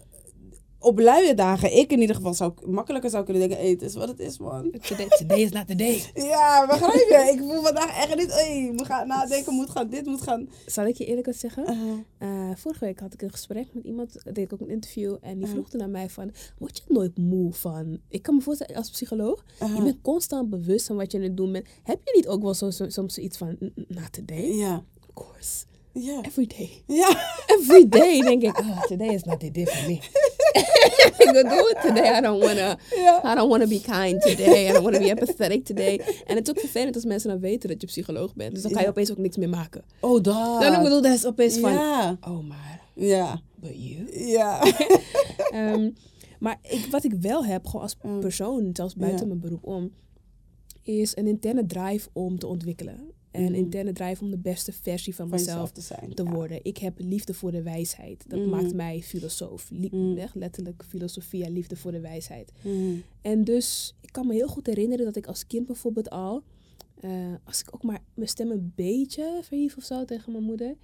op 0.81 0.99
luie 0.99 1.35
dagen, 1.35 1.77
ik 1.77 1.93
in 1.93 2.01
ieder 2.01 2.17
geval 2.17 2.35
zou 2.35 2.53
makkelijker 2.67 3.11
zou 3.11 3.25
kunnen 3.25 3.43
denken, 3.43 3.61
hey, 3.61 3.71
het 3.71 3.83
is 3.83 3.95
wat 3.95 4.09
het 4.09 4.19
is 4.21 4.39
man. 4.39 4.71
Today, 4.71 5.07
today 5.09 5.39
is 5.41 5.51
not 5.51 5.67
the 5.67 5.75
day. 5.75 6.03
Ja, 6.33 6.67
begrijp 6.67 6.93
je? 7.09 7.31
Ik 7.35 7.39
voel 7.39 7.63
vandaag 7.63 7.97
echt 8.07 8.17
niet, 8.17 8.33
hey, 8.35 8.71
moet 8.77 8.87
gaan 8.87 9.07
nadenken, 9.07 9.55
moet 9.55 9.71
gaan 9.71 9.89
dit, 9.89 10.07
moet 10.07 10.23
gaan... 10.23 10.49
Zal 10.67 10.87
ik 10.87 10.97
je 10.97 11.05
eerlijk 11.05 11.27
wat 11.27 11.37
zeggen? 11.37 11.67
Eh, 11.67 11.77
Eh, 12.19 12.57
vorige 12.57 12.85
week 12.85 13.01
had 13.01 13.13
ik 13.13 13.23
een 13.23 13.31
gesprek 13.31 13.67
met 13.75 13.85
iemand, 13.85 14.17
deed 14.25 14.39
ik 14.39 14.53
ook 14.53 14.61
een 14.61 14.71
interview. 14.71 15.17
En 15.21 15.35
die 15.39 15.47
Ja. 15.47 15.53
vroeg 15.53 15.69
toen 15.71 15.81
naar 15.81 15.89
mij 15.91 16.09
van, 16.11 16.31
word 16.59 16.77
je 16.77 16.93
nooit 16.93 17.19
moe 17.19 17.53
van... 17.53 17.99
Ik 18.09 18.23
kan 18.23 18.35
me 18.35 18.41
voorstellen, 18.41 18.77
als 18.77 18.91
psycholoog, 18.91 19.45
je 19.77 19.83
bent 19.83 20.01
constant 20.03 20.51
bewust 20.51 20.87
van 20.87 20.97
wat 20.97 21.13
je 21.13 21.19
aan 21.19 21.25
het 21.25 21.37
doen 21.37 21.53
bent. 21.53 21.67
Heb 21.83 22.01
je 22.05 22.13
niet 22.15 22.29
ook 22.29 22.43
wel 22.43 22.55
zo, 22.55 22.71
zo- 22.71 22.89
soms 22.89 23.19
iets 23.19 23.37
van, 23.39 23.57
"N- 23.65 23.73
not 23.89 24.13
today? 24.13 24.53
ja, 24.57 24.85
Of 25.01 25.25
course. 25.25 25.65
ja, 25.93 26.21
Every 26.23 26.47
day. 26.47 26.83
ja. 26.87 27.09
Every 27.47 27.89
day 27.89 28.21
denk 28.21 28.43
ik, 28.43 28.59
oh, 28.59 28.83
today 28.83 29.09
is 29.15 29.23
not 29.25 29.41
the 29.41 29.51
day 29.51 29.67
for 29.67 29.91
me. 29.91 29.99
ik 31.25 31.31
bedoel, 31.33 31.83
today 31.83 32.19
I 32.19 32.21
don't 32.21 32.43
wanna, 32.45 32.79
Ja. 32.97 33.33
I 33.33 33.35
don't 33.35 33.49
wanna 33.51 33.67
be 33.67 33.81
kind 33.81 34.21
today. 34.23 34.69
I 34.69 34.73
don't 34.73 34.83
wanna 34.83 34.99
be 34.99 35.09
empathetic 35.09 35.65
today. 35.65 36.01
En 36.27 36.37
het 36.37 36.49
is 36.49 36.55
ook 36.55 36.61
vervelend 36.61 36.95
als 36.95 37.05
mensen 37.05 37.31
dan 37.31 37.41
weten 37.41 37.69
dat 37.69 37.81
je 37.81 37.87
psycholoog 37.87 38.35
bent. 38.35 38.53
Dus 38.55 38.63
dan 38.63 38.73
kan 38.73 38.83
je 38.83 38.89
opeens 38.89 39.11
ook 39.11 39.19
niks 39.19 39.37
meer 39.37 39.49
maken. 39.49 39.85
Oh, 40.01 40.23
dat. 40.23 40.61
Dan 40.63 40.75
ik 40.75 40.83
bedoel, 40.83 41.03
dat 41.03 41.13
is 41.13 41.27
opeens 41.27 41.59
van, 41.59 41.73
Ja, 41.73 42.19
oh 42.21 42.49
maar, 42.49 42.81
ja, 42.95 43.41
but 43.55 43.73
you? 43.75 44.27
ja. 44.29 44.61
Ehm, 45.51 45.91
maar 46.39 46.59
ik, 46.63 46.87
wat 46.91 47.05
ik 47.05 47.13
wel 47.21 47.45
heb, 47.45 47.67
gewoon 47.67 47.83
als 47.83 47.97
Mm. 48.03 48.21
persoon, 48.21 48.71
zelfs 48.73 48.95
buiten 48.95 49.21
Ja. 49.21 49.27
mijn 49.27 49.41
beroep 49.41 49.65
om, 49.67 49.91
is 50.83 51.17
een 51.17 51.27
interne 51.27 51.67
drive 51.67 52.09
om 52.13 52.39
te 52.39 52.47
ontwikkelen. 52.47 53.13
En 53.39 53.47
een 53.47 53.55
interne 53.55 53.93
drive 53.93 54.25
om 54.25 54.31
de 54.31 54.39
beste 54.39 54.73
versie 54.73 55.15
van, 55.15 55.29
Van 55.29 55.39
mezelf 55.39 55.71
te 55.71 55.81
zijn. 55.81 56.15
te 56.15 56.23
ja. 56.23 56.31
worden. 56.31 56.61
Ik 56.63 56.79
heb 56.79 56.95
liefde 56.99 57.35
voor 57.35 57.51
de 57.51 57.63
wijsheid. 57.63 58.25
Dat 58.29 58.39
Mhm. 58.41 58.49
maakt 58.49 58.75
mij 58.75 59.03
filosoof. 59.03 59.71
Lie- 59.71 60.17
echt 60.21 60.35
letterlijk 60.35 60.85
filosofie 60.89 61.45
en 61.45 61.53
liefde 61.53 61.77
voor 61.77 61.93
de 61.93 62.01
wijsheid. 62.01 62.53
Mhm. 62.63 62.95
En 63.23 63.45
dus, 63.45 63.95
ik 64.01 64.13
kan 64.13 64.27
me 64.27 64.35
heel 64.35 64.49
goed 64.49 64.67
herinneren 64.67 65.05
dat 65.05 65.17
ik 65.17 65.27
als 65.27 65.47
kind 65.47 65.67
bijvoorbeeld 65.67 66.11
al, 66.11 66.43
eh, 67.01 67.11
als 67.45 67.61
ik 67.61 67.75
ook 67.75 67.83
maar 67.83 68.01
mijn 68.15 68.29
stem 68.29 68.51
een 68.51 68.73
beetje 68.75 69.41
verhief 69.43 69.77
of 69.77 69.85
zo 69.85 70.05
tegen 70.05 70.33
mijn 70.33 70.45
moeder, 70.45 70.75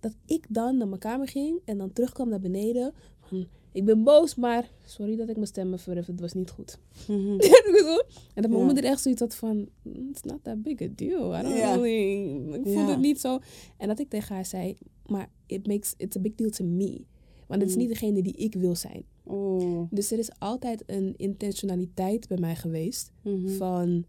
dat 0.00 0.12
ik 0.26 0.46
dan 0.48 0.76
naar 0.76 0.88
mijn 0.88 1.00
kamer 1.00 1.28
ging 1.28 1.60
en 1.64 1.78
dan 1.78 1.92
terugkwam 1.92 2.28
naar 2.28 2.40
beneden. 2.40 2.92
Van, 3.20 3.46
ik 3.72 3.84
ben 3.84 4.02
boos, 4.02 4.34
maar 4.34 4.70
sorry 4.84 5.16
dat 5.16 5.28
ik 5.28 5.34
mijn 5.34 5.46
stem 5.46 5.78
verhief, 5.78 6.06
het 6.06 6.20
was 6.20 6.32
niet 6.32 6.50
goed. 6.50 6.78
Mhm. 7.08 7.36
Bedoel, 7.72 8.02
en 8.34 8.42
dat 8.42 8.46
mijn 8.48 8.58
Ja. 8.58 8.64
moeder 8.64 8.84
echt 8.84 9.00
zoiets 9.00 9.20
had 9.20 9.34
van, 9.34 9.68
"Mm, 9.82 10.08
it's 10.10 10.22
not 10.22 10.38
that 10.44 10.62
big 10.62 10.80
a 10.80 10.88
deal. 10.94 11.38
I 11.38 11.42
don't 11.42 11.56
Ja. 11.56 11.74
really, 11.74 12.54
ik 12.54 12.60
voel 12.64 12.86
het 12.88 13.00
niet 13.00 13.20
zo. 13.20 13.38
En 13.76 13.88
dat 13.88 13.98
ik 14.00 14.08
tegen 14.08 14.34
haar 14.34 14.46
zei, 14.46 14.76
maar 15.06 15.30
it 15.46 15.66
makes, 15.66 15.94
it's 15.96 16.16
a 16.16 16.20
big 16.20 16.34
deal 16.34 16.50
to 16.50 16.64
me. 16.64 17.04
Want 17.46 17.60
het 17.60 17.70
is 17.70 17.76
Mm. 17.76 17.82
niet 17.82 17.90
degene 17.90 18.22
die 18.22 18.36
ik 18.36 18.54
wil 18.54 18.74
zijn. 18.76 19.04
Oh. 19.24 19.86
Dus 19.90 20.10
er 20.12 20.18
is 20.18 20.30
altijd 20.38 20.82
een 20.86 21.14
intentionaliteit 21.16 22.28
bij 22.28 22.38
mij 22.38 22.56
geweest 22.56 23.12
Mhm. 23.22 23.48
van 23.48 24.04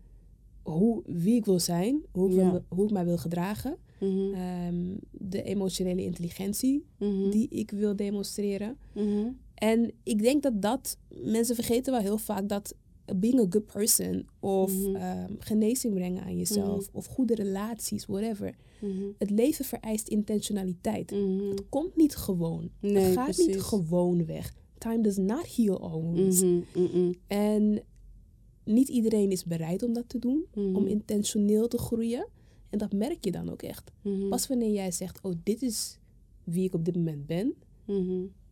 hoe, 0.64 1.02
wie 1.06 1.36
ik 1.36 1.46
wil 1.46 1.60
zijn, 1.60 2.02
hoe 2.12 2.30
ik, 2.30 2.36
wil- 2.36 2.64
hoe 2.68 2.86
ik 2.86 2.92
mij 2.92 3.06
wil 3.06 3.18
gedragen, 3.18 3.78
Mhm. 4.00 4.34
ehm, 4.34 4.76
de 5.12 5.44
emotionele 5.44 6.04
intelligentie 6.04 6.86
Mhm. 7.00 7.30
die 7.30 7.48
ik 7.50 7.72
wil 7.72 7.96
demonstreren. 7.96 8.78
En 9.56 9.92
ik 10.04 10.22
denk 10.22 10.44
dat 10.44 10.62
dat, 10.62 10.98
mensen 11.10 11.56
vergeten 11.56 11.94
wel 11.94 12.02
heel 12.02 12.18
vaak 12.18 12.50
dat 12.50 12.74
being 13.16 13.40
a 13.40 13.46
good 13.50 13.66
person 13.66 14.28
of 14.40 14.74
Mhm. 14.78 14.96
ehm, 14.96 15.32
genezing 15.40 15.94
brengen 15.94 16.24
aan 16.24 16.38
jezelf 16.38 16.90
of 16.92 17.06
goede 17.06 17.36
relaties, 17.36 18.06
whatever. 18.06 18.56
Mhm. 18.82 19.04
Het 19.18 19.30
leven 19.30 19.66
vereist 19.66 20.08
intentionaliteit. 20.08 21.12
Mhm. 21.12 21.50
Het 21.50 21.64
komt 21.70 21.96
niet 21.96 22.16
gewoon. 22.16 22.70
Nee, 22.80 22.96
het 23.04 23.14
gaat 23.14 23.38
niet 23.38 23.62
gewoon 23.62 24.26
weg. 24.26 24.54
Time 24.78 25.02
does 25.02 25.18
not 25.18 25.56
heal 25.56 25.80
all 25.82 26.02
wounds. 26.02 26.42
Mhm. 26.42 26.62
Mhm. 26.76 27.14
En 27.28 27.82
niet 28.66 28.90
iedereen 28.90 29.32
is 29.32 29.44
bereid 29.46 29.84
om 29.84 29.94
dat 29.94 30.10
te 30.10 30.20
doen, 30.20 30.46
Mhm. 30.56 30.76
om 30.76 30.86
intentioneel 30.88 31.68
te 31.68 31.78
groeien. 31.78 32.28
En 32.70 32.78
dat 32.78 32.94
merk 32.94 33.24
je 33.26 33.32
dan 33.32 33.50
ook 33.50 33.62
echt. 33.62 33.92
Mhm. 34.02 34.28
Pas 34.30 34.48
wanneer 34.48 34.72
jij 34.74 34.92
zegt, 34.92 35.22
oh, 35.22 35.34
dit 35.44 35.62
is 35.62 35.98
wie 36.44 36.64
ik 36.64 36.74
op 36.74 36.86
dit 36.86 36.96
moment 36.96 37.26
ben. 37.26 37.54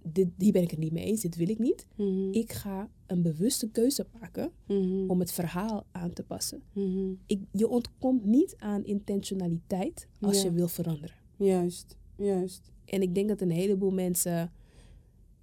Dit, 0.04 0.28
hier 0.38 0.52
ben 0.52 0.62
ik 0.62 0.72
het 0.72 0.80
niet 0.80 0.92
mee 0.92 1.06
eens, 1.06 1.22
dit 1.22 1.36
wil 1.36 1.50
ik 1.50 1.60
niet. 1.60 1.88
Mhm. 1.96 2.32
Ik 2.32 2.52
ga 2.52 2.90
een 3.08 3.22
bewuste 3.22 3.70
keuze 3.70 4.06
maken 4.20 4.52
Mhm. 4.68 5.10
om 5.10 5.20
het 5.20 5.32
verhaal 5.32 5.86
aan 5.92 6.14
te 6.14 6.24
passen. 6.24 6.62
Mhm. 6.74 7.12
Ik, 7.26 7.40
je 7.52 7.68
ontkomt 7.68 8.26
niet 8.26 8.56
aan 8.58 8.86
intentionaliteit 8.86 10.08
als 10.22 10.38
Ja. 10.38 10.44
je 10.44 10.52
wil 10.52 10.68
veranderen. 10.68 11.16
Juist, 11.38 11.98
juist. 12.18 12.72
En 12.86 13.02
ik 13.02 13.16
denk 13.16 13.28
dat 13.28 13.42
een 13.42 13.52
heleboel 13.52 13.92
mensen... 13.92 14.52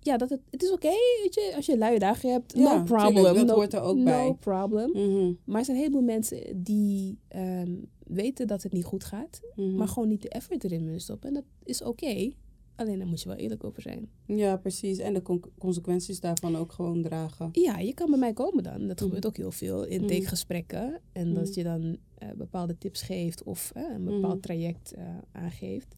Ja, 0.00 0.16
dat 0.16 0.30
het, 0.30 0.40
het 0.50 0.62
is 0.62 0.72
oké, 0.72 0.88
weet 1.22 1.34
je, 1.34 1.52
als 1.56 1.66
je 1.66 1.78
luie 1.78 1.98
dagen 1.98 2.30
hebt, 2.30 2.52
Ja, 2.56 2.76
no 2.76 2.82
problem. 2.84 3.14
tuurlijk, 3.14 3.36
dat 3.36 3.46
no, 3.46 3.54
hoort 3.54 3.72
er 3.74 3.80
ook 3.80 3.96
no 3.96 4.04
bij. 4.04 4.34
problem. 4.40 4.90
Mhm. 4.90 5.32
Maar 5.44 5.58
er 5.58 5.64
zijn 5.64 5.76
een 5.76 5.82
heleboel 5.82 6.04
mensen 6.04 6.62
die 6.62 7.18
ehm, 7.28 7.72
weten 8.06 8.46
dat 8.46 8.62
het 8.62 8.72
niet 8.72 8.84
goed 8.84 9.04
gaat, 9.04 9.40
maar 9.76 9.88
gewoon 9.88 10.08
niet 10.08 10.22
de 10.22 10.28
effort 10.28 10.64
erin 10.64 10.84
willen 10.84 11.00
stoppen. 11.00 11.28
En 11.28 11.34
dat 11.34 11.44
is 11.64 11.82
oké. 11.82 12.32
Alleen 12.78 12.98
daar 12.98 13.06
moet 13.06 13.22
je 13.22 13.28
wel 13.28 13.36
eerlijk 13.36 13.64
over 13.64 13.82
zijn. 13.82 14.08
Ja, 14.26 14.56
precies. 14.56 14.98
En 14.98 15.14
de 15.14 15.22
con- 15.22 15.44
consequenties 15.58 16.20
daarvan 16.20 16.56
ook 16.56 16.72
gewoon 16.72 17.02
dragen. 17.02 17.48
Ja, 17.52 17.78
je 17.78 17.94
kan 17.94 18.10
bij 18.10 18.18
mij 18.18 18.32
komen 18.32 18.62
dan. 18.62 18.86
Dat 18.86 19.00
gebeurt 19.00 19.26
ook 19.26 19.36
heel 19.36 19.50
veel 19.50 19.84
in 19.84 19.98
Mhm. 19.98 20.08
tegengesprekken. 20.08 21.00
En 21.12 21.34
dat 21.34 21.54
je 21.54 21.62
dan 21.62 21.96
eh, 22.14 22.28
bepaalde 22.36 22.78
tips 22.78 23.02
geeft 23.02 23.42
of 23.42 23.70
eh, 23.74 23.82
een 23.94 24.04
bepaald 24.04 24.42
traject 24.42 24.92
eh, 24.92 25.04
aangeeft. 25.32 25.94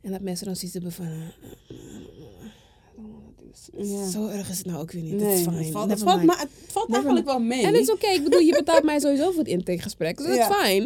En 0.00 0.10
dat 0.10 0.20
mensen 0.20 0.46
dan 0.46 0.56
zoiets 0.56 0.72
hebben 0.74 0.92
van... 0.92 1.06
Ja. 3.76 4.08
Zo 4.08 4.26
erg 4.26 4.50
is 4.50 4.58
het 4.58 4.66
nou 4.66 4.78
ook 4.80 4.92
weer 4.92 5.02
niet. 5.02 5.12
Nee, 5.12 5.28
het 5.28 5.38
is 5.38 5.44
het 5.44 5.70
valt, 5.70 5.90
het 5.90 6.02
valt, 6.02 6.22
maar 6.22 6.38
het 6.38 6.50
valt 6.66 6.88
Never 6.88 7.04
eigenlijk 7.04 7.26
wel 7.26 7.40
mee. 7.40 7.62
En 7.64 7.72
het 7.72 7.82
is 7.82 7.90
oké. 7.92 8.06
Ik 8.06 8.24
bedoel, 8.24 8.40
je 8.40 8.52
betaalt 8.52 8.82
mij 8.82 9.00
sowieso 9.00 9.30
voor 9.30 9.38
het 9.38 9.48
intakegesprek. 9.48 10.16
Dus 10.16 10.26
dat 10.26 10.36
is 10.36 10.56
fijn. 10.56 10.82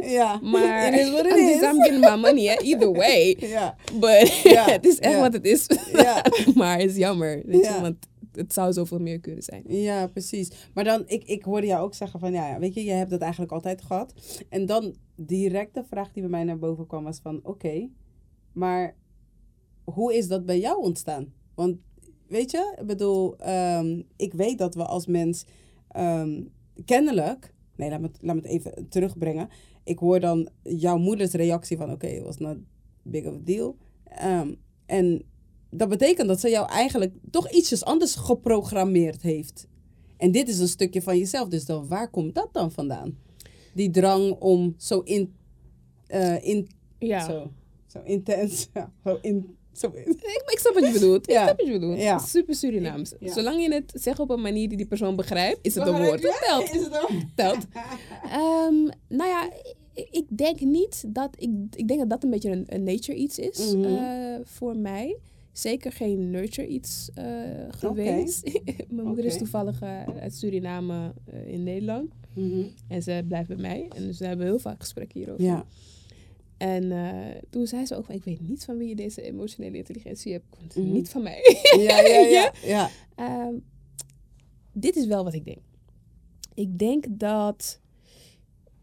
Maar 0.50 0.88
it 0.94 1.00
is 1.00 1.10
what 1.10 1.26
it 1.26 1.36
is. 1.36 1.62
I'm 1.62 1.82
getting 1.82 2.00
my 2.00 2.16
money 2.16 2.48
eh, 2.48 2.68
either 2.68 2.92
way. 2.92 3.36
Ja, 3.38 3.76
But 4.00 4.40
Ja, 4.56 4.64
het 4.64 4.86
is 4.86 4.98
echt 4.98 5.20
wat 5.20 5.32
het 5.32 5.44
is. 5.44 5.66
Maar 6.54 6.78
het 6.78 6.90
is 6.90 6.96
jammer. 6.96 7.42
Weet 7.46 7.66
je, 7.66 7.80
want 7.80 7.96
het 8.32 8.52
zou 8.52 8.72
zoveel 8.72 8.98
meer 8.98 9.20
kunnen 9.20 9.42
zijn. 9.42 9.62
ja, 9.66 10.06
precies. 10.06 10.50
Maar 10.74 10.84
dan, 10.84 11.02
ik, 11.06 11.24
ik 11.24 11.42
hoorde 11.42 11.66
jou 11.66 11.84
ook 11.84 11.94
zeggen 11.94 12.20
van, 12.20 12.32
ja, 12.32 12.48
ja, 12.48 12.58
weet 12.58 12.74
je, 12.74 12.84
je 12.84 12.90
hebt 12.90 13.10
dat 13.10 13.20
eigenlijk 13.20 13.52
altijd 13.52 13.82
gehad. 13.82 14.14
En 14.48 14.66
dan 14.66 14.94
direct 15.16 15.74
de 15.74 15.84
vraag 15.84 16.12
die 16.12 16.22
bij 16.22 16.30
mij 16.30 16.44
naar 16.44 16.58
boven 16.58 16.86
kwam 16.86 17.04
was 17.04 17.20
van, 17.22 17.40
oké, 17.42 17.88
maar 18.52 18.96
hoe 19.84 20.14
is 20.14 20.28
dat 20.28 20.46
bij 20.46 20.58
jou 20.58 20.82
ontstaan? 20.82 21.32
Want, 21.54 21.76
weet 22.34 22.50
je, 22.50 22.74
ik 22.80 22.86
bedoel, 22.86 23.36
ehm, 23.38 24.02
ik 24.16 24.32
weet 24.32 24.58
dat 24.58 24.74
we 24.74 24.84
als 24.84 25.06
mens 25.06 25.44
ehm, 25.88 26.42
kennelijk, 26.84 27.54
nee, 27.76 27.90
laat 27.90 28.00
me, 28.00 28.10
laat 28.20 28.34
me 28.34 28.40
het 28.40 28.50
even 28.50 28.88
terugbrengen. 28.88 29.48
Ik 29.84 29.98
hoor 29.98 30.20
dan 30.20 30.48
jouw 30.62 30.96
moeders 30.98 31.32
reactie 31.32 31.76
van, 31.76 31.90
oké, 31.90 32.22
was 32.22 32.38
not 32.38 32.56
big 33.02 33.26
of 33.26 33.34
a 33.34 33.40
deal. 33.44 33.76
Ehm, 34.04 34.54
en 34.86 35.22
dat 35.70 35.88
betekent 35.88 36.28
dat 36.28 36.40
ze 36.40 36.48
jou 36.48 36.68
eigenlijk 36.68 37.12
toch 37.30 37.50
ietsjes 37.50 37.84
anders 37.84 38.14
geprogrammeerd 38.14 39.22
heeft. 39.22 39.68
En 40.16 40.30
dit 40.30 40.48
is 40.48 40.58
een 40.58 40.68
stukje 40.68 41.02
van 41.02 41.18
jezelf. 41.18 41.48
Dus 41.48 41.64
dan, 41.64 41.88
waar 41.88 42.10
komt 42.10 42.34
dat 42.34 42.48
dan 42.52 42.72
vandaan? 42.72 43.18
Die 43.74 43.90
drang 43.90 44.32
om 44.40 44.74
zo 44.78 45.00
in... 45.00 45.34
eh, 46.06 46.44
in 46.44 46.68
Ja. 46.98 47.24
Zo, 47.26 47.50
zo 47.86 48.00
intens. 48.04 48.68
Ja, 48.74 48.92
zo 49.04 49.18
in... 49.20 49.56
Ik, 49.82 50.42
ik 50.46 50.58
snap 50.58 50.74
wat 50.74 50.86
je 50.86 50.92
bedoelt. 50.92 51.26
Ja. 51.26 51.40
Ik 51.40 51.44
snap 51.46 51.56
wat 51.56 51.66
je 51.66 51.72
bedoelt. 51.72 51.98
Ja. 51.98 52.18
Super 52.18 52.54
Surinaams. 52.54 53.12
Ja. 53.20 53.32
Zolang 53.32 53.62
je 53.62 53.72
het 53.74 53.92
zegt 53.94 54.18
op 54.18 54.30
een 54.30 54.40
manier 54.40 54.68
die 54.68 54.76
die 54.76 54.86
persoon 54.86 55.16
begrijpt, 55.16 55.58
is 55.62 55.74
het 55.74 55.86
een 55.86 56.02
woord. 56.02 56.22
Dat 56.22 56.42
telt. 56.46 56.70
Is 56.74 56.82
het 56.82 57.06
telt. 57.34 57.66
Ehm, 58.30 58.74
nou 59.08 59.30
ja, 59.30 59.50
ik, 59.94 60.24
denk 60.28 60.60
niet 60.60 61.04
dat... 61.08 61.30
Ik, 61.38 61.50
ik 61.74 61.88
denk 61.88 62.00
dat 62.00 62.10
dat 62.10 62.22
een 62.22 62.30
beetje 62.30 62.50
een, 62.50 62.64
een 62.68 62.82
nature 62.82 63.18
iets 63.18 63.38
is 63.38 63.74
Mhm. 63.74 63.84
eh, 63.84 64.38
voor 64.44 64.76
mij. 64.76 65.16
Zeker 65.52 65.92
geen 65.92 66.30
nurture 66.30 66.68
iets 66.68 67.10
eh, 67.14 67.24
geweest. 67.68 68.60
Mijn 68.88 69.06
moeder 69.06 69.24
is 69.24 69.38
toevallig 69.38 69.80
eh, 69.80 70.02
uit 70.20 70.34
Suriname 70.34 71.12
in 71.46 71.62
Nederland. 71.62 72.10
Mhm. 72.34 72.62
En 72.88 73.02
ze 73.02 73.24
blijft 73.28 73.48
bij 73.48 73.56
mij. 73.56 73.86
En 73.96 74.06
dus 74.06 74.18
we 74.18 74.26
hebben 74.26 74.46
heel 74.46 74.58
vaak 74.58 74.80
gesprekken 74.80 75.18
hierover. 75.20 75.44
Ja. 75.44 75.66
En 76.64 76.92
eh, 76.92 77.40
toen 77.50 77.66
zei 77.66 77.86
ze 77.86 77.96
ook 77.96 78.04
van, 78.04 78.14
ik 78.14 78.24
weet 78.24 78.40
niet 78.40 78.64
van 78.64 78.76
wie 78.76 78.88
je 78.88 78.96
deze 78.96 79.22
emotionele 79.22 79.76
intelligentie 79.76 80.32
hebt. 80.32 80.44
Want 80.58 80.76
Mhm. 80.76 80.92
Niet 80.92 81.08
van 81.08 81.22
mij. 81.22 81.40
Ja, 81.78 82.00
ja, 82.00 82.18
ja. 82.38 82.52
ja. 82.62 82.90
Ehm, 83.14 83.54
dit 84.72 84.96
is 84.96 85.06
wel 85.06 85.24
wat 85.24 85.34
ik 85.34 85.44
denk. 85.44 85.58
Ik 86.54 86.78
denk 86.78 87.04
dat 87.10 87.80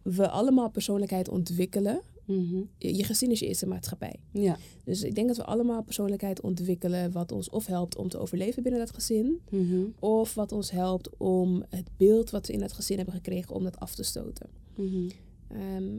we 0.01 0.29
allemaal 0.29 0.69
persoonlijkheid 0.69 1.29
ontwikkelen. 1.29 2.01
Mhm. 2.25 2.61
Je 2.77 2.95
je 2.95 3.03
gezin 3.03 3.31
is 3.31 3.39
je 3.39 3.47
eerste 3.47 3.67
maatschappij. 3.67 4.15
Ja. 4.31 4.57
Dus 4.83 5.03
ik 5.03 5.15
denk 5.15 5.27
dat 5.27 5.37
we 5.37 5.45
allemaal 5.45 5.83
persoonlijkheid 5.83 6.41
ontwikkelen 6.41 7.11
wat 7.11 7.31
ons 7.31 7.49
of 7.49 7.65
helpt 7.65 7.95
om 7.95 8.09
te 8.09 8.17
overleven 8.17 8.63
binnen 8.63 8.81
dat 8.81 8.93
gezin. 8.93 9.41
Mhm. 9.49 9.83
Of 9.99 10.33
wat 10.33 10.51
ons 10.51 10.71
helpt 10.71 11.17
om 11.17 11.63
het 11.69 11.87
beeld 11.97 12.29
wat 12.29 12.47
we 12.47 12.53
in 12.53 12.59
dat 12.59 12.71
gezin 12.73 12.95
hebben 12.97 13.15
gekregen, 13.15 13.55
om 13.55 13.63
dat 13.63 13.79
af 13.79 13.95
te 13.95 14.03
stoten. 14.03 14.49
Ehm, 15.47 15.97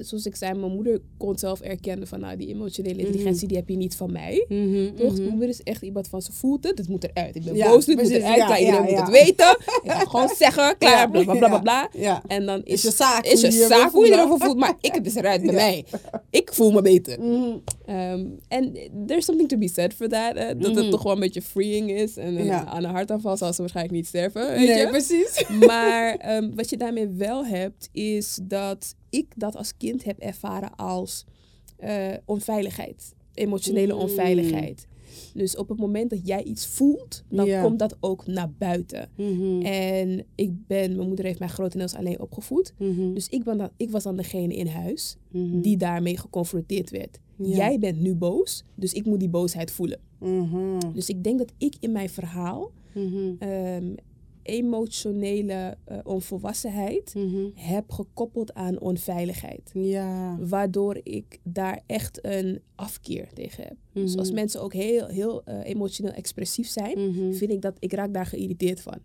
zoals 0.00 0.26
ik 0.26 0.36
zei, 0.36 0.54
mijn 0.58 0.72
moeder 0.72 1.00
kon 1.16 1.38
zelf 1.38 1.60
erkennen 1.60 2.08
van 2.08 2.20
nou, 2.20 2.36
die 2.36 2.48
emotionele 2.48 2.98
intelligentie, 2.98 3.48
die 3.48 3.56
heb 3.56 3.68
je 3.68 3.76
niet 3.76 3.94
van 3.96 4.12
mij. 4.12 4.44
Mhm. 4.48 4.94
Toch? 4.94 5.12
Mhm. 5.12 5.18
Mijn 5.20 5.30
moeder 5.30 5.48
is 5.48 5.62
echt 5.62 5.82
iemand 5.82 6.08
van 6.08 6.22
ze 6.22 6.32
voelt 6.32 6.64
het, 6.64 6.76
dit 6.76 6.88
moet 6.88 7.04
eruit. 7.04 7.36
Ik 7.36 7.44
ben 7.44 7.54
Ja, 7.54 7.68
boos, 7.68 7.86
moet 7.86 7.96
precies. 7.96 8.14
eruit. 8.16 8.36
Ja, 8.36 8.58
iedereen 8.58 8.82
ja, 8.90 8.90
moet 8.90 8.98
het 9.00 9.08
weten. 9.24 9.50
Ik 9.82 9.90
ga 9.90 9.98
het 9.98 10.08
gewoon 10.14 10.28
zeggen, 10.36 10.78
klaar, 10.78 11.10
bla 11.10 11.22
bla 11.24 11.34
bla 11.48 11.58
bla. 11.58 11.90
En 12.26 12.46
dan 12.46 12.60
is, 12.64 12.72
Is 12.72 12.82
je 12.82 12.90
zaak 12.90 13.24
is 13.24 13.40
je 13.40 13.50
zaak 13.50 13.90
hoe 13.92 14.06
je 14.06 14.12
erover 14.12 14.38
voelt, 14.46 14.56
maar 14.58 14.74
ik 14.80 14.94
het 14.94 15.06
is 15.06 15.14
eruit 15.14 15.42
bij 15.42 15.54
mij. 15.54 15.84
Ik 16.30 16.52
voel 16.52 16.70
me 16.72 16.82
beter. 16.82 17.20
Mhm. 17.20 17.56
Ehm, 17.86 18.24
En 18.48 18.72
there's 19.06 19.24
something 19.24 19.48
to 19.48 19.56
be 19.58 19.68
said 19.68 19.94
for 19.94 20.08
that. 20.08 20.34
eh, 20.36 20.46
dat 20.58 20.72
Mhm. 20.72 20.76
het 20.76 20.90
toch 20.90 21.02
wel 21.02 21.12
een 21.12 21.20
beetje 21.20 21.42
freeing 21.42 21.90
is. 21.90 22.16
En 22.16 22.36
eh, 22.36 22.66
aan 22.66 22.84
een 22.84 22.90
hartaanval 22.90 23.36
zal 23.36 23.52
ze 23.52 23.60
waarschijnlijk 23.60 23.94
niet 23.96 24.06
sterven. 24.06 24.48
Weet 24.48 24.68
Nee, 24.68 24.78
je? 24.78 24.88
precies. 24.88 25.44
Maar 25.66 26.16
ehm, 26.16 26.50
wat 26.54 26.70
je 26.70 26.76
daarmee 26.76 27.08
wel 27.08 27.46
hebt, 27.46 27.88
is 27.92 28.38
dat 28.42 28.94
ik 29.10 29.26
dat 29.36 29.56
als 29.56 29.76
kind 29.76 30.04
heb 30.04 30.18
ervaren 30.18 30.74
als 30.76 31.24
eh, 31.76 32.12
onveiligheid. 32.24 33.14
Emotionele 33.34 33.92
Mm. 33.94 34.00
onveiligheid. 34.00 34.86
Dus 35.34 35.56
op 35.56 35.68
het 35.68 35.78
moment 35.78 36.10
dat 36.10 36.26
jij 36.26 36.42
iets 36.42 36.66
voelt, 36.66 37.22
dan 37.28 37.48
komt 37.62 37.78
dat 37.78 37.96
ook 38.00 38.26
naar 38.26 38.50
buiten. 38.58 39.08
Mhm. 39.16 39.60
En 39.62 40.24
ik 40.34 40.66
ben, 40.66 40.96
mijn 40.96 41.06
moeder 41.08 41.24
heeft 41.24 41.38
mij 41.38 41.48
grotendeels 41.48 41.94
alleen 41.94 42.20
opgevoed. 42.20 42.72
Mhm. 42.78 43.12
Dus 43.14 43.28
ik, 43.28 43.44
ben 43.44 43.58
dan, 43.58 43.70
ik 43.76 43.90
was 43.90 44.02
dan 44.02 44.16
degene 44.16 44.54
in 44.56 44.66
huis 44.66 45.16
Mhm. 45.30 45.60
die 45.60 45.76
daarmee 45.76 46.18
geconfronteerd 46.18 46.90
werd. 46.90 47.18
Jij 47.36 47.78
bent 47.78 48.00
nu 48.00 48.14
boos, 48.14 48.64
dus 48.74 48.92
ik 48.92 49.04
moet 49.06 49.18
die 49.20 49.28
boosheid 49.28 49.70
voelen. 49.70 49.98
Dus 50.92 51.08
ik 51.08 51.24
denk 51.24 51.38
dat 51.38 51.52
ik 51.58 51.74
in 51.80 51.92
mijn 51.92 52.08
verhaal 52.10 52.70
Mhm. 52.94 53.34
Emotionele 54.46 55.76
eh, 55.84 55.98
onvolwassenheid 56.04 57.14
Mhm. 57.14 57.46
heb 57.54 57.90
gekoppeld 57.92 58.54
aan 58.54 58.80
onveiligheid. 58.80 59.70
Ja. 59.74 60.36
Waardoor 60.40 61.00
ik 61.02 61.38
daar 61.42 61.82
echt 61.86 62.18
een 62.24 62.60
afkeer 62.74 63.28
tegen 63.32 63.62
heb. 63.64 63.76
Dus 63.92 64.10
Mhm. 64.10 64.18
als 64.18 64.30
mensen 64.30 64.62
ook 64.62 64.72
heel, 64.72 65.06
heel 65.06 65.44
eh, 65.44 65.58
emotioneel 65.64 66.12
expressief 66.12 66.68
zijn, 66.68 66.98
Mhm. 67.10 67.32
vind 67.32 67.50
ik 67.50 67.60
dat 67.62 67.76
ik 67.78 67.92
raak 67.92 68.14
daar 68.14 68.26
geïrriteerd 68.26 68.80
van. 68.80 68.98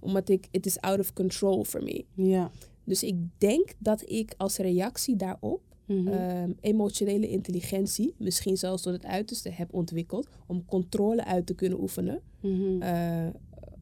Omdat 0.00 0.28
ik, 0.28 0.46
it 0.50 0.66
is 0.66 0.80
out 0.80 0.98
of 0.98 1.12
control 1.12 1.64
for 1.64 1.82
me. 1.82 2.04
Ja. 2.14 2.50
Dus 2.84 3.02
ik 3.02 3.14
denk 3.38 3.74
dat 3.78 4.10
ik 4.10 4.34
als 4.36 4.56
reactie 4.56 5.16
daarop 5.16 5.60
ehm, 6.06 6.50
emotionele 6.60 7.28
intelligentie, 7.28 8.14
misschien 8.18 8.56
zelfs 8.56 8.82
tot 8.82 8.92
het 8.92 9.04
uiterste, 9.04 9.48
heb 9.50 9.74
ontwikkeld 9.74 10.28
om 10.46 10.64
controle 10.64 11.24
uit 11.24 11.46
te 11.46 11.54
kunnen 11.54 11.80
oefenen 11.80 12.20
Mhm. 12.40 12.82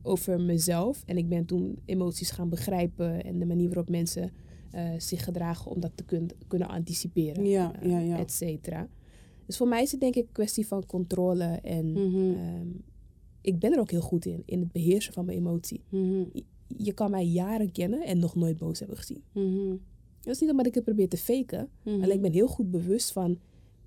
Over 0.08 0.40
mezelf. 0.40 1.02
En 1.06 1.16
ik 1.16 1.28
ben 1.28 1.44
toen 1.44 1.78
emoties 1.84 2.30
gaan 2.30 2.48
begrijpen 2.48 3.24
en 3.24 3.38
de 3.38 3.46
manier 3.46 3.66
waarop 3.66 3.88
mensen 3.90 4.30
eh, 4.70 4.90
zich 4.98 5.24
gedragen 5.24 5.70
om 5.70 5.80
dat 5.80 5.90
te 5.94 6.04
kun- 6.04 6.30
kunnen 6.46 6.68
anticiperen, 6.68 7.44
Ja, 7.46 7.80
eh, 7.80 7.90
ja, 7.90 7.98
ja. 7.98 8.18
et 8.18 8.32
cetera. 8.32 8.88
Dus 9.46 9.56
voor 9.56 9.68
mij 9.68 9.82
is 9.82 9.90
het 9.90 10.00
denk 10.00 10.14
ik 10.14 10.22
een 10.26 10.32
kwestie 10.32 10.66
van 10.66 10.86
controle 10.86 11.44
en 11.44 11.92
Mhm. 11.92 12.34
ehm, 12.34 12.66
ik 13.40 13.58
ben 13.58 13.72
er 13.72 13.80
ook 13.80 13.90
heel 13.90 14.00
goed 14.00 14.26
in, 14.26 14.42
in 14.44 14.60
het 14.60 14.72
beheersen 14.72 15.12
van 15.12 15.24
mijn 15.24 15.38
emotie. 15.38 15.80
Mhm. 15.88 16.22
Je 16.76 16.92
kan 16.92 17.10
mij 17.10 17.26
jaren 17.26 17.72
kennen 17.72 18.04
en 18.06 18.18
nog 18.18 18.34
nooit 18.34 18.56
boos 18.58 18.78
hebben 18.78 18.96
gezien. 18.96 19.22
Mhm. 19.32 19.76
Dat 20.20 20.34
is 20.34 20.40
niet 20.40 20.50
omdat 20.50 20.66
ik 20.66 20.74
het 20.74 20.84
probeer 20.84 21.08
te 21.08 21.16
faken, 21.16 21.68
alleen 21.84 22.10
ik 22.10 22.20
ben 22.22 22.32
heel 22.32 22.48
goed 22.48 22.70
bewust 22.70 23.12
van, 23.12 23.38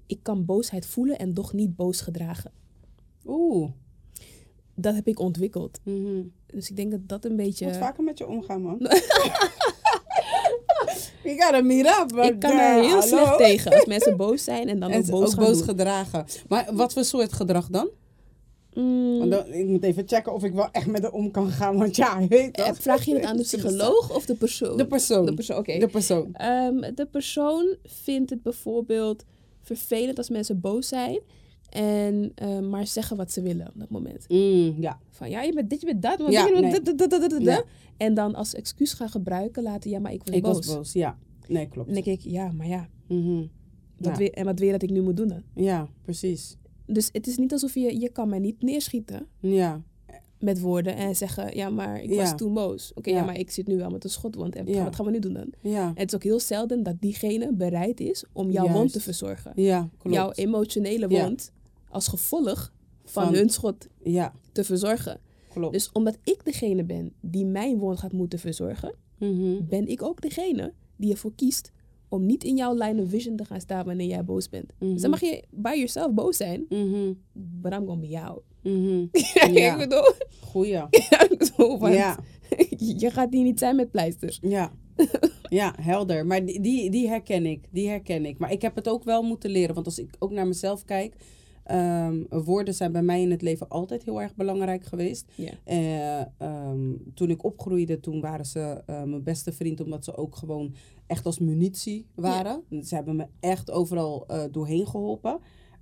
ik 0.06 0.20
kan 0.22 0.46
boosheid 0.46 0.86
voelen 0.86 1.18
en 1.20 1.34
toch 1.34 1.54
niet 1.54 1.76
boos 1.76 2.02
gedragen. 2.02 2.52
Oeh. 3.26 3.70
Dat 4.76 4.96
heb 4.96 5.08
ik 5.08 5.20
ontwikkeld. 5.20 5.80
Mhm. 5.84 6.22
Dus 6.48 6.70
ik 6.70 6.76
denk 6.76 6.92
dat 6.92 7.00
dat 7.08 7.26
een 7.26 7.32
Ik 7.32 7.38
beetje... 7.38 7.66
moet 7.66 7.78
vaker 7.78 8.04
met 8.04 8.18
je 8.18 8.28
omgaan, 8.28 8.62
man. 8.62 8.78
Je 11.24 11.36
gotta 11.42 11.62
meet 11.62 11.86
up. 11.86 12.18
Ik 12.18 12.40
kan 12.40 12.52
er 12.60 12.84
heel 12.84 13.02
slecht 13.02 13.38
tegen 13.38 13.72
als 13.74 13.86
mensen 13.86 14.18
boos 14.18 14.44
zijn 14.44 14.68
en 14.70 14.80
dan 14.80 14.92
En 14.92 15.00
ook 15.00 15.10
boos 15.10 15.22
ook 15.28 15.34
gaan 15.34 15.46
boos 15.46 15.58
doen. 15.58 15.68
gedragen. 15.68 16.26
Maar 16.48 16.70
wat 16.74 16.94
voor 16.94 17.04
soort 17.04 17.34
gedrag 17.34 17.68
dan? 17.68 17.90
Mm, 18.74 19.18
Want 19.20 19.32
dan- 19.32 19.54
ik 19.54 19.66
moet 19.68 19.84
even 19.84 20.04
checken 20.08 20.34
of 20.34 20.44
ik 20.44 20.54
wel 20.54 20.70
echt 20.72 20.86
met 20.86 21.02
haar 21.02 21.12
om 21.12 21.32
kan 21.32 21.50
gaan. 21.50 21.78
Want 21.78 21.96
ja, 21.96 22.28
weet 22.28 22.58
eh, 22.58 22.66
toch? 22.66 22.78
vraag 22.82 23.06
je 23.06 23.14
het 23.14 23.24
aan 23.26 23.38
de 23.38 23.44
psycholoog 23.44 24.16
of 24.16 24.26
de 24.26 24.36
persoon? 24.36 24.78
De 24.78 24.88
persoon. 24.88 25.26
De 25.26 25.34
persoon, 25.34 25.58
oké. 25.58 25.78
De 25.80 25.88
persoon. 25.88 26.30
Ehm, 26.34 26.94
de 26.96 27.08
persoon 27.12 27.76
vindt 27.84 28.30
het 28.30 28.42
bijvoorbeeld 28.44 29.24
vervelend 29.62 30.18
als 30.18 30.30
mensen 30.30 30.60
boos 30.60 30.88
zijn 30.88 31.20
en 31.72 32.32
eh, 32.36 32.60
maar 32.60 32.88
zeggen 32.88 33.18
wat 33.18 33.32
ze 33.32 33.42
willen 33.42 33.68
op 33.68 33.74
dat 33.80 33.90
moment. 33.90 34.26
Mm, 34.30 34.76
ja. 34.80 35.00
Van 35.10 35.30
ja, 35.30 35.42
je 35.42 35.54
bent 35.54 35.70
dit, 35.70 35.80
je 35.80 35.86
bent 35.86 36.02
dat, 36.02 36.20
maar 36.20 36.32
Ja, 36.32 36.46
je 36.46 36.54
nee. 37.40 37.44
Ja. 37.44 37.64
En 37.98 38.14
dan 38.14 38.36
als 38.36 38.54
excuus 38.54 38.94
gaan 38.94 39.10
gebruiken 39.10 39.64
laten, 39.64 39.90
ja, 39.90 40.00
maar 40.00 40.14
ik 40.14 40.22
was 40.26 40.36
Ik 40.36 40.42
boos. 40.42 40.54
was 40.66 40.76
boos, 40.76 40.94
ja. 40.94 41.18
Nee, 41.48 41.68
klopt. 41.68 41.94
Dan 41.94 42.04
denk 42.04 42.20
ik, 42.20 42.32
ja, 42.32 42.52
maar 42.52 42.68
ja, 42.68 42.90
Mhm. 43.08 43.36
wat 43.98 44.12
Ja. 44.12 44.16
wil- 44.18 44.30
en 44.30 44.46
wat 44.46 44.60
je 44.60 44.72
dat 44.72 44.82
ik 44.84 44.90
nu 44.90 45.02
moet 45.02 45.18
doen 45.18 45.28
dan? 45.28 45.42
Ja, 45.56 45.88
precies. 46.02 46.58
Dus 46.86 47.10
het 47.12 47.28
is 47.28 47.38
niet 47.38 47.52
alsof 47.52 47.74
je, 47.74 48.00
je 48.00 48.10
kan 48.10 48.30
mij 48.30 48.40
niet 48.40 48.62
neerschieten 48.62 49.26
Ja. 49.40 49.82
met 50.40 50.60
woorden 50.60 50.96
en 50.96 51.16
zeggen, 51.16 51.56
ja, 51.56 51.70
maar 51.70 52.02
ik 52.04 52.14
was 52.16 52.36
toen 52.38 52.54
boos. 52.54 52.92
Oké, 52.96 53.10
ja. 53.10 53.16
Ja. 53.16 53.26
maar 53.26 53.38
ik 53.38 53.52
zit 53.52 53.68
nu 53.68 53.78
wel 53.78 53.90
met 53.90 54.04
een 54.04 54.10
schotwond 54.10 54.56
en 54.56 54.84
wat 54.84 54.96
gaan 54.96 55.06
we 55.06 55.12
nu 55.12 55.20
doen 55.20 55.34
dan? 55.34 55.54
Ja. 55.62 55.88
En 55.88 55.94
het 55.96 56.08
is 56.08 56.16
ook 56.16 56.24
heel 56.24 56.40
zelden 56.40 56.84
dat 56.84 56.96
diegene 57.00 57.54
bereid 57.54 58.00
is 58.00 58.24
om 58.34 58.52
jouw 58.52 58.64
wond 58.66 58.76
Juist. 58.78 58.94
te 58.94 59.02
verzorgen. 59.02 59.52
Ja, 59.56 59.90
klopt. 59.98 60.16
Jouw 60.16 60.32
emotionele 60.32 61.08
wond 61.08 61.52
als 61.92 62.08
gevolg 62.08 62.74
van, 63.06 63.24
Van- 63.26 63.34
hun 63.34 63.50
schot 63.50 63.88
Ja, 64.04 64.34
te 64.52 64.64
verzorgen. 64.64 65.20
klopt. 65.54 65.74
Dus 65.74 65.92
omdat 65.92 66.18
ik 66.24 66.46
degene 66.46 66.84
ben 66.84 67.14
die 67.22 67.46
mijn 67.46 67.78
wond 67.78 68.00
gaat 68.00 68.12
moeten 68.14 68.40
verzorgen, 68.40 68.96
Mhm. 69.20 69.66
ben 69.68 69.88
ik 69.88 70.02
ook 70.02 70.22
degene 70.22 70.74
die 70.96 71.12
ervoor 71.12 71.36
kiest 71.36 71.72
om 72.10 72.26
niet 72.26 72.44
in 72.44 72.56
jouw 72.56 72.74
line 72.74 73.02
of 73.02 73.10
vision 73.10 73.36
te 73.36 73.46
gaan 73.46 73.62
staan 73.62 73.86
wanneer 73.86 74.08
jij 74.08 74.24
boos 74.24 74.50
bent. 74.50 74.74
Mhm. 74.80 74.92
Dus 74.94 75.02
dan 75.02 75.10
mag 75.10 75.20
je 75.22 75.44
by 75.50 75.70
yourself 75.74 76.14
boos 76.14 76.38
zijn, 76.38 76.66
Mhm. 76.70 77.14
but 77.34 77.72
I'm 77.74 77.86
gonna 77.88 78.08
be 78.08 78.20
out. 78.20 78.42
Mhm. 78.64 79.06
ik 79.72 79.76
bedoel, 79.78 80.12
Goeie. 80.42 80.72
Ja. 81.92 82.20
je 82.98 83.10
gaat 83.12 83.34
hier 83.34 83.44
niet 83.44 83.60
zijn 83.60 83.76
met 83.76 83.92
pleisters. 83.92 84.40
Ja. 84.42 84.72
ja, 85.50 85.76
helder. 85.82 86.26
Maar 86.26 86.46
die, 86.46 86.60
die, 86.62 86.90
die 86.92 87.08
herken 87.08 87.46
ik. 87.46 87.68
Die 87.72 87.88
herken 87.88 88.26
ik. 88.26 88.38
Maar 88.38 88.52
ik 88.52 88.62
heb 88.62 88.76
het 88.76 88.88
ook 88.90 89.04
wel 89.04 89.22
moeten 89.24 89.50
leren. 89.50 89.74
Want 89.74 89.86
als 89.86 90.00
ik 90.00 90.10
ook 90.20 90.32
naar 90.32 90.48
mezelf 90.48 90.86
kijk. 90.86 91.16
Ehm, 91.72 92.44
woorden 92.44 92.74
zijn 92.74 92.92
bij 92.92 93.02
mij 93.02 93.22
in 93.22 93.32
het 93.32 93.42
leven 93.42 93.70
altijd 93.70 94.04
heel 94.04 94.22
erg 94.22 94.36
belangrijk 94.36 94.86
geweest. 94.86 95.26
Eh, 95.64 96.20
ehm, 96.20 96.94
toen 97.14 97.30
ik 97.30 97.44
opgroeide, 97.44 98.00
toen 98.00 98.22
waren 98.22 98.46
ze 98.46 98.84
eh, 98.86 99.04
mijn 99.04 99.24
beste 99.24 99.52
vriend. 99.52 99.82
Omdat 99.82 100.04
ze 100.04 100.18
ook 100.18 100.36
gewoon 100.36 100.74
echt 101.08 101.26
als 101.26 101.40
munitie 101.40 102.06
waren. 102.16 102.64
Ze 102.84 102.96
hebben 102.96 103.16
me 103.16 103.28
echt 103.40 103.72
overal 103.72 104.28
eh, 104.28 104.44
doorheen 104.52 104.88
geholpen. 104.88 105.40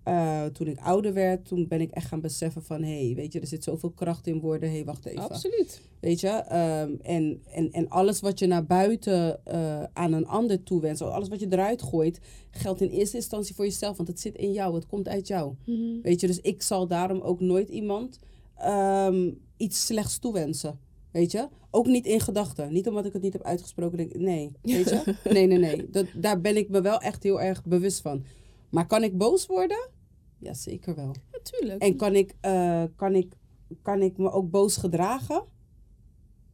Eh, 0.10 0.46
toen 0.46 0.68
ik 0.68 0.80
ouder 0.80 1.14
werd, 1.14 1.46
toen 1.46 1.68
ben 1.68 1.82
ik 1.82 1.92
echt 1.92 2.08
gaan 2.08 2.22
beseffen 2.22 2.64
van... 2.64 2.84
hé, 2.84 3.06
hey, 3.06 3.16
weet 3.16 3.34
je, 3.34 3.40
er 3.40 3.48
zit 3.48 3.64
zoveel 3.64 3.90
kracht 3.90 4.28
in 4.28 4.40
woorden. 4.40 4.70
Hé, 4.70 4.76
hey, 4.76 4.86
wacht 4.86 5.06
even. 5.06 5.30
Absoluut. 5.30 5.82
Weet 6.00 6.20
je, 6.20 6.28
ehm, 6.28 6.92
en, 7.02 7.42
en, 7.52 7.72
en 7.72 7.90
alles 7.90 8.20
wat 8.20 8.40
je 8.40 8.48
naar 8.48 8.66
buiten 8.66 9.46
eh, 9.46 9.84
aan 9.94 10.14
een 10.14 10.28
ander 10.28 10.64
toewenst, 10.64 11.02
alles 11.02 11.28
wat 11.28 11.40
je 11.40 11.48
eruit 11.50 11.82
gooit, 11.82 12.20
geldt 12.52 12.82
in 12.82 12.90
eerste 12.90 13.16
instantie 13.16 13.56
voor 13.56 13.66
jezelf, 13.66 13.98
want 13.98 14.10
het 14.10 14.20
zit 14.20 14.36
in 14.36 14.52
jou, 14.52 14.76
het 14.76 14.88
komt 14.88 15.08
uit 15.08 15.28
jou. 15.28 15.54
Mhm. 15.66 16.02
Weet 16.02 16.22
je, 16.22 16.28
dus 16.28 16.42
ik 16.42 16.62
zal 16.62 16.88
daarom 16.88 17.22
ook 17.22 17.40
nooit 17.40 17.70
iemand 17.70 18.20
ehm, 18.56 19.32
iets 19.58 19.86
slechts 19.86 20.20
toewensen. 20.20 20.80
Weet 21.12 21.32
je, 21.32 21.48
ook 21.72 21.86
niet 21.86 22.06
in 22.06 22.20
gedachten. 22.20 22.74
Niet 22.74 22.88
omdat 22.88 23.06
ik 23.06 23.14
het 23.14 23.22
niet 23.22 23.34
heb 23.34 23.44
uitgesproken. 23.44 23.98
Denk, 23.98 24.16
nee, 24.16 24.52
weet 24.62 24.90
je? 24.90 25.16
Nee, 25.24 25.48
nee, 25.48 25.58
nee. 25.58 25.90
Dat, 25.90 26.06
daar 26.16 26.42
ben 26.42 26.58
ik 26.58 26.70
me 26.70 26.82
wel 26.82 27.00
echt 27.00 27.24
heel 27.24 27.42
erg 27.42 27.66
bewust 27.66 28.02
van. 28.02 28.24
Maar 28.70 28.88
kan 28.88 29.04
ik 29.04 29.18
boos 29.18 29.46
worden? 29.46 29.98
Ja, 30.40 30.54
zeker 30.54 30.96
wel. 30.96 31.16
Natuurlijk. 31.32 31.82
En 31.82 31.96
kan 31.96 32.16
ik, 32.16 32.36
eh, 32.42 32.84
kan, 32.96 33.16
ik, 33.16 33.34
kan 33.82 34.02
ik 34.02 34.18
me 34.18 34.32
ook 34.32 34.50
boos 34.50 34.78
gedragen? 34.78 35.44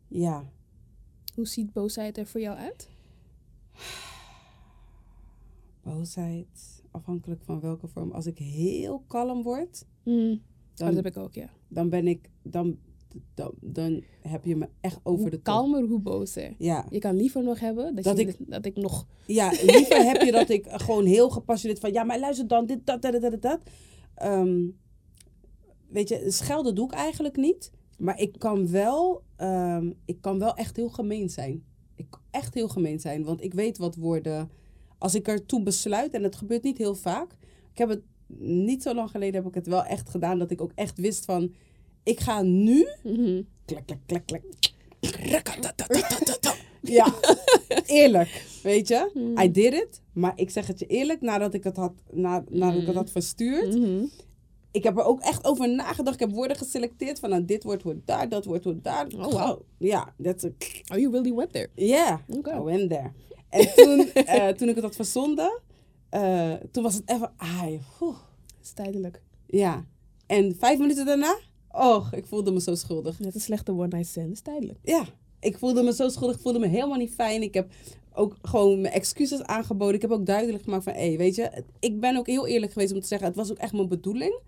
Ja. 0.08 0.52
Hoe 1.36 1.48
ziet 1.48 1.74
boosheid 1.74 2.18
er 2.18 2.26
voor 2.28 2.42
jou 2.42 2.58
uit? 2.58 2.90
Boosheid, 5.84 6.84
afhankelijk 6.92 7.44
van 7.44 7.60
welke 7.60 7.88
vorm. 7.88 8.12
Als 8.12 8.26
ik 8.26 8.38
heel 8.38 9.00
kalm 9.08 9.44
word, 9.44 9.86
Mm. 10.04 10.42
dan, 10.74 10.88
dat 10.88 10.96
heb 10.96 11.06
ik 11.06 11.18
ook, 11.18 11.34
ja. 11.34 11.50
dan 11.68 11.90
ben 11.90 12.08
ik, 12.08 12.30
dan, 12.42 12.80
dan, 13.34 13.52
dan 13.62 14.04
heb 14.22 14.46
je 14.46 14.56
me 14.56 14.70
echt 14.82 15.00
over 15.04 15.20
hoe 15.22 15.30
de 15.30 15.36
top. 15.36 15.44
kalmer, 15.44 15.84
hoe 15.84 16.00
bozer. 16.00 16.54
Ja. 16.58 16.86
Je 16.90 17.00
kan 17.00 17.16
liever 17.16 17.44
nog 17.44 17.60
hebben 17.60 17.96
dat, 17.96 18.04
Dat 18.04 18.18
je, 18.18 18.26
ik- 18.28 18.38
dat 18.40 18.66
ik 18.66 18.76
nog... 18.76 19.08
ja, 19.28 19.50
liever 19.50 20.04
heb 20.06 20.22
je 20.22 20.32
dat 20.32 20.50
ik 20.50 20.66
gewoon 20.70 21.06
heel 21.06 21.30
gepassioneerd 21.30 21.80
van, 21.80 21.92
ja, 21.94 22.04
maar 22.04 22.20
luister 22.20 22.48
dan, 22.48 22.66
dit, 22.66 22.86
dat, 22.86 23.02
dat, 23.02 23.12
dat, 23.12 23.22
dat, 23.32 23.42
dat. 23.42 23.60
Ehm, 24.16 24.64
weet 25.90 26.10
je, 26.10 26.24
schelden 26.32 26.76
doe 26.76 26.86
ik 26.86 26.94
eigenlijk 26.94 27.36
niet. 27.36 27.72
Maar 27.98 28.20
ik 28.20 28.40
kan 28.40 28.70
wel, 28.72 29.24
ehm, 29.36 29.92
ik 30.06 30.22
kan 30.22 30.40
wel 30.40 30.54
echt 30.56 30.76
heel 30.76 30.90
gemeen 30.90 31.30
zijn. 31.30 31.64
Ik 31.96 32.06
kan 32.10 32.22
echt 32.32 32.54
heel 32.54 32.68
gemeen 32.68 33.00
zijn, 33.00 33.24
want 33.24 33.44
ik 33.44 33.54
weet 33.54 33.78
wat 33.78 33.96
woorden... 33.96 34.50
Als 34.98 35.16
ik 35.16 35.28
ertoe 35.28 35.64
besluit, 35.64 36.14
en 36.14 36.24
het 36.24 36.36
gebeurt 36.36 36.64
niet 36.64 36.78
heel 36.78 36.96
vaak. 36.96 37.32
Ik 37.72 37.78
heb 37.78 37.90
het 37.90 38.02
niet 38.40 38.84
zo 38.84 38.94
lang 38.94 39.10
geleden 39.12 39.36
heb 39.36 39.48
ik 39.48 39.54
het 39.56 39.68
wel 39.68 39.84
echt 39.84 40.10
gedaan 40.10 40.40
dat 40.40 40.52
ik 40.52 40.62
ook 40.62 40.72
echt 40.76 40.98
wist 41.00 41.26
van, 41.26 41.54
ik 42.06 42.20
ga 42.20 42.42
nu 42.42 42.88
Mhm. 43.04 43.42
klak, 43.66 43.84
klak. 44.26 44.42
Rakatatatatata. 45.02 46.54
Ja, 46.82 47.14
eerlijk, 47.86 48.46
weet 48.64 48.88
je. 48.88 49.10
Hmm. 49.14 49.38
I 49.40 49.52
did 49.52 49.74
it, 49.74 50.02
maar 50.14 50.34
ik 50.36 50.50
zeg 50.50 50.68
het 50.68 50.80
je 50.80 50.86
eerlijk, 50.86 51.22
nadat 51.22 51.54
ik 51.54 51.64
het 51.64 51.76
had, 51.78 51.94
na, 52.12 52.44
nadat 52.50 52.82
ik 52.82 52.88
het 52.88 52.96
had 52.96 53.12
verstuurd, 53.12 53.76
Mhm. 53.78 54.04
ik 54.72 54.84
heb 54.84 54.98
er 54.98 55.04
ook 55.04 55.22
echt 55.22 55.46
over 55.46 55.70
nagedacht. 55.70 56.14
Ik 56.22 56.28
heb 56.28 56.32
woorden 56.32 56.58
geselecteerd 56.58 57.20
van, 57.20 57.30
nou, 57.30 57.46
dit 57.46 57.64
woord 57.64 57.82
hoort 57.82 57.98
daar, 58.08 58.30
dat 58.30 58.46
woord 58.46 58.64
hoort 58.64 58.84
daar. 58.84 59.08
Oh, 59.18 59.32
wow. 59.32 59.62
Ja, 59.78 60.14
that's 60.24 60.44
a, 60.44 60.48
Oh, 60.94 60.98
you 61.00 61.12
really 61.12 61.34
went 61.34 61.52
there. 61.54 61.70
yeah. 61.76 62.20
I 62.30 62.60
went 62.64 62.90
there. 62.90 63.12
En 63.50 63.74
toen, 63.76 64.12
eh, 64.14 64.48
toen 64.48 64.70
ik 64.70 64.76
het 64.76 64.84
had 64.84 64.96
verzonden, 64.96 65.60
eh, 66.10 66.54
toen 66.72 66.84
was 66.84 66.94
het 66.94 67.10
even, 67.10 67.34
ai, 67.38 67.82
is 68.62 68.72
tijdelijk. 68.74 69.22
ja. 69.48 69.86
En 70.28 70.56
vijf 70.60 70.80
minuten 70.80 71.06
daarna, 71.06 71.38
oh, 71.78 72.08
ik 72.12 72.26
voelde 72.26 72.52
me 72.52 72.62
zo 72.62 72.76
schuldig. 72.76 73.20
Net 73.20 73.36
een 73.36 73.42
slechte 73.42 73.72
one-night 73.72 74.08
stand. 74.08 74.32
Is 74.32 74.42
tijdelijk. 74.42 74.80
ja, 74.84 75.06
ik 75.40 75.58
voelde 75.58 75.84
me 75.84 75.94
zo 75.94 76.10
schuldig. 76.10 76.36
Ik 76.36 76.42
voelde 76.42 76.60
me 76.60 76.68
helemaal 76.68 76.98
niet 76.98 77.14
fijn. 77.14 77.42
Ik 77.42 77.54
heb 77.54 77.72
ook 78.14 78.36
gewoon 78.42 78.82
mijn 78.82 78.94
excuses 78.94 79.42
aangeboden. 79.42 79.96
Ik 79.96 80.02
heb 80.02 80.12
ook 80.12 80.26
duidelijk 80.26 80.64
gemaakt 80.64 80.84
van, 80.84 80.94
hé, 80.94 81.18
weet 81.18 81.36
je, 81.36 81.64
ik 81.80 82.00
ben 82.00 82.18
ook 82.18 82.28
heel 82.28 82.48
eerlijk 82.48 82.72
geweest 82.72 82.94
om 82.94 83.00
te 83.00 83.08
zeggen, 83.08 83.28
het 83.28 83.36
was 83.38 83.52
ook 83.52 83.58
echt 83.58 83.74
mijn 83.74 83.88
bedoeling 83.88 84.40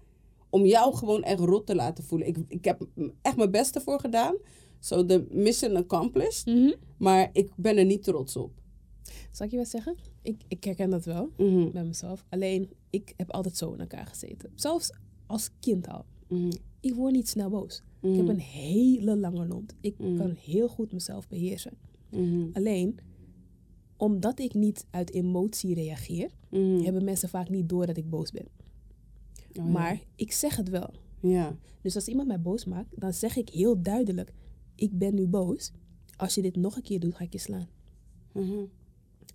om 0.50 0.66
jou 0.66 0.96
gewoon 0.96 1.24
echt 1.24 1.40
rot 1.40 1.66
te 1.66 1.76
laten 1.76 2.04
voelen. 2.04 2.28
Ik, 2.28 2.38
ik 2.48 2.66
heb 2.66 2.88
echt 3.22 3.36
mijn 3.38 3.52
beste 3.52 3.82
voor 3.82 4.00
gedaan. 4.00 4.36
So 4.80 5.06
the 5.06 5.26
mission 5.30 5.76
accomplished. 5.76 6.46
Mhm. 6.46 6.72
Maar 6.98 7.30
ik 7.34 7.50
ben 7.56 7.78
er 7.78 7.86
niet 7.86 8.04
trots 8.04 8.36
op. 8.36 8.52
Zal 9.32 9.46
ik 9.46 9.52
je 9.52 9.58
wat 9.58 9.68
zeggen? 9.68 9.96
Ik, 10.22 10.42
ik 10.48 10.64
herken 10.64 10.90
dat 10.90 11.06
wel 11.06 11.30
Mhm, 11.38 11.72
bij 11.72 11.84
mezelf. 11.84 12.26
Alleen, 12.30 12.70
ik 12.90 13.14
heb 13.18 13.32
altijd 13.32 13.58
zo 13.58 13.72
in 13.74 13.80
elkaar 13.80 14.06
gezeten. 14.06 14.52
Zelfs 14.56 14.90
als 15.28 15.50
kind 15.60 15.88
al. 15.88 16.06
mhm, 16.28 16.52
Ik 16.88 16.94
word 16.96 17.14
niet 17.14 17.30
snel 17.30 17.50
boos. 17.50 17.82
Ik 18.02 18.10
mhm, 18.10 18.18
heb 18.18 18.28
een 18.28 18.40
hele 18.40 19.18
lange 19.18 19.48
mond. 19.48 19.74
Ik 19.82 19.98
Mm. 20.00 20.18
kan 20.18 20.36
heel 20.40 20.68
goed 20.68 20.92
mezelf 20.92 21.28
beheersen. 21.28 21.74
mhm, 22.12 22.46
Alleen, 22.54 23.00
omdat 23.98 24.40
ik 24.40 24.54
niet 24.54 24.86
uit 24.90 25.12
emotie 25.14 25.74
reageer, 25.74 26.30
mhm. 26.50 26.84
hebben 26.84 27.04
mensen 27.04 27.30
vaak 27.30 27.50
niet 27.50 27.70
door 27.70 27.86
dat 27.86 27.98
ik 27.98 28.10
boos 28.10 28.32
ben. 28.32 28.46
Oh, 28.48 29.40
ja. 29.52 29.64
Maar 29.64 30.02
ik 30.16 30.32
zeg 30.32 30.56
het 30.56 30.70
wel. 30.70 30.90
Ja. 31.20 31.56
Dus 31.82 31.96
als 31.96 32.08
iemand 32.08 32.28
mij 32.28 32.42
boos 32.42 32.66
maakt, 32.66 32.90
dan 32.96 33.14
zeg 33.14 33.36
ik 33.36 33.50
heel 33.50 33.82
duidelijk: 33.82 34.34
Ik 34.76 34.98
ben 34.98 35.14
nu 35.16 35.28
boos. 35.28 35.72
Als 36.18 36.36
je 36.36 36.42
dit 36.42 36.56
nog 36.56 36.76
een 36.76 36.82
keer 36.82 37.00
doet, 37.00 37.16
ga 37.16 37.24
ik 37.24 37.34
je 37.34 37.40
slaan. 37.40 37.68
Mhm. 38.32 38.54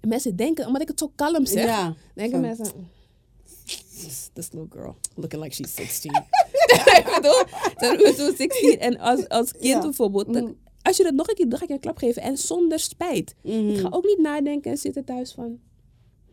En 0.00 0.08
mensen 0.08 0.36
denken, 0.36 0.66
omdat 0.66 0.82
ik 0.82 0.88
het 0.88 0.98
zo 0.98 1.12
kalm 1.14 1.46
zeg, 1.46 1.64
Ja. 1.64 1.94
denken 2.14 2.40
mensen: 2.40 2.66
This, 3.64 4.30
this 4.32 4.52
little 4.52 4.68
girl, 4.80 4.96
looking 5.14 5.42
like 5.42 5.54
she's 5.54 5.74
16. 5.74 6.12
ik 7.00 7.12
bedoel, 7.14 8.12
zo 8.14 8.34
16. 8.36 8.78
En 8.78 8.98
als, 8.98 9.28
als 9.28 9.52
kind 9.52 9.64
Ja. 9.64 9.80
bijvoorbeeld, 9.80 10.32
dan- 10.32 10.42
Mhm. 10.44 10.52
als 10.82 10.96
je 10.96 11.02
dat 11.02 11.14
nog 11.14 11.28
een 11.28 11.34
keer 11.34 11.48
dan 11.48 11.58
ga 11.58 11.62
ik 11.64 11.68
je 11.70 11.74
een 11.74 11.80
klap 11.80 11.96
geven. 11.96 12.22
En 12.22 12.36
zonder 12.38 12.78
spijt. 12.78 13.34
Mhm. 13.42 13.68
Ik 13.68 13.78
ga 13.78 13.88
ook 13.90 14.04
niet 14.04 14.18
nadenken 14.18 14.70
en 14.70 14.76
zitten 14.76 15.04
thuis 15.04 15.32
van: 15.32 15.58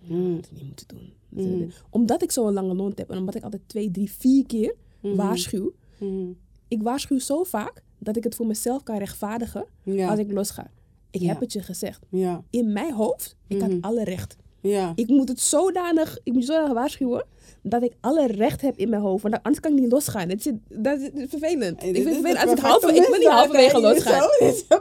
dat 0.07 0.51
niet 0.51 0.63
moeten 0.63 0.87
doen. 0.87 1.71
Omdat 1.89 2.21
ik 2.23 2.31
zo'n 2.31 2.53
lange 2.53 2.73
mond 2.73 2.97
heb 2.97 3.09
en 3.11 3.17
omdat 3.17 3.35
ik 3.35 3.43
altijd 3.43 3.61
twee, 3.67 3.91
drie, 3.91 4.11
vier 4.11 4.45
keer 4.45 4.75
Mhm. 5.01 5.15
waarschuw. 5.15 5.71
Mhm. 5.97 6.31
Ik 6.67 6.81
waarschuw 6.83 7.19
zo 7.19 7.43
vaak 7.43 7.83
dat 7.99 8.15
ik 8.17 8.23
het 8.23 8.35
voor 8.35 8.47
mezelf 8.47 8.83
kan 8.83 8.97
rechtvaardigen 8.97 9.65
Ja. 9.83 10.09
als 10.09 10.19
ik 10.19 10.31
losga. 10.31 10.71
Ik 11.11 11.21
Ja. 11.21 11.27
heb 11.27 11.39
het 11.39 11.53
je 11.53 11.61
gezegd. 11.61 12.05
Ja. 12.09 12.43
In 12.49 12.73
mijn 12.73 12.93
hoofd, 12.93 13.35
ik 13.47 13.61
had 13.61 13.69
Mhm. 13.69 13.79
alle 13.81 14.03
recht. 14.03 14.35
Ja. 14.62 14.91
Ik 14.95 15.07
moet 15.07 15.30
het 15.30 15.39
zodanig, 15.39 16.18
ik 16.24 16.34
moet 16.34 16.45
zodanig 16.45 16.74
waarschuwen 16.74 17.26
dat 17.62 17.84
ik 17.84 17.93
alle 18.01 18.28
recht 18.28 18.62
heb 18.62 18.78
in 18.78 18.89
mijn 18.89 19.01
hoofd. 19.01 19.24
Want 19.24 19.36
anders 19.36 19.60
kan 19.60 19.74
ik 19.74 19.80
niet 19.80 19.91
losgaan. 19.91 20.30
Het 20.30 20.45
is, 20.45 20.51
dat 20.70 20.99
is 20.99 21.10
vervelend. 21.30 21.84
Ik 21.84 21.95
vind 21.95 22.05
het 22.05 22.14
vervelend. 22.14 22.41
Als 22.43 22.51
ik, 22.51 22.60
halve, 22.60 22.93
ik 22.95 23.01
kan 23.01 23.20
niet 23.20 23.28
halverwege 23.28 23.80
losgaan. 23.80 24.30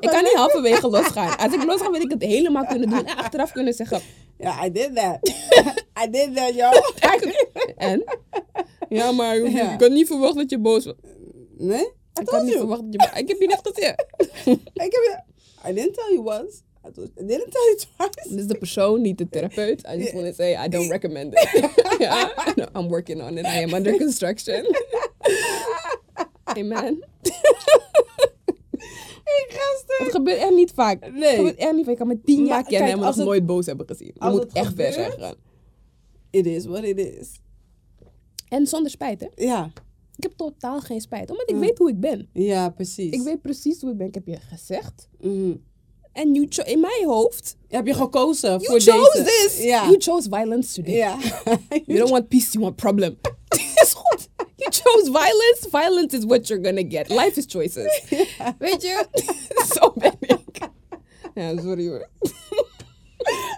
Ik 0.00 0.08
kan 0.08 0.22
niet 0.22 0.34
halverwege 0.34 0.88
losgaan. 0.88 1.36
Als 1.36 1.52
ik 1.54 1.64
losga, 1.64 1.90
wil 1.90 2.00
ik 2.00 2.10
het 2.10 2.22
helemaal 2.22 2.66
kunnen 2.66 2.90
doen. 2.90 3.06
En 3.06 3.16
achteraf 3.16 3.52
kunnen 3.52 3.72
zeggen. 3.72 4.00
Ja, 4.38 4.64
I 4.64 4.72
did 4.72 4.94
that. 4.94 5.18
I 6.04 6.10
did 6.10 6.36
that, 6.36 6.54
yo. 6.54 6.68
En? 7.76 8.04
Ja, 8.88 9.12
maar 9.12 9.50
Ja. 9.50 9.72
ik 9.72 9.78
kan 9.78 9.92
niet 9.92 10.06
verwachten 10.06 10.38
dat 10.40 10.50
je 10.50 10.58
boos 10.58 10.84
wordt. 10.84 11.00
nee? 11.56 11.80
I 11.84 12.20
Ik 12.20 12.26
kan 12.26 12.44
niet 12.44 12.54
verwachten 12.56 12.90
dat 12.90 13.02
je 13.02 13.08
boos 13.10 13.20
Ik 13.20 13.28
heb 13.28 13.38
je 13.40 13.46
net 13.46 13.60
gezegd. 13.62 14.04
Ik 14.84 14.92
heb 14.92 14.92
je... 14.92 15.18
I 15.68 15.74
didn't 15.74 15.94
tell 15.94 16.14
you 16.14 16.40
once. 16.40 16.56
I, 16.96 17.24
didn't 17.26 17.50
tell 17.50 17.64
you 17.64 17.76
twice. 17.76 18.46
De 18.46 18.58
persoon, 18.58 19.00
niet 19.00 19.18
de 19.18 19.28
therapeut. 19.28 19.86
I 19.94 19.96
just 19.98 20.12
want 20.12 20.26
to 20.26 20.32
say, 20.32 20.64
I 20.66 20.68
don't 20.68 20.90
recommend 20.90 21.32
it. 21.34 21.48
no, 22.56 22.80
I'm 22.80 22.88
working 22.88 23.22
on 23.22 23.38
it. 23.38 23.44
I 23.44 23.62
am 23.62 23.74
under 23.74 23.96
construction. 23.98 24.64
Amen. 26.44 27.04
Ik 29.24 29.46
ga 29.48 29.76
stuk. 29.78 29.98
Het 29.98 30.10
gebeurt 30.10 30.38
echt 30.38 30.54
niet 30.54 30.70
vaak. 30.74 31.00
Nee. 31.12 31.22
Het 31.22 31.34
gebeurt 31.36 31.56
echt 31.56 31.72
niet 31.72 31.84
vaak. 31.84 31.92
Ik 31.92 31.98
kan 31.98 32.06
me 32.08 32.20
tien 32.24 32.46
jaar 32.46 32.62
kennen 32.64 32.90
en 32.90 32.98
me 32.98 33.04
nog 33.04 33.14
het- 33.14 33.24
nooit 33.24 33.46
boos 33.46 33.66
hebben 33.66 33.86
gezien. 33.86 34.10
Je 34.14 34.20
als 34.20 34.34
moet 34.34 34.52
echt 34.52 34.74
ver 34.74 34.92
zijn 34.92 35.10
gegaan. 35.10 35.34
It 36.30 36.46
is 36.46 36.64
what 36.64 36.84
it 36.84 36.98
is. 36.98 37.40
En 38.48 38.66
zonder 38.66 38.90
spijt, 38.90 39.20
hè. 39.20 39.44
Ja. 39.44 39.70
Ik 40.16 40.22
heb 40.22 40.32
totaal 40.36 40.80
geen 40.80 41.00
spijt. 41.00 41.30
Omdat 41.30 41.48
ik 41.50 41.54
Ja. 41.54 41.60
weet 41.60 41.78
hoe 41.78 41.88
ik 41.90 42.00
ben. 42.00 42.28
Ja, 42.32 42.68
precies. 42.70 43.12
Ik 43.12 43.20
weet 43.22 43.42
precies 43.42 43.80
hoe 43.80 43.90
ik 43.90 43.96
ben. 43.96 44.06
Ik 44.06 44.14
heb 44.14 44.26
je 44.26 44.36
gezegd. 44.40 45.08
Mhm. 45.20 45.54
En 46.12 46.34
you 46.34 46.68
in 46.68 46.80
mijn 46.80 47.04
hoofd, 47.06 47.56
Heb 47.68 47.86
je 47.86 47.94
gekozen 47.94 48.48
you 48.50 48.64
voor 48.64 48.80
chose 48.80 49.22
deze? 49.22 49.48
this. 49.48 49.62
Ja. 49.64 49.84
You 49.84 49.96
chose 49.98 50.28
violence 50.30 50.74
today. 50.74 50.94
Ja. 50.94 51.18
You 51.86 51.98
don't 51.98 52.10
want 52.10 52.28
peace, 52.28 52.50
you 52.52 52.64
want 52.64 52.76
problem. 52.76 53.18
is 53.82 53.92
goed. 53.94 54.28
You 54.56 54.70
chose 54.70 55.04
violence. 55.04 55.66
Violence 55.70 56.16
is 56.16 56.24
what 56.24 56.46
you're 56.48 56.64
gonna 56.64 56.88
get. 56.88 57.08
Life 57.08 57.32
is 57.38 57.44
choices. 57.48 58.02
Weet 58.58 58.82
je? 58.82 59.06
Zo 59.74 59.92
ben 59.94 60.16
ik. 60.20 60.38
Ja, 61.34 61.60
sorry 61.60 61.88
hoor. 61.88 62.08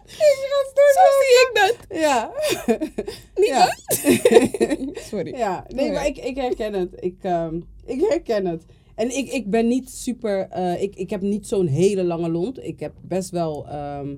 Ik 0.05 0.46
ga. 0.51 0.64
Zo 0.94 1.07
ik 1.30 1.51
dat? 1.53 1.98
Ja. 1.98 2.30
Niet 3.34 3.48
ja. 3.48 3.76
Sorry. 5.11 5.36
Ja, 5.36 5.64
nee, 5.68 5.92
maar 5.92 6.07
ik, 6.07 6.16
ik 6.18 6.36
herken 6.36 6.72
het. 6.72 6.94
Ik, 7.01 7.16
ehm, 7.22 7.61
ik 7.86 8.01
herken 8.09 8.46
het. 8.46 8.64
En 9.01 9.16
ik, 9.16 9.32
ik 9.32 9.51
ben 9.51 9.68
niet 9.68 9.90
super... 9.90 10.48
eh, 10.48 10.82
ik, 10.82 10.96
ik 10.96 11.11
heb 11.11 11.20
niet 11.20 11.46
zo'n 11.46 11.66
hele 11.66 12.05
lange 12.05 12.30
lont. 12.30 12.64
Ik 12.64 12.80
heb 12.80 12.94
best 13.03 13.30
wel... 13.30 13.68
ehm, 13.68 14.16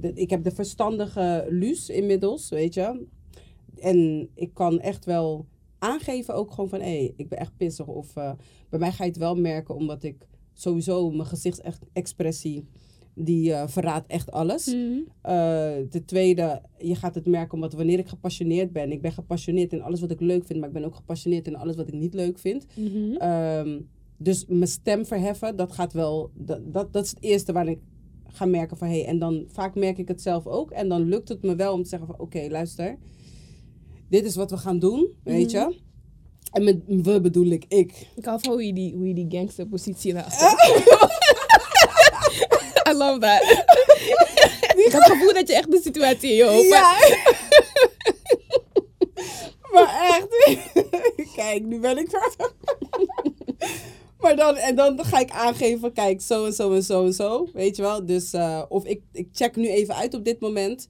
de, 0.00 0.12
ik 0.14 0.30
heb 0.30 0.44
de 0.44 0.50
verstandige 0.50 1.46
Luus 1.48 1.88
inmiddels, 1.88 2.48
weet 2.48 2.74
je. 2.74 3.06
En 3.80 4.28
ik 4.34 4.54
kan 4.54 4.80
echt 4.80 5.04
wel 5.04 5.46
aangeven 5.78 6.34
ook 6.34 6.50
gewoon 6.50 6.68
van... 6.68 6.80
Hé, 6.80 6.96
hey, 6.96 7.12
ik 7.16 7.28
ben 7.28 7.38
echt 7.38 7.56
pissig. 7.56 7.86
Of 7.86 8.16
eh, 8.16 8.32
bij 8.68 8.78
mij 8.78 8.92
ga 8.92 9.04
je 9.04 9.10
het 9.10 9.18
wel 9.18 9.34
merken 9.34 9.74
omdat 9.74 10.02
ik 10.02 10.26
sowieso 10.52 11.10
mijn 11.10 11.28
gezichtsexpressie... 11.28 12.64
Die 13.14 13.52
eh, 13.52 13.68
verraadt 13.68 14.10
echt 14.10 14.30
alles. 14.30 14.66
Eh, 15.22 15.32
de 15.90 16.02
tweede, 16.06 16.62
je 16.78 16.94
gaat 16.94 17.14
het 17.14 17.26
merken 17.26 17.54
omdat 17.54 17.72
wanneer 17.72 17.98
ik 17.98 18.08
gepassioneerd 18.08 18.72
ben, 18.72 18.92
ik 18.92 19.02
ben 19.02 19.12
gepassioneerd 19.12 19.72
in 19.72 19.82
alles 19.82 20.00
wat 20.00 20.10
ik 20.10 20.20
leuk 20.20 20.44
vind, 20.44 20.58
maar 20.58 20.68
ik 20.68 20.74
ben 20.74 20.84
ook 20.84 20.94
gepassioneerd 20.94 21.46
in 21.46 21.56
alles 21.56 21.76
wat 21.76 21.88
ik 21.88 21.94
niet 21.94 22.14
leuk 22.14 22.38
vind. 22.38 22.66
Ehm, 23.18 23.80
dus 24.22 24.44
mijn 24.48 24.66
stem 24.66 25.06
verheffen, 25.06 25.56
dat 25.56 25.72
gaat 25.72 25.92
wel, 25.92 26.30
dat, 26.34 26.72
dat, 26.72 26.92
dat 26.92 27.04
is 27.04 27.10
het 27.10 27.22
eerste 27.22 27.52
waar 27.52 27.68
ik 27.68 27.78
ga 28.26 28.44
merken 28.44 28.76
van 28.76 28.88
hé, 28.88 29.00
hey, 29.00 29.06
en 29.06 29.18
dan 29.18 29.44
vaak 29.52 29.74
merk 29.74 29.98
ik 29.98 30.08
het 30.08 30.22
zelf 30.22 30.46
ook 30.46 30.70
en 30.70 30.88
dan 30.88 31.08
lukt 31.08 31.28
het 31.28 31.42
me 31.42 31.54
wel 31.54 31.72
om 31.72 31.82
te 31.82 31.88
zeggen 31.88 32.08
van 32.08 32.18
oké, 32.18 32.46
luister, 32.50 32.98
dit 34.08 34.24
is 34.24 34.36
wat 34.36 34.50
we 34.50 34.56
gaan 34.56 34.78
doen, 34.78 35.14
weet 35.24 35.50
je. 35.50 35.80
En 36.52 36.64
met 36.64 36.80
we 36.86 37.20
bedoel 37.20 37.46
ik 37.46 37.64
ik. 37.68 38.06
Ik 38.16 38.24
hou 38.24 38.40
van 38.40 38.52
hoe 38.52 38.66
je 38.66 38.72
die, 38.72 38.94
hoe 38.94 39.08
je 39.08 39.14
die 39.14 39.26
gangsterpositie 39.28 40.12
naast 40.12 40.42
I 42.88 42.92
love 42.92 43.18
that. 43.18 43.42
ik 44.76 44.92
heb 44.92 45.02
het 45.02 45.12
gevoel 45.12 45.32
dat 45.32 45.48
je 45.48 45.54
echt 45.54 45.70
de 45.70 45.80
situatie 45.82 46.30
in 46.30 46.36
je 46.36 46.44
hoofd 46.44 46.74
hebt. 46.74 47.18
maar 49.72 50.08
echt. 50.08 50.28
kijk, 51.36 51.62
nu 51.62 51.80
ben 51.80 51.98
ik 51.98 52.08
verder. 52.10 52.52
Maar 54.22 54.36
dan, 54.36 54.56
en 54.56 54.74
dan 54.76 55.04
ga 55.04 55.18
ik 55.20 55.30
aangeven, 55.30 55.92
kijk, 55.92 56.20
zo 56.20 56.44
en 56.46 56.52
zo 56.52 56.72
en 56.72 56.82
zo 56.82 57.04
en 57.04 57.12
zo. 57.12 57.48
Weet 57.52 57.76
je 57.76 57.82
wel? 57.82 58.06
Dus, 58.06 58.32
eh, 58.32 58.62
of 58.68 58.84
ik, 58.84 59.02
ik 59.12 59.28
check 59.32 59.56
nu 59.56 59.68
even 59.68 59.94
uit 59.94 60.14
op 60.14 60.24
dit 60.24 60.40
moment. 60.40 60.88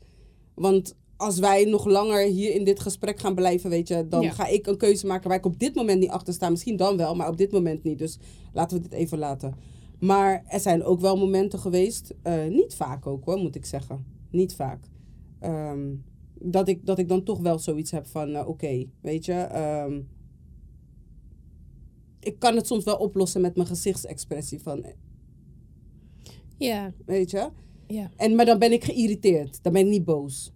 Want 0.55 0.97
als 1.17 1.39
wij 1.39 1.65
nog 1.65 1.85
langer 1.87 2.27
hier 2.27 2.55
in 2.55 2.65
dit 2.65 2.81
gesprek 2.81 3.19
gaan 3.21 3.35
blijven, 3.35 3.71
weet 3.71 3.89
je, 3.89 4.09
dan 4.09 4.21
Ja. 4.23 4.31
ga 4.31 4.47
ik 4.47 4.67
een 4.67 4.77
keuze 4.77 5.07
maken 5.07 5.29
waar 5.29 5.39
ik 5.39 5.47
op 5.47 5.59
dit 5.59 5.75
moment 5.75 6.01
niet 6.01 6.11
achter 6.11 6.35
sta. 6.35 6.51
Misschien 6.51 6.77
dan 6.77 6.97
wel, 6.97 7.15
maar 7.15 7.29
op 7.29 7.37
dit 7.37 7.53
moment 7.53 7.83
niet. 7.83 7.99
Dus 7.99 8.19
laten 8.53 8.77
we 8.77 8.83
dit 8.83 8.93
even 8.93 9.19
laten. 9.19 9.55
Maar 10.01 10.45
er 10.49 10.61
zijn 10.61 10.85
ook 10.85 11.01
wel 11.01 11.17
momenten 11.17 11.59
geweest, 11.59 12.15
eh, 12.23 12.47
niet 12.49 12.75
vaak 12.75 13.07
ook 13.07 13.25
hoor, 13.25 13.37
moet 13.39 13.55
ik 13.55 13.65
zeggen. 13.65 14.05
Niet 14.31 14.55
vaak. 14.55 14.85
Ehm, 15.41 15.95
dat, 16.39 16.69
ik, 16.69 16.87
dat 16.87 16.99
ik 16.99 17.09
dan 17.09 17.23
toch 17.23 17.39
wel 17.41 17.59
zoiets 17.59 17.91
heb 17.91 18.07
van, 18.07 18.35
eh, 18.35 18.49
oké, 18.49 18.85
weet 19.03 19.25
je. 19.25 19.33
ehm, 19.33 20.01
ik 22.23 22.39
kan 22.39 22.57
het 22.57 22.67
soms 22.67 22.85
wel 22.85 22.97
oplossen 22.97 23.41
met 23.41 23.57
mijn 23.57 23.69
gezichtsexpressie 23.69 24.61
van, 24.61 24.85
eh, 24.85 24.93
Ja, 26.59 26.93
weet 27.07 27.31
je. 27.31 27.49
ja. 27.87 28.11
En, 28.17 28.35
maar 28.35 28.45
dan 28.45 28.59
ben 28.59 28.73
ik 28.73 28.85
geïrriteerd. 28.85 29.59
Dan 29.63 29.73
ben 29.73 29.83
ik 29.83 29.89
niet 29.89 30.05
boos. 30.05 30.53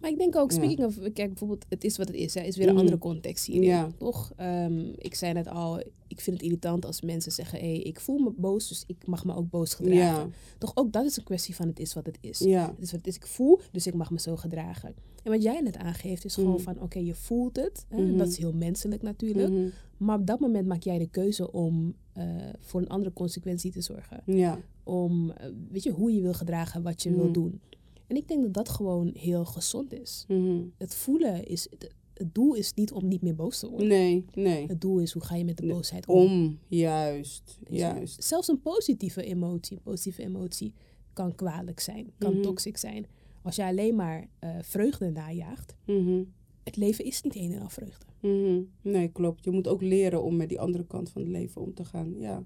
Maar 0.00 0.10
ik 0.10 0.18
denk 0.18 0.36
ook, 0.36 0.50
Ja. 0.50 0.56
speaking 0.56 0.84
of, 0.86 0.94
kijk 1.12 1.28
bijvoorbeeld, 1.28 1.64
het 1.68 1.84
is 1.84 1.96
wat 1.96 2.06
het 2.08 2.16
is, 2.16 2.34
hè, 2.34 2.40
is 2.40 2.56
weer 2.56 2.66
een 2.66 2.72
Mhm. 2.72 2.80
andere 2.80 2.98
context 2.98 3.46
hierin, 3.46 3.68
Ja. 3.68 3.90
toch? 3.98 4.32
Ehm, 4.36 4.88
ik 4.98 5.14
zei 5.14 5.32
net 5.32 5.48
al, 5.48 5.82
ik 6.14 6.20
vind 6.20 6.36
het 6.36 6.44
irritant 6.46 6.84
als 6.86 7.00
mensen 7.02 7.32
zeggen, 7.32 7.58
hé, 7.58 7.66
ik 7.72 8.00
voel 8.00 8.18
me 8.18 8.32
boos, 8.36 8.68
dus 8.68 8.84
ik 8.86 9.06
mag 9.06 9.24
me 9.24 9.34
ook 9.34 9.50
boos 9.50 9.74
gedragen. 9.74 10.26
Ja, 10.26 10.28
Toch 10.58 10.72
ook 10.74 10.92
dat 10.92 11.04
is 11.04 11.16
een 11.16 11.24
kwestie 11.24 11.54
van 11.54 11.66
het 11.68 11.78
is 11.80 11.94
wat 11.94 12.06
het 12.06 12.18
is. 12.20 12.38
ja, 12.38 12.66
Het 12.70 12.82
is 12.82 12.90
wat 12.90 13.00
het 13.00 13.06
is, 13.06 13.16
ik 13.16 13.26
voel, 13.26 13.60
dus 13.72 13.86
ik 13.86 13.94
mag 13.94 14.10
me 14.10 14.20
zo 14.20 14.36
gedragen. 14.36 14.94
En 15.22 15.30
wat 15.30 15.42
jij 15.42 15.60
net 15.60 15.76
aangeeft 15.76 16.24
is 16.24 16.34
gewoon 16.34 16.50
Mhm. 16.52 16.62
van, 16.62 16.80
oké, 16.80 16.98
je 16.98 17.14
voelt 17.14 17.56
het. 17.56 17.86
Hè? 17.88 18.02
Mhm. 18.02 18.16
Dat 18.16 18.28
is 18.28 18.36
heel 18.38 18.52
menselijk 18.52 19.02
natuurlijk. 19.02 19.50
Mhm. 19.50 19.68
Maar 19.96 20.18
op 20.18 20.26
dat 20.26 20.40
moment 20.40 20.66
maak 20.66 20.82
jij 20.82 20.98
de 20.98 21.08
keuze 21.08 21.52
om 21.52 21.94
eh, 22.12 22.24
voor 22.60 22.80
een 22.80 22.88
andere 22.88 23.12
consequentie 23.12 23.70
te 23.72 23.80
zorgen. 23.80 24.22
ja, 24.26 24.58
Om, 24.82 25.30
eh, 25.30 25.48
weet 25.70 25.82
je, 25.82 25.90
hoe 25.90 26.12
je 26.14 26.20
wil 26.20 26.34
gedragen, 26.34 26.82
wat 26.82 27.02
je 27.02 27.10
wil 27.10 27.24
Mhm. 27.24 27.32
doen. 27.32 27.60
En 28.06 28.16
ik 28.16 28.28
denk 28.28 28.42
dat 28.42 28.52
dat 28.52 28.68
gewoon 28.68 29.10
heel 29.14 29.44
gezond 29.44 29.92
is. 29.92 30.24
Mhm. 30.28 30.60
Het 30.78 30.94
voelen 30.94 31.44
is, 31.46 31.66
het, 31.70 31.90
het 32.14 32.34
doel 32.34 32.54
is 32.54 32.74
niet 32.74 32.92
om 32.92 33.08
niet 33.08 33.22
meer 33.22 33.34
boos 33.34 33.58
te 33.58 33.68
worden. 33.70 33.88
nee, 33.88 34.24
nee. 34.34 34.66
Het 34.66 34.80
doel 34.80 34.98
is 34.98 35.12
hoe 35.12 35.22
ga 35.24 35.34
je 35.34 35.44
met 35.44 35.56
de 35.56 35.66
boosheid 35.66 36.06
om. 36.06 36.16
Om, 36.32 36.58
juist, 36.68 37.58
juist. 37.70 38.22
Zelfs 38.24 38.48
een 38.48 38.60
positieve 38.60 39.22
emotie, 39.24 39.76
een 39.76 39.82
positieve 39.82 40.22
emotie 40.22 40.72
kan 41.12 41.34
kwalijk 41.34 41.80
zijn, 41.80 42.12
kan 42.18 42.32
Mhm. 42.32 42.42
toxisch 42.42 42.80
zijn. 42.80 43.06
Als 43.42 43.56
je 43.56 43.64
alleen 43.64 43.94
maar 43.94 44.28
eh, 44.38 44.50
vreugde 44.60 45.10
najaagt, 45.10 45.74
Mhm. 45.86 46.22
het 46.64 46.76
leven 46.76 47.04
is 47.04 47.22
niet 47.22 47.34
een 47.36 47.52
en 47.52 47.60
al 47.60 47.68
vreugde. 47.68 48.06
Mhm. 48.20 48.60
Nee, 48.82 49.08
klopt. 49.08 49.44
Je 49.44 49.50
moet 49.50 49.68
ook 49.68 49.82
leren 49.82 50.22
om 50.22 50.36
met 50.36 50.48
die 50.48 50.60
andere 50.60 50.84
kant 50.86 51.10
van 51.10 51.22
het 51.22 51.30
leven 51.30 51.60
om 51.62 51.74
te 51.74 51.84
gaan. 51.84 52.14
Ja, 52.18 52.44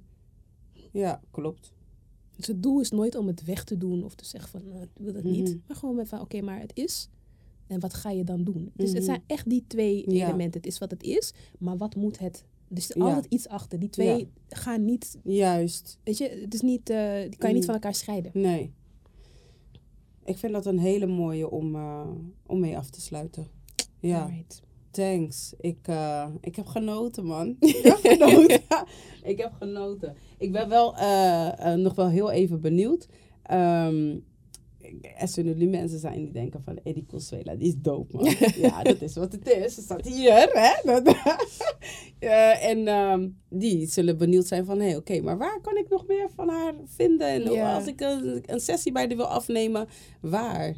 ja 0.92 1.20
klopt. 1.30 1.72
Dus 2.36 2.46
het 2.46 2.62
doel 2.62 2.80
is 2.80 2.90
nooit 2.90 3.14
om 3.14 3.26
het 3.26 3.44
weg 3.44 3.64
te 3.64 3.76
doen 3.76 4.04
of 4.04 4.14
te 4.14 4.24
zeggen 4.24 4.50
van 4.50 4.68
nou, 4.68 4.82
ik 4.82 4.88
wil 4.94 5.12
dat 5.12 5.22
niet. 5.24 5.48
Mhm. 5.48 5.58
Maar 5.66 5.76
gewoon 5.76 5.94
met 5.96 6.08
van 6.08 6.20
oké, 6.20 6.40
maar 6.40 6.60
het 6.60 6.72
is. 6.74 7.08
En 7.68 7.80
wat 7.80 7.94
ga 7.94 8.10
je 8.10 8.24
dan 8.24 8.44
doen? 8.44 8.70
Dus 8.74 8.88
het 8.88 8.96
Mhm. 8.98 9.04
zijn 9.06 9.22
echt 9.26 9.48
die 9.48 9.64
twee 9.66 10.10
Ja. 10.10 10.26
elementen. 10.26 10.60
Het 10.60 10.66
is 10.70 10.78
wat 10.78 10.90
het 10.90 11.02
is, 11.02 11.32
maar 11.58 11.76
wat 11.76 11.94
moet 11.96 12.18
het? 12.18 12.44
Dus 12.68 12.90
er 12.90 12.96
is 12.96 13.02
Ja. 13.02 13.08
altijd 13.08 13.32
iets 13.32 13.48
achter. 13.48 13.78
Die 13.78 13.90
twee 13.90 14.18
Ja. 14.18 14.24
gaan 14.56 14.84
niet, 14.84 15.18
Juist. 15.24 15.98
weet 16.04 16.18
je, 16.18 16.28
het 16.42 16.54
is 16.54 16.60
niet, 16.60 16.90
eh, 16.90 17.20
die 17.20 17.36
kan 17.36 17.48
je 17.48 17.54
niet 17.54 17.56
Mhm. 17.56 17.64
van 17.64 17.74
elkaar 17.74 17.94
scheiden. 17.94 18.30
Nee. 18.34 18.72
Ik 20.24 20.38
vind 20.38 20.52
dat 20.52 20.66
een 20.66 20.78
hele 20.78 21.06
mooie 21.06 21.50
om, 21.50 21.74
eh, 21.74 22.08
om 22.46 22.60
mee 22.60 22.76
af 22.76 22.90
te 22.90 23.00
sluiten. 23.00 23.46
Ja, 24.00 24.20
Alright. 24.22 24.62
thanks. 24.90 25.52
Ik, 25.60 25.78
eh, 25.82 26.28
ik 26.40 26.56
heb 26.56 26.66
genoten, 26.66 27.24
man. 27.24 27.56
Ik 27.60 27.76
heb 27.82 27.96
genoten. 28.18 28.60
ik 29.22 29.38
heb 29.38 29.52
genoten. 29.58 30.14
Ik 30.38 30.52
ben 30.52 30.68
wel 30.68 30.94
nog 31.76 31.94
wel 31.94 32.08
heel 32.08 32.30
even 32.30 32.60
benieuwd. 32.60 33.08
Ehm, 33.42 34.16
er 35.16 35.28
zullen 35.28 35.58
nu 35.58 35.66
mensen 35.66 35.98
zijn 35.98 36.18
die 36.18 36.32
denken 36.32 36.62
van 36.62 36.80
Eddie 36.84 37.06
Consuela, 37.06 37.54
die 37.54 37.68
is 37.68 37.76
dope, 37.78 38.16
man. 38.16 38.34
ja, 38.68 38.82
dat 38.82 39.02
is 39.02 39.14
wat 39.14 39.32
het 39.32 39.48
is. 39.48 39.74
Ze 39.74 39.80
staat 39.80 40.06
hier, 40.06 40.32
hè. 40.32 40.90
En 42.70 42.88
ehm, 42.88 43.28
die 43.48 43.86
zullen 43.86 44.18
benieuwd 44.18 44.46
zijn 44.46 44.64
van, 44.64 44.78
hé, 44.78 44.86
hey, 44.86 44.96
oké, 44.96 45.20
maar 45.20 45.38
waar 45.38 45.60
kan 45.60 45.76
ik 45.76 45.88
nog 45.88 46.06
meer 46.06 46.30
van 46.34 46.48
haar 46.48 46.74
vinden? 46.84 47.28
En 47.28 47.60
als 47.74 47.86
ik 47.86 48.00
een, 48.00 48.42
een 48.46 48.60
sessie 48.60 48.92
bij 48.92 49.06
haar 49.06 49.16
wil 49.16 49.26
afnemen, 49.26 49.88
waar? 50.20 50.76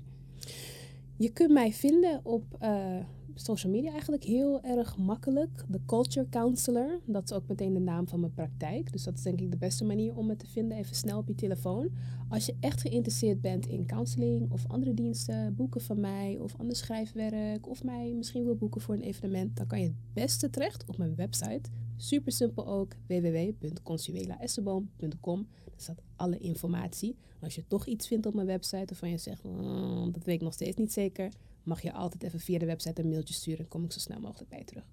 Je 1.16 1.32
kunt 1.32 1.50
mij 1.50 1.72
vinden 1.72 2.20
op 2.22 2.44
eh, 2.58 2.96
social 3.41 3.72
media 3.72 3.91
eigenlijk 3.91 4.24
heel 4.24 4.62
erg 4.62 4.97
makkelijk. 4.97 5.64
De 5.68 5.80
Culture 5.86 6.28
Counselor. 6.28 7.01
Dat 7.05 7.30
is 7.30 7.32
ook 7.32 7.47
meteen 7.47 7.74
de 7.74 7.80
naam 7.80 8.09
van 8.09 8.20
mijn 8.20 8.34
praktijk. 8.34 8.93
Dus 8.93 9.03
dat 9.03 9.14
is 9.14 9.22
denk 9.22 9.41
ik 9.41 9.51
de 9.51 9.57
beste 9.57 9.84
manier 9.84 10.16
om 10.16 10.26
me 10.26 10.36
te 10.36 10.47
vinden. 10.47 10.78
Even 10.78 10.97
snel 10.97 11.18
op 11.18 11.28
je 11.28 11.34
telefoon. 11.34 11.91
Als 12.28 12.47
je 12.47 12.57
echt 12.61 12.80
geïnteresseerd 12.80 13.41
bent 13.41 13.66
in 13.66 13.86
counseling 13.86 14.53
of 14.53 14.66
andere 14.66 14.95
diensten, 14.95 15.55
boeken 15.55 15.80
van 15.80 16.01
mij 16.01 16.38
of 16.41 16.55
ander 16.59 16.76
schrijfwerk 16.76 17.68
of 17.68 17.84
mij 17.84 18.14
misschien 18.14 18.45
wil 18.45 18.57
boeken 18.57 18.80
voor 18.80 18.95
een 18.95 19.01
evenement, 19.01 19.57
dan 19.57 19.66
kan 19.66 19.80
je 19.80 19.86
het 19.86 19.97
beste 20.12 20.51
terecht 20.51 20.84
op 20.86 20.99
mijn 20.99 21.14
website. 21.14 21.70
Super 21.97 22.32
simpel 22.32 22.66
ook 22.66 22.93
www.consuelaesseboom.com. 23.07 25.49
Daar 25.64 25.74
staat 25.76 26.03
alle 26.16 26.38
informatie. 26.38 27.16
Als 27.41 27.55
je 27.55 27.66
toch 27.66 27.86
iets 27.86 28.07
vindt 28.07 28.26
op 28.26 28.34
mijn 28.34 28.47
website 28.47 28.86
waarvan 28.86 29.11
je 29.11 29.18
zegt, 29.18 29.43
"Mm, 29.43 30.12
dat 30.12 30.24
weet 30.24 30.34
ik 30.34 30.43
nog 30.43 30.53
steeds 30.53 30.76
niet 30.76 30.93
zeker, 30.93 31.32
mag 31.62 31.82
je 31.82 31.92
altijd 31.92 32.22
even 32.22 32.40
via 32.40 32.58
de 32.58 32.66
website 32.66 33.02
een 33.02 33.08
mailtje 33.08 33.34
sturen 33.34 33.58
en 33.58 33.68
kom 33.68 33.84
ik 33.84 33.92
zo 33.92 33.98
snel 33.98 34.20
mogelijk 34.20 34.48
bij 34.50 34.58
je 34.58 34.64
terug. 34.64 34.84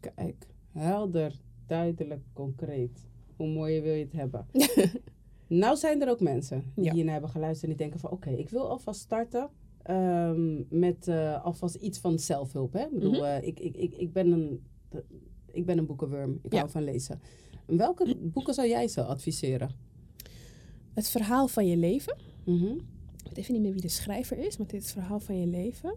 Kijk, 0.00 0.46
helder, 0.72 1.40
duidelijk, 1.66 2.22
concreet. 2.32 3.06
Hoe 3.36 3.48
mooi 3.48 3.80
wil 3.80 3.92
je 3.94 4.04
het 4.04 4.12
hebben? 4.12 4.46
nou 5.62 5.76
zijn 5.76 6.02
er 6.02 6.08
ook 6.08 6.20
mensen 6.20 6.64
die 6.74 6.84
Ja. 6.84 6.92
hiernaar 6.92 7.12
hebben 7.12 7.30
geluisterd 7.30 7.62
en 7.70 7.76
die 7.76 7.86
denken 7.86 8.00
van... 8.00 8.10
Oké, 8.10 8.30
ik 8.30 8.48
wil 8.50 8.68
alvast 8.70 9.00
starten 9.00 9.48
ehm, 9.82 10.62
met 10.80 11.08
eh, 11.08 11.44
alvast 11.44 11.74
iets 11.74 11.98
van 11.98 12.18
zelfhulp. 12.18 12.72
Hè? 12.72 12.82
Ik 12.84 12.92
bedoel, 12.92 13.12
Mhm. 13.12 13.22
eh, 13.22 13.42
ik, 13.46 13.60
ik, 13.60 13.76
ik, 13.76 13.94
ik, 13.96 14.12
ben 14.12 14.32
een, 14.32 14.62
ik 15.52 15.66
ben 15.66 15.78
een 15.78 15.86
boekenworm. 15.86 16.38
Ik 16.42 16.52
Ja. 16.52 16.58
hou 16.58 16.70
van 16.70 16.84
lezen. 16.84 17.20
Welke 17.66 18.16
boeken 18.16 18.54
zou 18.54 18.68
jij 18.68 18.88
ze 18.88 19.04
adviseren? 19.04 19.70
Het 20.94 21.08
verhaal 21.08 21.48
van 21.48 21.66
je 21.66 21.76
leven. 21.76 22.16
Mhm. 22.44 22.78
Ik 23.28 23.32
weet 23.34 23.38
even 23.38 23.52
niet 23.54 23.62
meer 23.62 23.72
wie 23.72 23.80
de 23.80 23.88
schrijver 23.88 24.38
is, 24.38 24.56
maar 24.56 24.66
dit 24.66 24.80
is 24.80 24.86
het 24.86 24.92
verhaal 24.98 25.20
van 25.20 25.38
je 25.40 25.46
leven. 25.46 25.94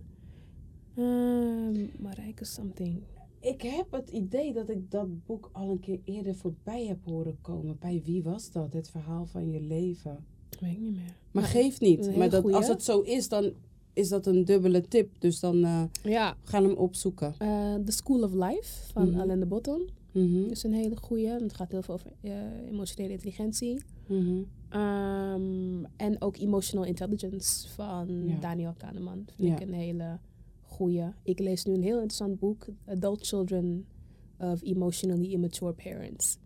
Ehm 0.95 1.85
Marijke 1.99 2.45
something. 2.45 2.99
Ik 3.39 3.61
heb 3.61 3.91
het 3.91 4.09
idee 4.09 4.53
dat 4.53 4.69
ik 4.69 4.91
dat 4.91 5.25
boek 5.25 5.49
al 5.53 5.69
een 5.69 5.79
keer 5.79 5.99
eerder 6.03 6.35
voorbij 6.35 6.85
heb 6.85 6.97
horen 7.05 7.37
komen. 7.41 7.77
Bij 7.79 8.01
wie 8.05 8.23
was 8.23 8.51
dat? 8.51 8.73
Het 8.73 8.89
verhaal 8.89 9.25
van 9.25 9.49
je 9.51 9.61
leven. 9.61 10.25
Weet 10.59 10.71
ik 10.71 10.79
niet 10.79 10.91
meer. 10.95 11.15
Maar 11.31 11.43
geeft 11.43 11.81
niet. 11.81 12.15
Maar 12.15 12.29
dat, 12.29 12.41
goeie. 12.41 12.55
als 12.55 12.67
het 12.67 12.83
zo 12.83 13.01
is, 13.01 13.27
dan 13.29 13.51
is 13.93 14.09
dat 14.09 14.25
een 14.25 14.45
dubbele 14.45 14.81
tip. 14.87 15.09
Dus 15.19 15.39
dan 15.39 15.63
eh 15.63 15.83
Ja, 16.03 16.35
gaan 16.43 16.63
we 16.63 16.69
hem 16.69 16.77
opzoeken. 16.77 17.35
eh, 17.37 17.75
The 17.85 17.91
School 17.91 18.23
of 18.23 18.33
Life 18.33 18.91
van 18.91 19.09
Mhm. 19.09 19.19
Alain 19.19 19.39
de 19.39 19.45
Botton. 19.45 19.89
Mhm, 20.11 20.43
is 20.49 20.63
een 20.63 20.73
hele 20.73 20.95
goeie. 20.97 21.27
Het 21.27 21.53
gaat 21.53 21.71
heel 21.71 21.81
veel 21.81 21.93
over 21.93 22.11
eh, 22.21 22.31
emotionele 22.71 23.13
intelligentie. 23.13 23.81
mhm, 24.07 24.41
Ehm, 24.69 25.83
En 25.95 26.21
ook 26.21 26.37
Emotional 26.37 26.85
Intelligence 26.85 27.67
van 27.69 28.27
Ja. 28.27 28.39
Daniel 28.39 28.73
Kahneman. 28.77 29.23
Vind 29.35 29.47
Ja. 29.49 29.55
ik 29.55 29.61
een 29.61 29.73
hele 29.73 30.19
goeie. 30.61 31.03
Ik 31.23 31.39
lees 31.39 31.65
nu 31.65 31.73
een 31.73 31.81
heel 31.83 31.95
interessant 31.95 32.39
boek. 32.39 32.67
Adult 32.85 33.27
Children 33.27 33.85
of 34.39 34.61
Emotionally 34.63 35.31
Immature 35.31 35.73
Parents. 35.73 36.37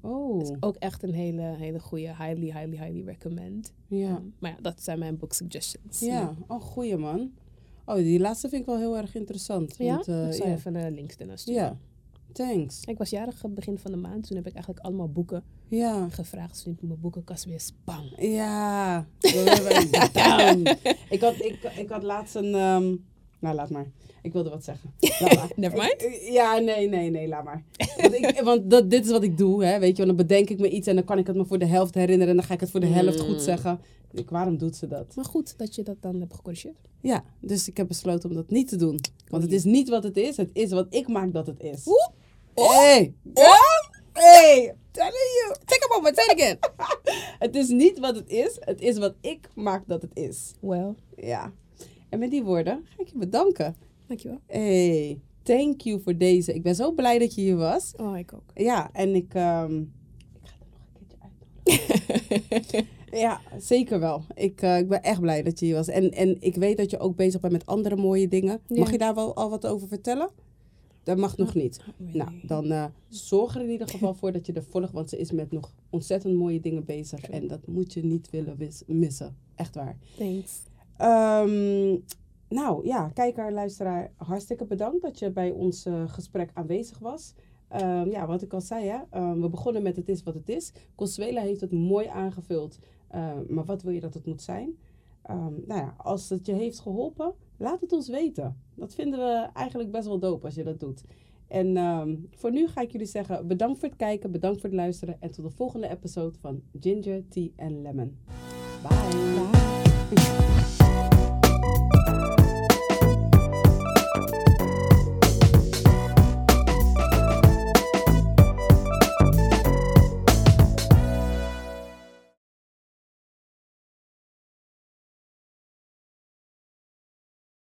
Oh, 0.00 0.56
Ook 0.60 0.76
echt 0.76 1.02
een 1.02 1.12
hele, 1.14 1.42
hele 1.42 1.80
goeie. 1.80 2.06
Highly, 2.08 2.44
highly, 2.44 2.76
highly 2.76 3.02
recommend. 3.04 3.72
ja. 3.86 4.16
Um, 4.16 4.34
maar 4.38 4.50
ja, 4.50 4.56
dat 4.60 4.82
zijn 4.82 4.98
mijn 4.98 5.16
book 5.16 5.32
suggestions. 5.32 6.00
Ja, 6.00 6.34
oh, 6.46 6.60
goeie 6.60 6.96
man. 6.96 7.30
Oh, 7.84 7.96
die 7.96 8.20
laatste 8.20 8.48
vind 8.48 8.60
ik 8.60 8.66
wel 8.68 8.78
heel 8.78 8.96
erg 8.96 9.14
interessant. 9.14 9.74
Ja? 9.78 9.94
Want, 9.94 10.08
eh, 10.08 10.26
ik 10.26 10.32
zal 10.32 10.46
ja. 10.46 10.52
even 10.54 10.92
links 10.94 11.16
ernaar 11.16 11.38
sturen. 11.38 11.62
ja, 11.62 11.78
thanks. 12.32 12.80
Ik 12.84 12.98
was 12.98 13.10
jarig 13.10 13.42
begin 13.48 13.78
van 13.78 13.90
de 13.90 13.96
maand. 13.96 14.26
Toen 14.26 14.36
heb 14.36 14.46
ik 14.46 14.52
eigenlijk 14.54 14.84
allemaal 14.84 15.08
boeken 15.08 15.42
Ja, 15.68 16.08
gevraagd. 16.10 16.54
Dus 16.54 16.64
heb 16.64 16.74
ik 16.74 16.82
mijn 16.88 17.00
boekenkast 17.00 17.44
weer 17.44 17.60
spang. 17.60 18.12
ja. 18.18 19.06
Ik 21.10 21.20
had, 21.20 21.34
ik, 21.34 21.72
ik 21.76 21.88
had 21.88 22.02
laatst 22.02 22.34
een... 22.34 22.54
ehm, 22.54 22.94
nou, 23.40 23.54
laat 23.54 23.70
maar. 23.70 23.86
Ik 24.22 24.32
wilde 24.32 24.50
wat 24.50 24.64
zeggen. 24.64 24.90
Never 25.56 25.78
mind. 25.78 26.02
Ik- 26.02 26.28
ja, 26.32 26.58
nee, 26.58 26.88
nee, 26.88 27.10
nee, 27.10 27.28
laat 27.28 27.44
maar. 27.44 27.62
Want, 28.00 28.14
ik, 28.14 28.40
want 28.44 28.70
dat, 28.70 28.90
dit 28.90 29.04
is 29.04 29.10
wat 29.10 29.22
ik 29.22 29.38
doe, 29.38 29.64
hè, 29.64 29.78
weet 29.78 29.96
je. 29.96 30.04
Want 30.04 30.16
dan 30.18 30.26
bedenk 30.26 30.48
ik 30.50 30.58
me 30.58 30.68
iets 30.70 30.86
en 30.86 30.94
dan 30.94 31.04
kan 31.04 31.18
ik 31.18 31.26
het 31.26 31.36
me 31.36 31.44
voor 31.44 31.58
de 31.58 31.66
helft 31.66 31.94
herinneren. 31.94 32.28
En 32.28 32.36
dan 32.36 32.44
ga 32.44 32.54
ik 32.54 32.60
het 32.60 32.70
voor 32.70 32.80
de 32.80 32.86
helft 32.86 33.20
goed 33.20 33.36
Mm. 33.36 33.38
zeggen. 33.38 33.80
Ik, 34.12 34.30
waarom 34.30 34.56
doet 34.58 34.76
ze 34.76 34.86
dat? 34.86 35.14
Maar 35.16 35.24
goed 35.24 35.58
dat 35.58 35.74
je 35.74 35.82
dat 35.82 35.96
dan 36.00 36.20
hebt 36.20 36.34
gecorrigeerd. 36.34 36.76
Ja, 37.00 37.24
dus 37.40 37.68
ik 37.68 37.76
heb 37.76 37.88
besloten 37.88 38.28
om 38.28 38.34
dat 38.34 38.50
niet 38.50 38.68
te 38.68 38.76
doen. 38.76 39.00
Want 39.28 39.42
het 39.42 39.52
is 39.52 39.64
niet 39.64 39.88
wat 39.88 40.02
het 40.02 40.16
is, 40.16 40.36
het 40.36 40.50
is 40.52 40.70
wat 40.70 40.86
ik 40.90 41.08
maak 41.08 41.32
dat 41.32 41.46
het 41.46 41.60
is. 41.60 41.84
Hey! 42.68 43.14
Hey! 44.12 44.74
Telling 44.92 45.12
you! 45.12 45.54
Take 45.64 45.84
a 45.84 45.94
moment, 45.94 46.16
say 46.16 46.24
it 46.24 46.32
again. 46.40 46.58
Het 47.38 47.54
is 47.56 47.68
niet 47.68 47.98
wat 47.98 48.14
het 48.14 48.28
is, 48.28 48.56
het 48.60 48.80
is 48.80 48.98
wat 48.98 49.14
ik 49.20 49.48
maak 49.54 49.82
dat 49.86 50.02
het 50.02 50.10
is. 50.14 50.52
Well, 50.60 50.94
Ja. 51.16 51.52
En 52.08 52.18
met 52.18 52.30
die 52.30 52.42
woorden 52.44 52.86
ga 52.96 53.02
ik 53.02 53.08
je 53.08 53.18
bedanken. 53.18 53.76
dankjewel. 54.06 54.40
Hey, 54.46 55.20
thank 55.42 55.80
you 55.80 56.00
voor 56.00 56.16
deze. 56.16 56.54
Ik 56.54 56.62
ben 56.62 56.74
zo 56.74 56.92
blij 56.92 57.18
dat 57.18 57.34
je 57.34 57.40
hier 57.40 57.56
was. 57.56 57.92
Oh, 57.96 58.18
ik 58.18 58.32
ook. 58.34 58.50
Ja, 58.54 58.90
en 58.92 59.14
ik, 59.14 59.34
ehm, 59.34 59.78
ik 59.80 59.86
ga 60.42 60.54
er 60.60 60.66
nog 60.70 60.80
een 60.82 61.06
keertje 61.08 61.16
uitnodigen. 62.50 62.86
ja, 63.26 63.40
zeker 63.58 64.00
wel. 64.00 64.22
Ik, 64.34 64.62
eh, 64.62 64.78
ik 64.78 64.88
ben 64.88 65.02
echt 65.02 65.20
blij 65.20 65.42
dat 65.42 65.58
je 65.58 65.64
hier 65.66 65.74
was. 65.74 65.88
En, 65.88 66.10
en 66.10 66.36
ik 66.40 66.54
weet 66.54 66.76
dat 66.76 66.90
je 66.90 66.98
ook 66.98 67.16
bezig 67.16 67.40
bent 67.40 67.52
met 67.52 67.66
andere 67.66 67.96
mooie 67.96 68.28
dingen. 68.28 68.60
Ja. 68.66 68.78
Mag 68.78 68.90
je 68.90 68.98
daar 68.98 69.14
wel 69.14 69.36
al 69.36 69.50
wat 69.50 69.66
over 69.66 69.88
vertellen? 69.88 70.30
Dat 71.02 71.18
mag 71.18 71.36
nog 71.36 71.54
niet. 71.54 71.80
Nou, 71.96 72.30
dan 72.42 72.70
eh, 72.70 72.84
zorg 73.08 73.54
er 73.54 73.62
in 73.62 73.70
ieder 73.70 73.88
geval 73.88 74.14
voor 74.14 74.32
dat 74.32 74.46
je 74.46 74.52
er 74.52 74.62
volgt. 74.62 74.92
Want 74.92 75.08
ze 75.08 75.16
is 75.16 75.32
met 75.32 75.50
nog 75.50 75.72
ontzettend 75.90 76.36
mooie 76.36 76.60
dingen 76.60 76.84
bezig. 76.84 77.30
En 77.30 77.46
dat 77.46 77.66
moet 77.66 77.92
je 77.92 78.04
niet 78.04 78.30
willen 78.30 78.56
missen. 78.86 79.36
Echt 79.54 79.74
waar. 79.74 79.96
Thanks. 80.16 80.62
Ehm, 80.96 81.96
nou 82.48 82.86
ja, 82.86 83.08
kijker, 83.14 83.52
luisteraar, 83.52 84.12
hartstikke 84.16 84.64
bedankt 84.64 85.02
dat 85.02 85.18
je 85.18 85.30
bij 85.30 85.50
ons 85.50 85.86
eh, 85.86 86.08
gesprek 86.08 86.50
aanwezig 86.54 86.98
was. 86.98 87.34
Ehm, 87.68 88.10
ja, 88.10 88.26
wat 88.26 88.42
ik 88.42 88.52
al 88.52 88.60
zei, 88.60 88.86
hè, 88.86 88.98
ehm, 89.10 89.40
we 89.40 89.48
begonnen 89.48 89.82
met 89.82 89.96
het 89.96 90.08
is 90.08 90.22
wat 90.22 90.34
het 90.34 90.48
is. 90.48 90.72
Consuela 90.94 91.40
heeft 91.40 91.60
het 91.60 91.72
mooi 91.72 92.06
aangevuld, 92.06 92.78
maar 93.48 93.64
wat 93.64 93.82
wil 93.82 93.92
je 93.92 94.00
dat 94.00 94.14
het 94.14 94.26
moet 94.26 94.42
zijn? 94.42 94.76
Ehm, 95.30 95.54
nou 95.66 95.80
ja, 95.80 95.94
als 95.96 96.28
het 96.28 96.46
je 96.46 96.52
heeft 96.52 96.80
geholpen, 96.80 97.34
laat 97.56 97.80
het 97.80 97.92
ons 97.92 98.08
weten. 98.08 98.56
Dat 98.74 98.94
vinden 98.94 99.18
we 99.18 99.48
eigenlijk 99.52 99.90
best 99.90 100.06
wel 100.06 100.18
dope 100.18 100.44
als 100.44 100.54
je 100.54 100.64
dat 100.64 100.80
doet. 100.80 101.04
En 101.48 101.76
ehm, 101.76 102.16
voor 102.30 102.52
nu 102.52 102.68
ga 102.68 102.80
ik 102.80 102.92
jullie 102.92 103.06
zeggen 103.06 103.46
bedankt 103.46 103.78
voor 103.78 103.88
het 103.88 103.96
kijken, 103.96 104.30
bedankt 104.30 104.60
voor 104.60 104.70
het 104.70 104.78
luisteren 104.78 105.16
en 105.20 105.30
tot 105.30 105.44
de 105.44 105.50
volgende 105.50 105.88
episode 105.88 106.38
van 106.38 106.62
Ginger, 106.80 107.28
Tea 107.28 107.48
en 107.56 107.82
Lemon. 107.82 108.16
Bye! 108.82 110.59